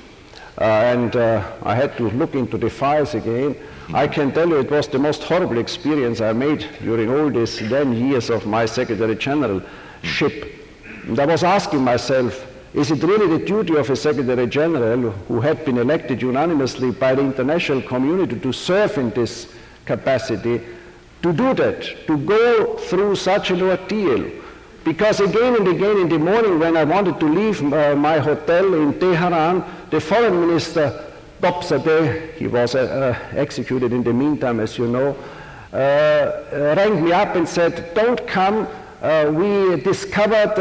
Uh, 0.57 0.63
and 0.63 1.15
uh, 1.15 1.51
I 1.63 1.75
had 1.75 1.97
to 1.97 2.09
look 2.09 2.35
into 2.35 2.57
the 2.57 2.69
files 2.69 3.15
again. 3.15 3.55
I 3.93 4.07
can 4.07 4.31
tell 4.31 4.47
you 4.47 4.59
it 4.59 4.71
was 4.71 4.87
the 4.87 4.99
most 4.99 5.23
horrible 5.23 5.57
experience 5.57 6.21
I 6.21 6.33
made 6.33 6.67
during 6.81 7.09
all 7.09 7.29
these 7.29 7.57
10 7.57 7.93
years 7.93 8.29
of 8.29 8.45
my 8.45 8.65
Secretary 8.65 9.15
Generalship. 9.15 10.67
And 11.03 11.19
I 11.19 11.25
was 11.25 11.43
asking 11.43 11.83
myself, 11.83 12.47
is 12.73 12.91
it 12.91 13.03
really 13.03 13.37
the 13.37 13.45
duty 13.45 13.75
of 13.75 13.89
a 13.89 13.95
Secretary 13.95 14.47
General 14.47 15.11
who 15.27 15.41
had 15.41 15.65
been 15.65 15.77
elected 15.77 16.21
unanimously 16.21 16.91
by 16.91 17.15
the 17.15 17.21
international 17.21 17.81
community 17.81 18.39
to 18.39 18.53
serve 18.53 18.97
in 18.97 19.09
this 19.09 19.53
capacity 19.85 20.61
to 21.21 21.33
do 21.33 21.53
that, 21.53 21.81
to 22.07 22.17
go 22.17 22.77
through 22.77 23.15
such 23.15 23.51
an 23.51 23.61
ordeal? 23.61 24.40
Because 24.83 25.19
again 25.19 25.55
and 25.55 25.67
again 25.67 25.97
in 25.97 26.09
the 26.09 26.17
morning 26.17 26.57
when 26.57 26.75
I 26.75 26.83
wanted 26.83 27.19
to 27.19 27.27
leave 27.27 27.61
uh, 27.61 27.95
my 27.95 28.17
hotel 28.17 28.73
in 28.73 28.99
Tehran, 28.99 29.63
the 29.91 30.01
foreign 30.01 30.47
minister 30.47 31.07
Ghotbzadeh, 31.41 32.33
he 32.35 32.47
was 32.47 32.73
uh, 32.73 32.79
uh, 32.79 33.37
executed 33.37 33.93
in 33.93 34.03
the 34.03 34.13
meantime, 34.13 34.59
as 34.59 34.77
you 34.77 34.87
know, 34.87 35.15
uh, 35.73 35.75
uh 35.75 36.73
rang 36.77 37.03
me 37.03 37.11
up 37.11 37.35
and 37.35 37.47
said, 37.47 37.93
don't 37.93 38.25
come, 38.27 38.67
uh, 39.01 39.31
we 39.31 39.79
discovered 39.81 40.57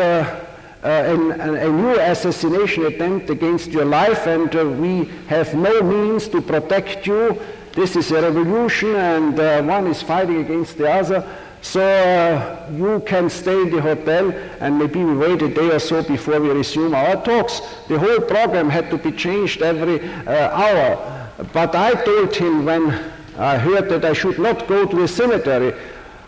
an, 0.83 1.41
a 1.41 1.69
new 1.69 1.99
assassination 2.01 2.87
attempt 2.87 3.31
against 3.31 3.71
your 3.71 3.85
life 3.85 4.27
and 4.27 4.53
we 4.81 5.05
have 5.29 5.55
no 5.55 5.83
means 5.83 6.29
to 6.29 6.41
protect 6.43 7.07
you. 7.07 7.39
This 7.73 7.97
is 7.97 8.11
a 8.11 8.23
revolution 8.23 8.97
and 8.97 9.67
one 9.67 9.87
is 9.87 10.03
fighting 10.03 10.41
against 10.41 10.79
the 10.79 10.91
other. 10.91 11.27
So 11.63 11.81
uh, 11.83 12.71
you 12.73 13.03
can 13.07 13.29
stay 13.29 13.61
in 13.63 13.71
the 13.71 13.81
hotel 13.81 14.33
and 14.61 14.79
maybe 14.79 15.05
we 15.05 15.15
wait 15.15 15.43
a 15.43 15.49
day 15.49 15.71
or 15.71 15.79
so 15.79 16.03
before 16.03 16.41
we 16.41 16.51
resume 16.51 16.95
our 16.95 17.23
talks. 17.23 17.61
The 17.89 17.99
whole 17.99 18.21
program 18.21 18.71
had 18.71 18.91
to 18.91 18.99
be 18.99 19.13
changed 19.13 19.63
every 19.63 20.01
uh, 20.27 20.51
hour. 20.51 21.29
But 21.53 21.75
I 21.75 21.95
told 22.03 22.35
him 22.35 22.65
when 22.65 22.91
I 23.37 23.59
heard 23.59 23.89
that 23.91 24.05
I 24.05 24.13
should 24.13 24.39
not 24.39 24.67
go 24.69 24.87
to 24.87 24.97
the 24.97 25.09
cemetery, 25.09 25.75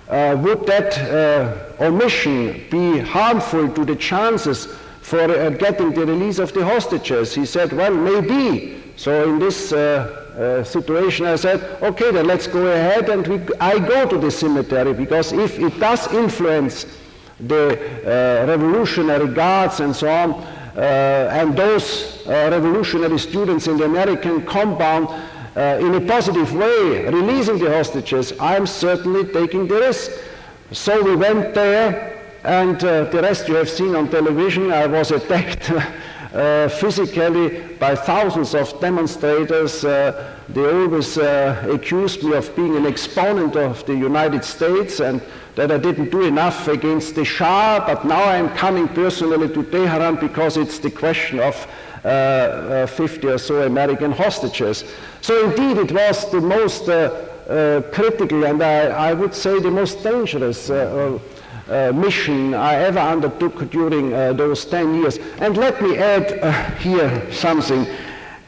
uh, 0.08 0.36
would 0.42 0.66
that 0.66 0.98
uh, 0.98 1.84
omission 1.84 2.64
be 2.70 2.98
harmful 2.98 3.72
to 3.72 3.84
the 3.84 3.96
chances 3.96 4.66
for 5.00 5.20
uh, 5.20 5.50
getting 5.50 5.92
the 5.92 6.04
release 6.04 6.38
of 6.38 6.52
the 6.52 6.64
hostages? 6.64 7.34
He 7.34 7.46
said, 7.46 7.72
well, 7.72 7.94
maybe. 7.94 8.82
So 8.96 9.30
in 9.30 9.38
this 9.38 9.72
uh, 10.36 10.64
situation, 10.64 11.26
I 11.26 11.36
said, 11.36 11.60
okay, 11.82 12.10
then 12.10 12.26
let's 12.26 12.46
go 12.46 12.66
ahead 12.66 13.08
and 13.08 13.26
we, 13.26 13.40
I 13.60 13.78
go 13.78 14.08
to 14.08 14.18
the 14.18 14.30
cemetery 14.30 14.94
because 14.94 15.32
if 15.32 15.58
it 15.58 15.78
does 15.78 16.12
influence 16.12 16.86
the 17.40 17.78
uh, 18.04 18.46
revolutionary 18.46 19.32
guards 19.34 19.80
and 19.80 19.94
so 19.94 20.08
on, 20.08 20.32
uh, 20.32 21.28
and 21.32 21.54
those 21.56 22.26
uh, 22.26 22.48
revolutionary 22.50 23.18
students 23.18 23.66
in 23.66 23.76
the 23.76 23.84
American 23.84 24.44
compound 24.46 25.06
uh, 25.54 25.78
in 25.78 25.94
a 25.94 26.00
positive 26.00 26.54
way, 26.54 27.04
releasing 27.10 27.58
the 27.58 27.70
hostages, 27.70 28.32
I'm 28.40 28.66
certainly 28.66 29.30
taking 29.32 29.68
the 29.68 29.74
risk. 29.74 30.10
So 30.70 31.02
we 31.02 31.14
went 31.14 31.52
there, 31.52 32.18
and 32.44 32.80
the 32.80 33.20
rest 33.22 33.48
you 33.48 33.54
have 33.56 33.68
seen 33.68 33.94
on 33.94 34.08
television. 34.08 34.72
I 34.72 34.86
was 34.86 35.10
attacked 35.10 35.70
uh, 36.34 36.66
physically 36.68 37.60
by 37.78 37.94
thousands 37.94 38.54
of 38.54 38.80
demonstrators. 38.80 39.84
Uh, 39.84 40.34
they 40.48 40.64
always 40.64 41.18
uh, 41.18 41.68
accused 41.70 42.22
me 42.22 42.34
of 42.34 42.54
being 42.56 42.74
an 42.76 42.86
exponent 42.86 43.54
of 43.54 43.84
the 43.84 43.94
United 43.94 44.42
States 44.42 45.00
and 45.00 45.20
that 45.56 45.70
I 45.70 45.76
didn't 45.76 46.10
do 46.10 46.22
enough 46.22 46.68
against 46.68 47.14
the 47.14 47.24
Shah, 47.24 47.84
but 47.86 48.06
now 48.06 48.24
I'm 48.24 48.48
coming 48.56 48.88
personally 48.88 49.52
to 49.52 49.62
Tehran 49.62 50.16
because 50.16 50.56
it's 50.56 50.78
the 50.78 50.90
question 50.90 51.38
of 51.38 51.66
uh, 52.04 52.08
uh, 52.08 52.86
50 52.86 53.26
or 53.28 53.38
so 53.38 53.66
American 53.66 54.10
hostages. 54.12 54.84
So 55.20 55.50
indeed 55.50 55.76
it 55.76 55.92
was 55.92 56.30
the 56.30 56.40
most 56.40 56.86
critical 57.92 58.44
and 58.44 58.62
I, 58.62 59.10
I, 59.10 59.12
would 59.12 59.34
say 59.34 59.60
the 59.60 59.70
most 59.70 60.02
dangerous 60.02 60.70
uh, 61.72 61.92
mission 61.92 62.54
I 62.54 62.74
ever 62.74 63.00
undertook 63.00 63.70
during 63.70 64.12
uh, 64.12 64.32
those 64.34 64.64
10 64.66 64.94
years. 64.94 65.18
And 65.40 65.56
let 65.56 65.80
me 65.82 65.96
add 65.96 66.38
uh, 66.38 66.52
here 66.76 67.32
something. 67.32 67.86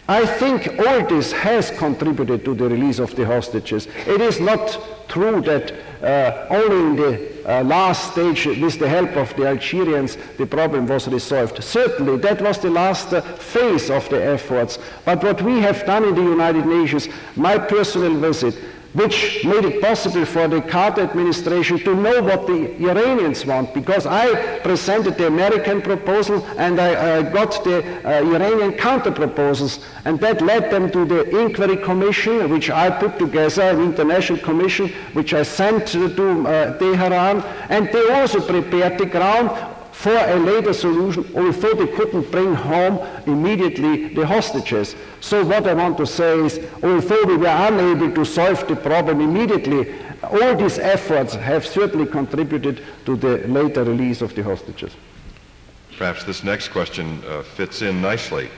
I 0.07 0.27
think 0.27 0.69
all 0.87 1.07
this 1.07 1.33
has 1.33 1.71
contributed 1.71 2.45
to 2.45 2.55
the 2.55 2.69
release 2.69 2.99
of 2.99 3.17
the 3.17 3.25
hostages. 3.25 3.89
It 4.07 4.21
is 4.21 4.39
not 4.39 4.79
true 5.09 5.41
that 5.41 5.73
uh, 6.03 6.47
only 6.51 6.77
in 6.77 6.97
the 6.97 7.35
uh, 7.47 7.65
last 7.65 8.13
stage, 8.13 8.45
with 8.45 8.79
the 8.79 8.89
help 8.89 9.17
of 9.17 9.35
the 9.37 9.47
Algerians, 9.47 10.19
the 10.37 10.47
problem 10.47 10.87
was 10.87 11.09
resolved. 11.09 11.65
Certainly, 11.65 12.19
that 12.19 12.43
was 12.43 12.59
the 12.59 12.69
last 12.69 13.15
uh, 13.15 13.23
phase 13.23 13.89
of 13.89 14.07
the 14.11 14.23
efforts. 14.23 14.79
But 15.07 15.23
what 15.23 15.41
we 15.41 15.61
have 15.61 15.87
done 15.87 16.05
in 16.05 16.15
the 16.15 16.23
United 16.23 16.67
Nations, 16.67 17.09
my 17.37 17.57
personal 17.57 18.15
visit, 18.21 18.55
which 18.95 19.45
made 19.45 19.65
it 19.65 19.83
possible 19.83 20.25
for 20.25 20.47
the 20.49 20.63
Carter 20.63 21.03
administration 21.03 21.79
to 21.81 21.95
know 21.95 22.23
what 22.23 22.47
the 22.47 22.75
Iranians 22.89 23.45
want, 23.45 23.75
because 23.75 24.07
I 24.07 24.61
presented 24.61 25.19
the 25.19 25.27
American 25.27 25.83
proposal 25.83 26.45
and 26.57 26.81
I 26.81 26.95
uh, 26.95 27.23
got 27.23 27.65
the 27.65 27.79
uh, 28.05 28.23
Iranian 28.23 28.73
counter 28.75 29.11
proposals, 29.11 29.81
and 30.05 30.19
that 30.21 30.41
led 30.41 30.71
them 30.71 30.91
to 30.93 31.05
the 31.05 31.29
inquiry 31.41 31.77
commission, 31.77 32.49
which 32.51 32.71
I 32.71 32.89
put 32.89 33.19
together, 33.19 33.63
an 33.63 33.81
international 33.81 34.39
commission, 34.39 34.89
which 35.13 35.35
I 35.35 35.43
sent 35.43 35.89
to 35.89 36.47
uh, 36.47 36.79
Tehran, 36.79 37.43
and 37.69 37.89
they 37.89 38.11
also 38.11 38.41
prepared 38.41 38.99
the 38.99 39.07
ground 39.07 39.51
for 39.95 40.13
a 40.13 40.37
later 40.37 40.73
solution, 40.73 41.25
although 41.37 41.73
they 41.73 41.87
couldn't 41.87 42.31
bring 42.31 42.53
home 42.53 42.99
immediately 43.27 44.13
the 44.13 44.27
hostages. 44.27 44.97
So 45.21 45.47
what 45.47 45.67
I 45.67 45.73
want 45.73 45.97
to 45.99 46.07
say 46.07 46.41
is, 46.41 46.59
although 46.83 47.25
we 47.25 47.37
were 47.37 47.47
unable 47.47 48.11
to 48.13 48.25
solve 48.25 48.67
the 48.67 48.77
problem 48.77 49.21
immediately, 49.21 49.95
all 50.25 50.57
these 50.57 50.79
efforts 50.79 51.35
have 51.35 51.65
certainly 51.65 52.07
contributed 52.07 52.83
to 53.07 53.17
the 53.17 53.39
later 53.49 53.85
release 53.85 54.21
of 54.21 54.35
the 54.35 54.43
hostages. 54.43 54.93
Perhaps 55.97 56.25
this 56.25 56.43
next 56.43 56.69
question 56.69 57.23
uh, 57.29 57.43
fits 57.43 57.81
in 57.81 58.03
nicely. 58.03 58.51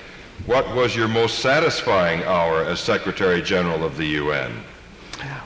What 0.46 0.74
was 0.74 0.96
your 0.96 1.06
most 1.06 1.40
satisfying 1.40 2.24
hour 2.24 2.64
as 2.64 2.80
Secretary 2.80 3.42
General 3.42 3.84
of 3.84 3.98
the 3.98 4.06
UN? 4.22 4.52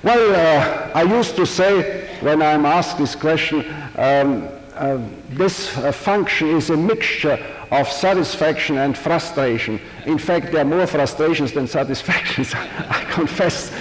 Well, 0.03 0.25
uh, 0.35 0.93
I 0.95 1.03
used 1.03 1.35
to 1.37 1.45
say 1.45 2.09
when 2.21 2.43
I'm 2.43 2.65
asked 2.65 2.97
this 2.97 3.15
question, 3.15 3.67
um, 3.97 4.49
uh, 4.81 4.99
this 5.29 5.77
uh, 5.77 5.93
function 5.93 6.49
is 6.49 6.71
a 6.71 6.77
mixture 6.77 7.39
of 7.71 7.87
satisfaction 7.87 8.79
and 8.79 8.97
frustration. 8.97 9.79
In 10.07 10.17
fact, 10.17 10.53
there 10.53 10.63
are 10.63 10.65
more 10.65 10.87
frustrations 10.87 11.53
than 11.53 11.67
satisfactions, 11.67 12.55
I 12.55 13.07
confess. 13.11 13.73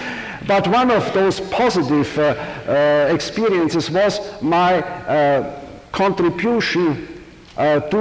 But 0.45 0.67
one 0.67 0.91
of 0.91 1.13
those 1.13 1.39
positive 1.39 2.17
uh, 2.17 2.35
uh 2.67 3.13
experiences 3.13 3.89
was 3.89 4.19
my 4.41 4.81
uh, 4.81 5.61
contribution 5.91 7.07
to 7.55 7.99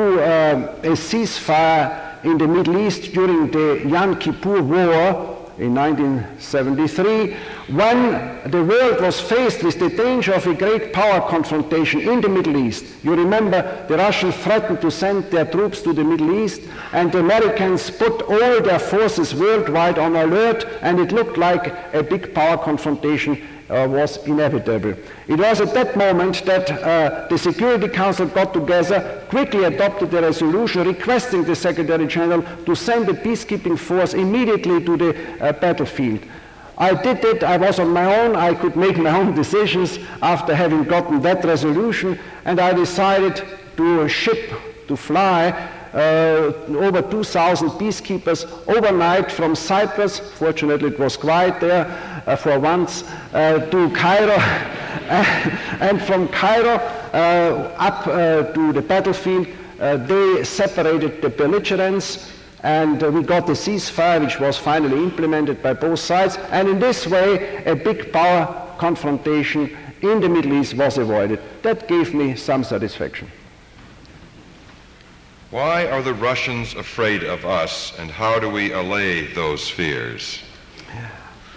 a 0.82 0.94
ceasefire 0.94 2.24
in 2.24 2.38
the 2.38 2.46
Middle 2.46 2.78
East 2.78 3.12
during 3.12 3.50
the 3.50 3.82
Yom 3.86 4.18
Kippur 4.18 4.62
War 4.62 5.38
in 5.58 5.74
1973, 5.74 7.36
when 7.68 8.50
the 8.50 8.64
world 8.64 9.00
was 9.00 9.20
faced 9.20 9.62
with 9.62 9.78
the 9.78 9.90
danger 9.90 10.32
of 10.32 10.46
a 10.46 10.54
great 10.54 10.92
power 10.92 11.20
confrontation 11.28 12.00
in 12.00 12.20
the 12.22 12.28
Middle 12.28 12.56
East. 12.56 12.84
You 13.02 13.14
remember 13.14 13.86
the 13.88 13.98
Russians 13.98 14.34
threatened 14.36 14.80
to 14.80 14.90
send 14.90 15.24
their 15.24 15.44
troops 15.44 15.82
to 15.82 15.92
the 15.92 16.04
Middle 16.04 16.32
East, 16.42 16.62
and 16.92 17.12
the 17.12 17.18
Americans 17.18 17.90
put 17.90 18.22
all 18.22 18.62
their 18.62 18.78
forces 18.78 19.34
worldwide 19.34 19.98
on 19.98 20.16
alert, 20.16 20.64
and 20.80 20.98
it 20.98 21.12
looked 21.12 21.36
like 21.36 21.66
a 21.92 22.02
big 22.02 22.34
power 22.34 22.56
confrontation 22.56 23.46
uh, 23.68 23.86
was 23.86 24.16
inevitable. 24.26 24.94
It 25.26 25.38
was 25.38 25.60
at 25.60 25.74
that 25.74 25.94
moment 25.94 26.42
that 26.46 26.70
uh, 26.70 27.28
the 27.28 27.36
Security 27.36 27.88
Council 27.88 28.26
got 28.26 28.54
together, 28.54 29.26
quickly 29.28 29.64
adopted 29.64 30.14
a 30.14 30.22
resolution 30.22 30.86
requesting 30.86 31.44
the 31.44 31.54
Secretary 31.54 32.06
General 32.06 32.42
to 32.64 32.74
send 32.74 33.10
a 33.10 33.12
peacekeeping 33.12 33.78
force 33.78 34.14
immediately 34.14 34.82
to 34.84 34.96
the 34.96 35.42
uh, 35.42 35.52
battlefield. 35.52 36.24
I 36.78 36.94
did 36.94 37.24
it, 37.24 37.42
I 37.42 37.56
was 37.56 37.80
on 37.80 37.90
my 37.90 38.20
own, 38.20 38.36
I 38.36 38.54
could 38.54 38.76
make 38.76 38.96
my 38.96 39.10
own 39.10 39.34
decisions 39.34 39.98
after 40.22 40.54
having 40.54 40.84
gotten 40.84 41.20
that 41.22 41.44
resolution, 41.44 42.18
and 42.44 42.60
I 42.60 42.72
decided 42.72 43.42
to 43.76 44.08
ship, 44.08 44.52
to 44.86 44.96
fly 44.96 45.50
uh, 45.92 46.52
over 46.68 47.02
2,000 47.02 47.70
peacekeepers 47.70 48.46
overnight 48.68 49.32
from 49.32 49.56
Cyprus, 49.56 50.20
fortunately 50.20 50.90
it 50.90 50.98
was 51.00 51.16
quiet 51.16 51.60
there 51.60 51.86
uh, 52.26 52.36
for 52.36 52.58
once, 52.60 53.02
uh, 53.32 53.58
to 53.70 53.90
Cairo, 53.90 54.38
and 55.80 56.00
from 56.02 56.28
Cairo 56.28 56.76
uh, 57.12 57.74
up 57.78 58.06
uh, 58.06 58.52
to 58.52 58.72
the 58.72 58.82
battlefield. 58.82 59.48
Uh, 59.80 59.96
they 59.96 60.44
separated 60.44 61.22
the 61.22 61.30
belligerents 61.30 62.32
and 62.68 63.00
we 63.14 63.22
got 63.22 63.46
the 63.46 63.54
ceasefire 63.54 64.20
which 64.20 64.38
was 64.38 64.58
finally 64.58 65.02
implemented 65.02 65.62
by 65.62 65.72
both 65.72 65.98
sides 65.98 66.36
and 66.50 66.68
in 66.68 66.78
this 66.78 67.06
way 67.06 67.64
a 67.64 67.74
big 67.74 68.12
power 68.12 68.44
confrontation 68.76 69.74
in 70.02 70.20
the 70.20 70.28
Middle 70.28 70.52
East 70.52 70.74
was 70.74 70.98
avoided. 70.98 71.40
That 71.62 71.88
gave 71.88 72.12
me 72.12 72.36
some 72.36 72.62
satisfaction. 72.62 73.30
Why 75.50 75.86
are 75.86 76.02
the 76.02 76.12
Russians 76.12 76.74
afraid 76.74 77.24
of 77.24 77.46
us, 77.46 77.98
and 77.98 78.10
how 78.10 78.38
do 78.38 78.50
we 78.50 78.72
allay 78.72 79.32
those 79.32 79.70
fears? 79.70 80.40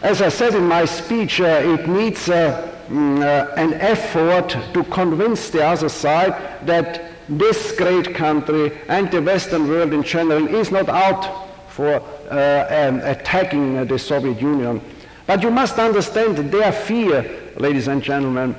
As 0.01 0.21
I 0.21 0.29
said 0.29 0.55
in 0.55 0.65
my 0.65 0.85
speech, 0.85 1.41
uh, 1.41 1.75
it 1.75 1.89
needs 1.89 2.29
uh, 2.29 2.71
mm, 2.87 3.21
uh, 3.21 3.53
an 3.55 3.73
effort 3.73 4.55
to 4.73 4.83
convince 4.85 5.49
the 5.49 5.63
other 5.63 5.89
side 5.89 6.65
that 6.65 7.10
this 7.37 7.71
great 7.73 8.13
country 8.13 8.77
and 8.87 9.09
the 9.11 9.21
Western 9.21 9.67
world 9.67 9.93
in 9.93 10.03
general 10.03 10.47
is 10.47 10.71
not 10.71 10.89
out 10.89 11.47
for 11.69 12.01
uh, 12.29 12.67
um, 12.69 12.99
attacking 13.01 13.85
the 13.87 13.97
Soviet 13.97 14.41
Union. 14.41 14.81
But 15.27 15.41
you 15.43 15.51
must 15.51 15.77
understand 15.79 16.37
their 16.51 16.71
fear, 16.71 17.53
ladies 17.57 17.87
and 17.87 18.03
gentlemen, 18.03 18.55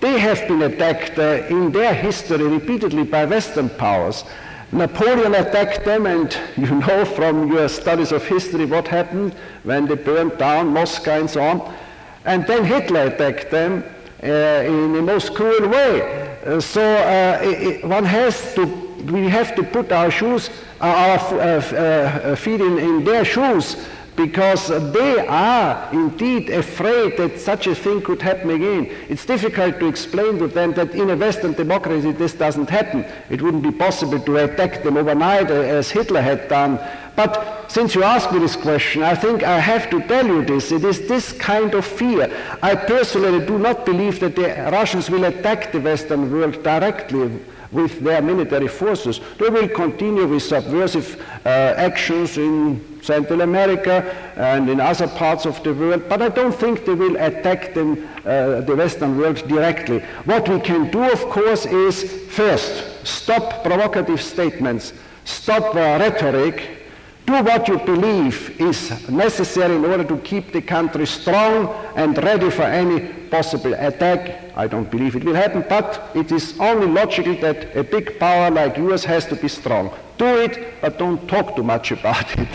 they 0.00 0.18
have 0.18 0.46
been 0.46 0.62
attacked 0.62 1.18
uh, 1.18 1.46
in 1.48 1.72
their 1.72 1.94
history 1.94 2.46
repeatedly 2.46 3.04
by 3.04 3.24
Western 3.24 3.68
powers. 3.70 4.24
Napoleon 4.72 5.34
attacked 5.34 5.84
them, 5.84 6.06
and 6.06 6.36
you 6.56 6.66
know 6.66 7.04
from 7.04 7.50
your 7.52 7.68
studies 7.68 8.12
of 8.12 8.26
history 8.26 8.66
what 8.66 8.88
happened 8.88 9.34
when 9.62 9.86
they 9.86 9.94
burned 9.94 10.36
down 10.38 10.68
Moscow 10.68 11.20
and 11.20 11.30
so 11.30 11.42
on. 11.42 11.74
And 12.24 12.46
then 12.46 12.64
Hitler 12.64 13.08
attacked 13.08 13.50
them 13.50 13.84
uh, 14.22 14.26
in 14.26 14.92
the 14.94 15.02
most 15.02 15.34
cruel 15.34 15.68
way. 15.68 16.23
So 16.60 16.82
uh, 16.82 17.38
it, 17.42 17.84
one 17.84 18.04
has 18.04 18.54
to, 18.54 18.66
we 19.10 19.28
have 19.28 19.54
to 19.56 19.62
put 19.62 19.92
our 19.92 20.10
shoes, 20.10 20.50
our 20.80 21.18
uh, 21.18 21.40
uh, 21.40 22.36
feet 22.36 22.60
in, 22.60 22.78
in 22.78 23.04
their 23.04 23.24
shoes 23.24 23.76
because 24.16 24.68
they 24.92 25.26
are 25.26 25.92
indeed 25.92 26.50
afraid 26.50 27.16
that 27.16 27.40
such 27.40 27.66
a 27.66 27.74
thing 27.74 28.00
could 28.00 28.22
happen 28.22 28.50
again. 28.50 28.94
It's 29.08 29.26
difficult 29.26 29.80
to 29.80 29.86
explain 29.86 30.38
to 30.38 30.46
them 30.46 30.72
that 30.74 30.90
in 30.92 31.10
a 31.10 31.16
Western 31.16 31.52
democracy 31.52 32.12
this 32.12 32.32
doesn't 32.32 32.70
happen. 32.70 33.04
It 33.30 33.42
wouldn't 33.42 33.62
be 33.62 33.72
possible 33.72 34.20
to 34.20 34.36
attack 34.44 34.82
them 34.82 34.96
overnight 34.96 35.50
uh, 35.50 35.54
as 35.54 35.90
Hitler 35.90 36.20
had 36.20 36.48
done. 36.48 36.78
But 37.16 37.70
since 37.70 37.94
you 37.94 38.02
asked 38.02 38.32
me 38.32 38.38
this 38.38 38.56
question, 38.56 39.02
I 39.02 39.14
think 39.14 39.42
I 39.42 39.58
have 39.58 39.90
to 39.90 40.00
tell 40.06 40.26
you 40.26 40.44
this. 40.44 40.72
It 40.72 40.84
is 40.84 41.08
this 41.08 41.32
kind 41.32 41.74
of 41.74 41.84
fear. 41.84 42.30
I 42.62 42.74
personally 42.74 43.44
do 43.44 43.58
not 43.58 43.86
believe 43.86 44.20
that 44.20 44.36
the 44.36 44.68
Russians 44.72 45.10
will 45.10 45.24
attack 45.24 45.72
the 45.72 45.80
Western 45.80 46.30
world 46.32 46.62
directly 46.62 47.40
with 47.70 48.00
their 48.00 48.22
military 48.22 48.68
forces. 48.68 49.20
They 49.38 49.48
will 49.48 49.68
continue 49.68 50.26
with 50.26 50.42
subversive 50.42 51.20
uh, 51.44 51.48
actions 51.48 52.38
in 52.38 52.93
Central 53.04 53.42
America 53.42 54.02
and 54.36 54.68
in 54.68 54.80
other 54.80 55.06
parts 55.08 55.44
of 55.46 55.62
the 55.62 55.74
world, 55.74 56.02
but 56.08 56.22
I 56.22 56.28
don't 56.30 56.54
think 56.54 56.84
they 56.84 56.94
will 56.94 57.16
attack 57.16 57.74
them, 57.74 58.08
uh, 58.24 58.62
the 58.62 58.74
Western 58.74 59.18
world 59.18 59.36
directly. 59.46 60.00
What 60.24 60.48
we 60.48 60.58
can 60.60 60.90
do, 60.90 61.02
of 61.02 61.20
course, 61.28 61.66
is 61.66 62.02
first, 62.30 63.06
stop 63.06 63.62
provocative 63.62 64.22
statements, 64.22 64.94
stop 65.24 65.74
uh, 65.74 65.98
rhetoric, 66.00 66.84
do 67.26 67.32
what 67.42 67.68
you 67.68 67.78
believe 67.78 68.60
is 68.60 69.08
necessary 69.08 69.76
in 69.76 69.84
order 69.84 70.04
to 70.04 70.18
keep 70.18 70.52
the 70.52 70.60
country 70.60 71.06
strong 71.06 71.68
and 71.96 72.16
ready 72.22 72.50
for 72.50 72.64
any 72.64 73.08
possible 73.28 73.72
attack. 73.74 74.52
I 74.56 74.66
don't 74.66 74.90
believe 74.90 75.16
it 75.16 75.24
will 75.24 75.34
happen, 75.34 75.64
but 75.66 76.10
it 76.14 76.30
is 76.30 76.58
only 76.60 76.86
logical 76.86 77.34
that 77.40 77.74
a 77.74 77.82
big 77.82 78.18
power 78.18 78.50
like 78.50 78.76
US 78.76 79.04
has 79.04 79.24
to 79.26 79.36
be 79.36 79.48
strong. 79.48 79.90
Do 80.16 80.26
it, 80.40 80.80
but 80.80 80.98
don't 80.98 81.26
talk 81.28 81.56
too 81.56 81.62
much 81.62 81.90
about 81.90 82.38
it. 82.38 82.48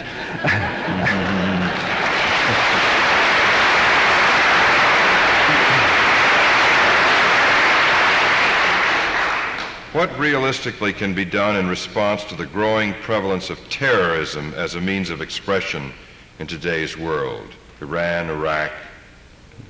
What 9.91 10.17
realistically 10.19 10.93
can 10.93 11.13
be 11.15 11.25
done 11.25 11.55
in 11.55 11.67
response 11.67 12.23
to 12.25 12.35
the 12.35 12.45
growing 12.45 12.93
prevalence 13.01 13.49
of 13.49 13.59
terrorism 13.69 14.53
as 14.55 14.75
a 14.75 14.81
means 14.81 15.09
of 15.09 15.19
expression 15.19 15.91
in 16.37 16.47
today's 16.47 16.95
world? 16.95 17.47
Iran, 17.81 18.29
Iraq, 18.29 18.71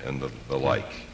and 0.05 0.19
the, 0.19 0.29
the 0.49 0.59
like. 0.59 1.08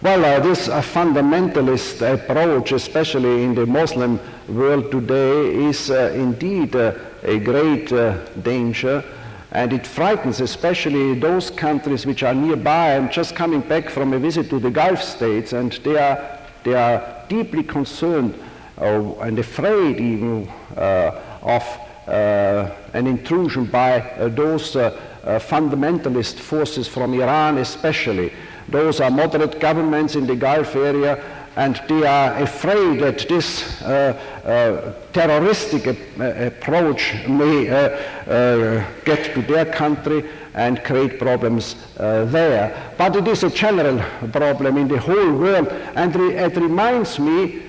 Well, 0.00 0.24
uh, 0.24 0.38
this 0.38 0.68
uh, 0.68 0.80
fundamentalist 0.80 2.02
approach, 2.02 2.70
especially 2.70 3.42
in 3.42 3.56
the 3.56 3.66
Muslim 3.66 4.20
world 4.48 4.92
today, 4.92 5.52
is 5.66 5.90
uh, 5.90 6.12
indeed 6.14 6.76
uh, 6.76 6.92
a 7.24 7.40
great 7.40 7.90
uh, 7.90 8.24
danger. 8.36 9.02
And 9.50 9.72
it 9.72 9.84
frightens 9.84 10.40
especially 10.40 11.18
those 11.18 11.50
countries 11.50 12.06
which 12.06 12.22
are 12.22 12.32
nearby. 12.32 12.94
I'm 12.94 13.10
just 13.10 13.34
coming 13.34 13.60
back 13.60 13.90
from 13.90 14.12
a 14.12 14.20
visit 14.20 14.48
to 14.50 14.60
the 14.60 14.70
Gulf 14.70 15.02
states, 15.02 15.52
and 15.52 15.72
they 15.72 15.98
are, 15.98 16.38
they 16.62 16.74
are 16.74 17.24
deeply 17.28 17.64
concerned 17.64 18.38
uh, 18.80 19.02
and 19.22 19.36
afraid 19.40 19.98
even 19.98 20.48
of 20.76 21.64
an 22.06 23.06
intrusion 23.08 23.64
by 23.64 23.98
those 24.28 24.74
fundamentalist 24.74 26.34
forces 26.34 26.86
from 26.86 27.14
Iran 27.14 27.58
especially. 27.58 28.32
Those 28.68 29.00
are 29.00 29.10
moderate 29.10 29.60
governments 29.60 30.14
in 30.14 30.26
the 30.26 30.36
Gulf 30.36 30.74
area 30.76 31.22
and 31.58 31.80
they 31.88 32.06
are 32.06 32.40
afraid 32.40 33.00
that 33.00 33.28
this 33.28 33.82
uh, 33.82 34.14
uh, 34.44 34.92
terroristic 35.12 35.86
approach 36.18 37.14
may 37.26 37.68
uh, 37.68 38.84
get 39.04 39.34
to 39.34 39.42
their 39.42 39.64
country 39.64 40.24
and 40.54 40.82
create 40.84 41.18
problems 41.18 41.74
uh, 41.98 42.26
there. 42.26 42.94
But 42.96 43.16
it 43.16 43.26
is 43.26 43.42
a 43.42 43.50
general 43.50 43.98
problem 44.30 44.78
in 44.78 44.86
the 44.86 44.98
whole 44.98 45.32
world, 45.32 45.68
and 45.96 46.14
re- 46.14 46.36
it 46.36 46.56
reminds 46.56 47.18
me 47.18 47.62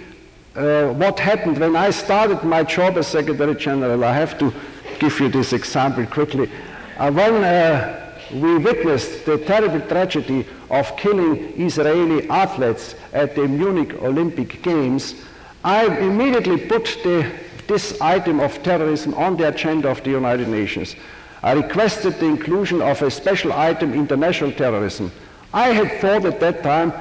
uh, 0.56 0.90
what 0.94 1.20
happened 1.20 1.58
when 1.58 1.76
I 1.76 1.90
started 1.90 2.44
my 2.44 2.64
job 2.64 2.96
as 2.98 3.08
Secretary 3.08 3.56
General. 3.56 4.04
I 4.04 4.14
have 4.14 4.38
to 4.38 4.54
give 5.00 5.20
you 5.20 5.30
this 5.30 5.52
example 5.52 6.06
quickly. 6.06 6.52
Uh, 6.98 7.12
when 7.12 7.44
uh, 7.44 8.09
we 8.32 8.58
witnessed 8.58 9.26
the 9.26 9.38
terrible 9.38 9.82
tragedy 9.88 10.46
of 10.70 10.96
killing 10.98 11.38
Israeli 11.60 12.30
athletes 12.30 12.96
at 13.14 13.36
the 13.36 13.48
Munich 13.48 13.94
Olympic 14.02 14.62
Games, 14.62 15.16
I 15.64 15.86
immediately 15.98 16.58
put 16.58 16.86
the, 17.04 17.30
this 17.68 18.00
item 18.02 18.40
of 18.40 18.62
terrorism 18.64 19.14
on 19.16 19.38
the 19.38 19.48
agenda 19.48 19.90
of 19.90 20.04
the 20.04 20.12
United 20.12 20.48
Nations. 20.48 20.96
I 21.42 21.54
requested 21.54 22.20
the 22.20 22.26
inclusion 22.26 22.82
of 22.82 23.02
a 23.02 23.10
special 23.10 23.54
item, 23.54 23.94
international 23.94 24.52
terrorism. 24.52 25.12
I 25.54 25.70
had 25.70 26.00
thought 26.00 26.26
at 26.26 26.40
that 26.40 26.64
time 26.64 26.94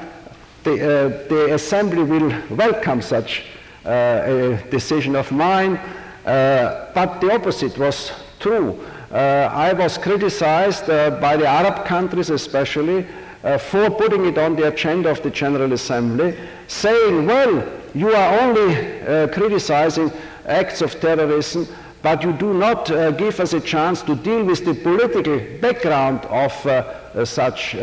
the, 0.64 0.72
uh, 0.72 1.09
the 1.29 1.55
Assembly 1.55 2.03
will 2.03 2.33
welcome 2.51 3.03
such 3.03 3.45
uh, 3.85 3.91
a 3.91 4.70
decision 4.70 5.16
of 5.16 5.31
mine, 5.33 5.76
uh, 6.24 6.91
but 6.95 7.20
the 7.20 7.33
opposite 7.33 7.76
was 7.79 8.12
true. 8.39 8.79
Uh, 9.11 9.51
I 9.53 9.73
was 9.73 9.97
criticized 9.97 10.91
uh, 10.91 11.11
by 11.21 11.37
the 11.37 11.47
Arab 11.47 11.87
countries 11.87 12.31
especially 12.31 13.07
uh, 13.43 13.57
for 13.57 13.89
putting 13.91 14.27
it 14.27 14.37
on 14.37 14.57
the 14.57 14.69
agenda 14.69 15.11
of 15.11 15.23
the 15.23 15.31
General 15.31 15.73
Assembly, 15.73 16.37
saying, 16.67 17.27
well, 17.27 17.67
you 17.95 18.13
are 18.13 18.41
only 18.41 19.01
uh, 19.03 19.29
criticizing 19.29 20.13
acts 20.45 20.83
of 20.83 21.01
terrorism, 21.01 21.67
but 22.03 22.23
you 22.23 22.33
do 22.33 22.53
not 22.53 22.91
uh, 22.91 23.11
give 23.13 23.41
us 23.41 23.53
a 23.55 23.61
chance 23.61 24.03
to 24.03 24.15
deal 24.15 24.45
with 24.45 24.65
the 24.65 24.75
political 24.75 25.39
background 25.61 26.21
of 26.27 26.67
uh, 26.67 27.25
such 27.25 27.77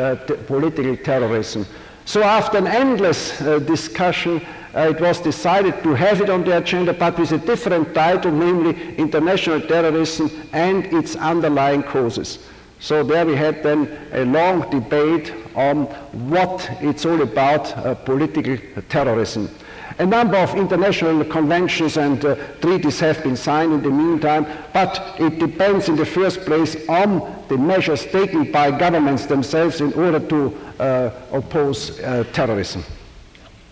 political 0.45 0.95
terrorism. 0.97 1.65
So 2.05 2.21
after 2.21 2.59
an 2.59 2.67
endless 2.67 3.39
discussion, 3.65 4.45
uh, 4.75 4.89
it 4.89 4.99
was 4.99 5.19
decided 5.21 5.81
to 5.83 5.93
have 5.93 6.21
it 6.21 6.29
on 6.29 6.43
the 6.43 6.57
agenda, 6.57 6.93
but 6.93 7.17
with 7.17 7.31
a 7.31 7.37
different 7.37 7.93
title, 7.93 8.31
namely 8.31 8.95
International 8.95 9.61
Terrorism 9.61 10.29
and 10.51 10.85
its 10.87 11.15
underlying 11.15 11.81
causes. 11.83 12.39
So 12.79 13.03
there 13.03 13.25
we 13.25 13.35
had 13.35 13.63
then 13.63 13.97
a 14.11 14.25
long 14.25 14.69
debate 14.69 15.33
on 15.55 15.85
what 16.29 16.69
it's 16.81 17.05
all 17.05 17.21
about, 17.21 17.75
uh, 17.77 17.95
political 17.95 18.57
terrorism. 18.89 19.49
A 19.97 20.05
number 20.05 20.35
of 20.35 20.53
international 20.55 21.23
conventions 21.23 21.95
and 21.95 22.23
uh, 22.25 22.35
treaties 22.59 22.99
have 22.99 23.23
been 23.23 23.37
signed 23.37 23.71
in 23.71 23.81
the 23.81 23.89
meantime, 23.89 24.45
but 24.73 25.15
it 25.17 25.39
depends 25.39 25.87
in 25.87 25.95
the 25.95 26.05
first 26.05 26.41
place 26.41 26.75
on 26.89 27.45
the 27.47 27.57
measures 27.57 28.05
taken 28.07 28.51
by 28.51 28.77
governments 28.77 29.25
themselves 29.25 29.79
in 29.79 29.93
order 29.93 30.19
to 30.19 30.53
uh, 30.79 31.11
oppose 31.31 31.97
uh, 32.01 32.25
terrorism. 32.33 32.83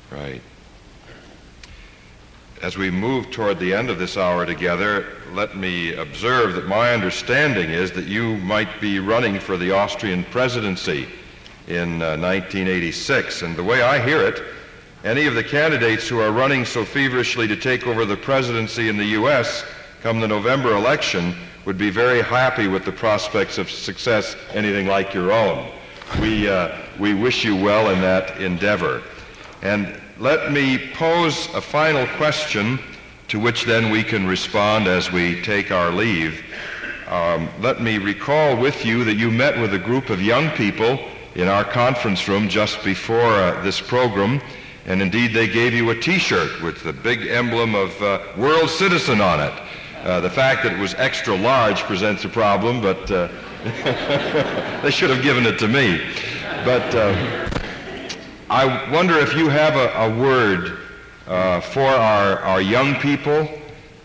Right. 0.10 0.42
As 2.64 2.78
we 2.78 2.90
move 2.90 3.30
toward 3.30 3.60
the 3.60 3.74
end 3.74 3.90
of 3.90 4.00
this 4.00 4.16
hour 4.16 4.46
together, 4.46 5.18
let 5.34 5.58
me 5.58 5.96
observe 5.96 6.56
that 6.56 6.66
my 6.66 6.94
understanding 6.94 7.70
is 7.70 7.92
that 7.92 8.06
you 8.06 8.38
might 8.38 8.80
be 8.80 9.02
running 9.02 9.38
for 9.38 9.58
the 9.58 9.74
Austrian 9.74 10.24
presidency 10.24 11.10
in 11.68 12.02
uh, 12.02 12.16
1986. 12.16 13.42
And 13.42 13.58
the 13.58 13.64
way 13.66 13.82
I 13.82 14.00
hear 14.02 14.22
it, 14.22 14.42
any 15.04 15.28
of 15.28 15.36
the 15.36 15.44
candidates 15.44 16.08
who 16.08 16.22
are 16.22 16.32
running 16.32 16.64
so 16.64 16.86
feverishly 16.86 17.50
to 17.50 17.58
take 17.58 17.86
over 17.86 18.06
the 18.06 18.16
presidency 18.16 18.88
in 18.88 18.96
the 18.96 19.08
U.S. 19.08 19.66
come 20.02 20.22
the 20.22 20.28
November 20.30 20.74
election 20.74 21.36
would 21.66 21.78
be 21.78 21.90
very 21.90 22.22
happy 22.22 22.70
with 22.70 22.86
the 22.86 22.94
prospects 22.94 23.58
of 23.58 23.70
success 23.70 24.38
anything 24.54 24.88
like 24.88 25.14
your 25.14 25.34
own. 25.34 25.70
We, 26.22 26.48
uh, 26.48 26.78
we 26.98 27.14
wish 27.14 27.44
you 27.44 27.58
well 27.58 27.90
in 27.90 28.00
that 28.00 28.40
endeavor. 28.40 29.04
And 29.62 30.02
let 30.20 30.52
me 30.52 30.92
pose 30.94 31.48
a 31.56 31.62
final 31.62 32.06
question 32.18 32.80
to 33.30 33.40
which 33.40 33.66
then 33.66 33.90
we 33.90 34.04
can 34.04 34.28
respond 34.28 34.88
as 34.88 35.12
we 35.12 35.42
take 35.42 35.72
our 35.72 35.90
leave. 35.90 36.44
Um, 37.08 37.50
let 37.62 37.82
me 37.82 37.98
recall 37.98 38.56
with 38.56 38.86
you 38.86 39.04
that 39.06 39.16
you 39.16 39.32
met 39.32 39.60
with 39.60 39.74
a 39.74 39.80
group 39.80 40.10
of 40.10 40.22
young 40.22 40.50
people 40.52 41.00
in 41.36 41.48
our 41.48 41.64
conference 41.64 42.28
room 42.28 42.48
just 42.48 42.84
before 42.84 43.34
uh, 43.34 43.62
this 43.64 43.82
program, 43.82 44.40
and 44.86 45.02
indeed 45.02 45.34
they 45.34 45.48
gave 45.48 45.74
you 45.74 45.90
a 45.90 46.00
T-shirt 46.00 46.62
with 46.62 46.84
the 46.84 46.94
big 46.94 47.28
emblem 47.28 47.74
of 47.74 48.00
uh, 48.02 48.22
World 48.38 48.70
Citizen 48.70 49.20
on 49.20 49.40
it. 49.40 49.54
Uh, 50.04 50.20
the 50.20 50.30
fact 50.30 50.64
that 50.64 50.74
it 50.74 50.80
was 50.80 50.94
extra 50.96 51.36
large 51.36 51.82
presents 51.84 52.24
a 52.24 52.30
problem, 52.30 52.82
but 52.82 53.10
uh, 53.10 53.30
they 54.84 54.92
should 54.92 55.10
have 55.10 55.24
given 55.24 55.46
it 55.46 55.58
to 55.58 55.68
me. 55.68 56.02
But 56.64 56.94
uh, 56.94 57.50
I 58.54 58.92
wonder 58.92 59.18
if 59.18 59.36
you 59.36 59.50
have 59.50 59.76
a, 59.76 59.90
a 60.06 60.16
word 60.16 60.78
uh, 61.26 61.60
for 61.60 61.82
our, 61.82 62.38
our 62.42 62.62
young 62.62 62.94
people, 63.00 63.50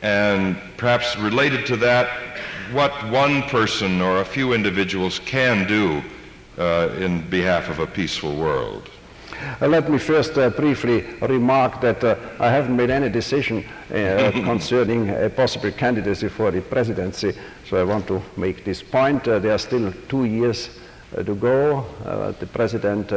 and 0.01 0.57
perhaps 0.79 1.19
related 1.19 1.67
to 1.67 1.77
that, 1.77 2.09
what 2.73 2.93
one 3.11 3.43
person 3.43 4.01
or 4.01 4.23
a 4.23 4.25
few 4.25 4.55
individuals 4.55 5.19
can 5.19 5.69
do 5.69 6.03
uh, 6.57 6.89
in 6.97 7.29
behalf 7.29 7.69
of 7.69 7.81
a 7.81 7.87
peaceful 7.87 8.35
world. 8.37 8.89
Uh, 9.61 9.67
let 9.69 9.91
me 9.91 9.99
first 9.99 10.39
uh, 10.39 10.49
briefly 10.49 11.03
remark 11.21 11.83
that 11.83 12.03
uh, 12.03 12.17
I 12.41 12.49
haven't 12.49 12.75
made 12.75 12.89
any 12.89 13.11
decision 13.11 13.67
uh, 13.93 14.31
concerning 14.33 15.11
a 15.11 15.29
possible 15.29 15.73
candidacy 15.73 16.29
for 16.29 16.51
the 16.51 16.63
presidency, 16.63 17.35
so 17.69 17.77
I 17.77 17.85
want 17.85 18.07
to 18.07 18.23
make 18.39 18.65
this 18.65 18.83
point. 18.83 19.29
Uh, 19.29 19.41
there 19.41 19.53
are 19.53 19.59
still 19.59 19.93
two 20.09 20.25
years 20.25 20.71
to 21.15 21.35
go. 21.35 21.85
the 22.41 22.47
president 22.47 23.13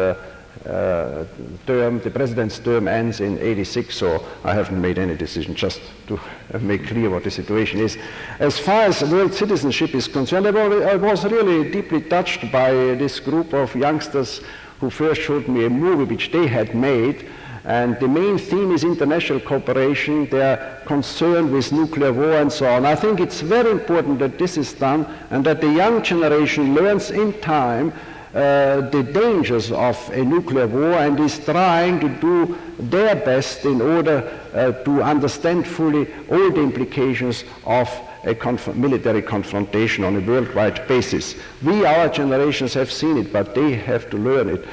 uh, 0.66 1.26
term, 1.66 2.00
the 2.02 2.12
president's 2.12 2.60
term 2.60 2.88
ends 2.88 3.20
in 3.20 3.40
86, 3.40 3.96
so 3.96 4.26
I 4.44 4.54
haven't 4.54 4.80
made 4.80 5.00
any 5.00 5.16
decision, 5.16 5.56
just 5.56 5.82
to 6.08 6.20
make 6.60 6.88
clear 6.88 7.10
what 7.10 7.24
the 7.24 7.32
situation 7.32 7.80
is. 7.80 7.98
As 8.40 8.60
far 8.60 8.84
as 8.84 9.02
world 9.04 9.34
citizenship 9.34 9.96
is 9.96 10.08
concerned, 10.08 10.48
I 10.48 10.96
was 10.96 11.26
really 11.26 11.72
deeply 11.72 12.02
touched 12.02 12.52
by 12.52 12.72
this 12.72 13.20
group 13.20 13.54
of 13.54 13.76
youngsters 13.76 14.42
who 14.80 14.90
first 14.90 15.22
showed 15.22 15.48
me 15.48 15.66
a 15.66 15.70
movie 15.70 16.04
which 16.04 16.32
they 16.32 16.48
had 16.48 16.76
made, 16.76 17.30
and 17.64 18.00
the 18.00 18.08
main 18.08 18.38
theme 18.38 18.72
is 18.72 18.84
international 18.84 19.40
cooperation, 19.40 20.28
their 20.30 20.82
concern 20.86 21.52
with 21.52 21.72
nuclear 21.72 22.12
war 22.12 22.34
and 22.34 22.52
so 22.52 22.68
on. 22.68 22.86
I 22.86 22.96
think 22.96 23.20
it's 23.20 23.42
very 23.42 23.70
important 23.72 24.20
that 24.20 24.40
this 24.40 24.58
is 24.58 24.74
done 24.74 25.06
and 25.30 25.46
that 25.46 25.62
the 25.62 25.72
young 25.72 26.02
generation 26.02 26.74
learns 26.74 27.12
in 27.12 27.40
time 27.42 27.94
uh, 28.34 28.82
the 28.90 29.04
dangers 29.04 29.72
of 29.72 29.98
a 30.14 30.24
nuclear 30.24 30.68
war 30.68 30.94
and 30.94 31.20
is 31.20 31.44
trying 31.44 32.00
to 32.00 32.08
do 32.08 32.58
their 32.80 33.16
best 33.16 33.66
in 33.66 33.82
order 33.82 34.40
uh, 34.54 34.72
to 34.84 35.04
understand 35.04 35.68
fully 35.68 36.08
all 36.30 36.52
the 36.52 36.62
implications 36.62 37.44
of 37.66 37.90
a 38.24 38.36
conf- 38.36 38.76
military 38.76 39.22
confrontation 39.22 40.04
on 40.04 40.16
a 40.16 40.22
worldwide 40.22 40.88
basis. 40.88 41.36
We, 41.64 41.86
our 41.86 42.08
generations, 42.08 42.74
have 42.74 42.92
seen 42.92 43.18
it, 43.18 43.34
but 43.34 43.56
they 43.56 43.74
have 43.74 44.10
to 44.12 44.18
learn 44.18 44.50
it. 44.50 44.66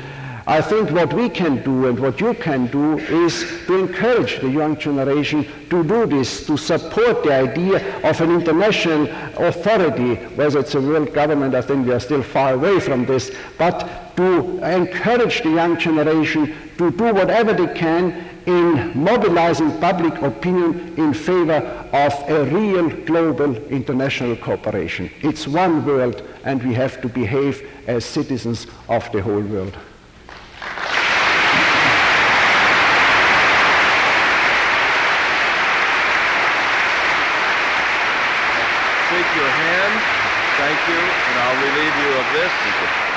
I 0.49 0.63
think 0.63 0.91
what 0.93 1.13
we 1.13 1.29
can 1.29 1.63
do 1.63 1.89
and 1.89 2.01
what 2.01 2.23
you 2.23 2.33
can 2.33 2.69
do 2.69 2.97
is 2.97 3.45
to 3.67 3.81
encourage 3.81 4.41
the 4.41 4.49
young 4.49 4.79
generation 4.79 5.47
to 5.69 5.85
do 5.85 6.07
this, 6.07 6.47
to 6.47 6.57
support 6.57 7.23
the 7.23 7.35
idea 7.35 8.01
of 8.03 8.19
an 8.23 8.31
international 8.31 9.09
authority, 9.37 10.15
whether 10.37 10.61
it's 10.61 10.75
a 10.75 10.81
world 10.81 11.13
government, 11.13 11.55
I 11.55 11.61
think 11.61 11.87
we 11.87 11.93
are 11.93 12.01
still 12.01 12.23
far 12.23 12.55
away 12.55 12.81
from 12.81 13.05
this, 13.05 13.31
but 13.59 14.17
to 14.17 14.59
encourage 14.65 15.43
the 15.43 15.51
young 15.51 15.79
generation 15.79 16.55
to 16.79 16.93
do 16.93 17.13
whatever 17.13 17.53
they 17.53 17.75
can 17.75 18.25
in 18.47 18.99
mobilizing 18.99 19.79
public 19.81 20.15
opinion 20.23 20.95
in 20.97 21.13
favor 21.13 21.57
of 21.93 22.15
a 22.31 22.47
real 22.47 22.89
global 23.05 23.55
international 23.67 24.35
cooperation. 24.37 25.11
It's 25.21 25.47
one 25.47 25.85
world, 25.85 26.23
and 26.45 26.63
we 26.63 26.73
have 26.73 27.03
to 27.03 27.09
behave 27.11 27.71
as 27.87 28.07
citizens 28.07 28.67
of 28.89 29.13
the 29.13 29.21
whole 29.21 29.43
world. 29.43 29.77
Thank 42.39 43.08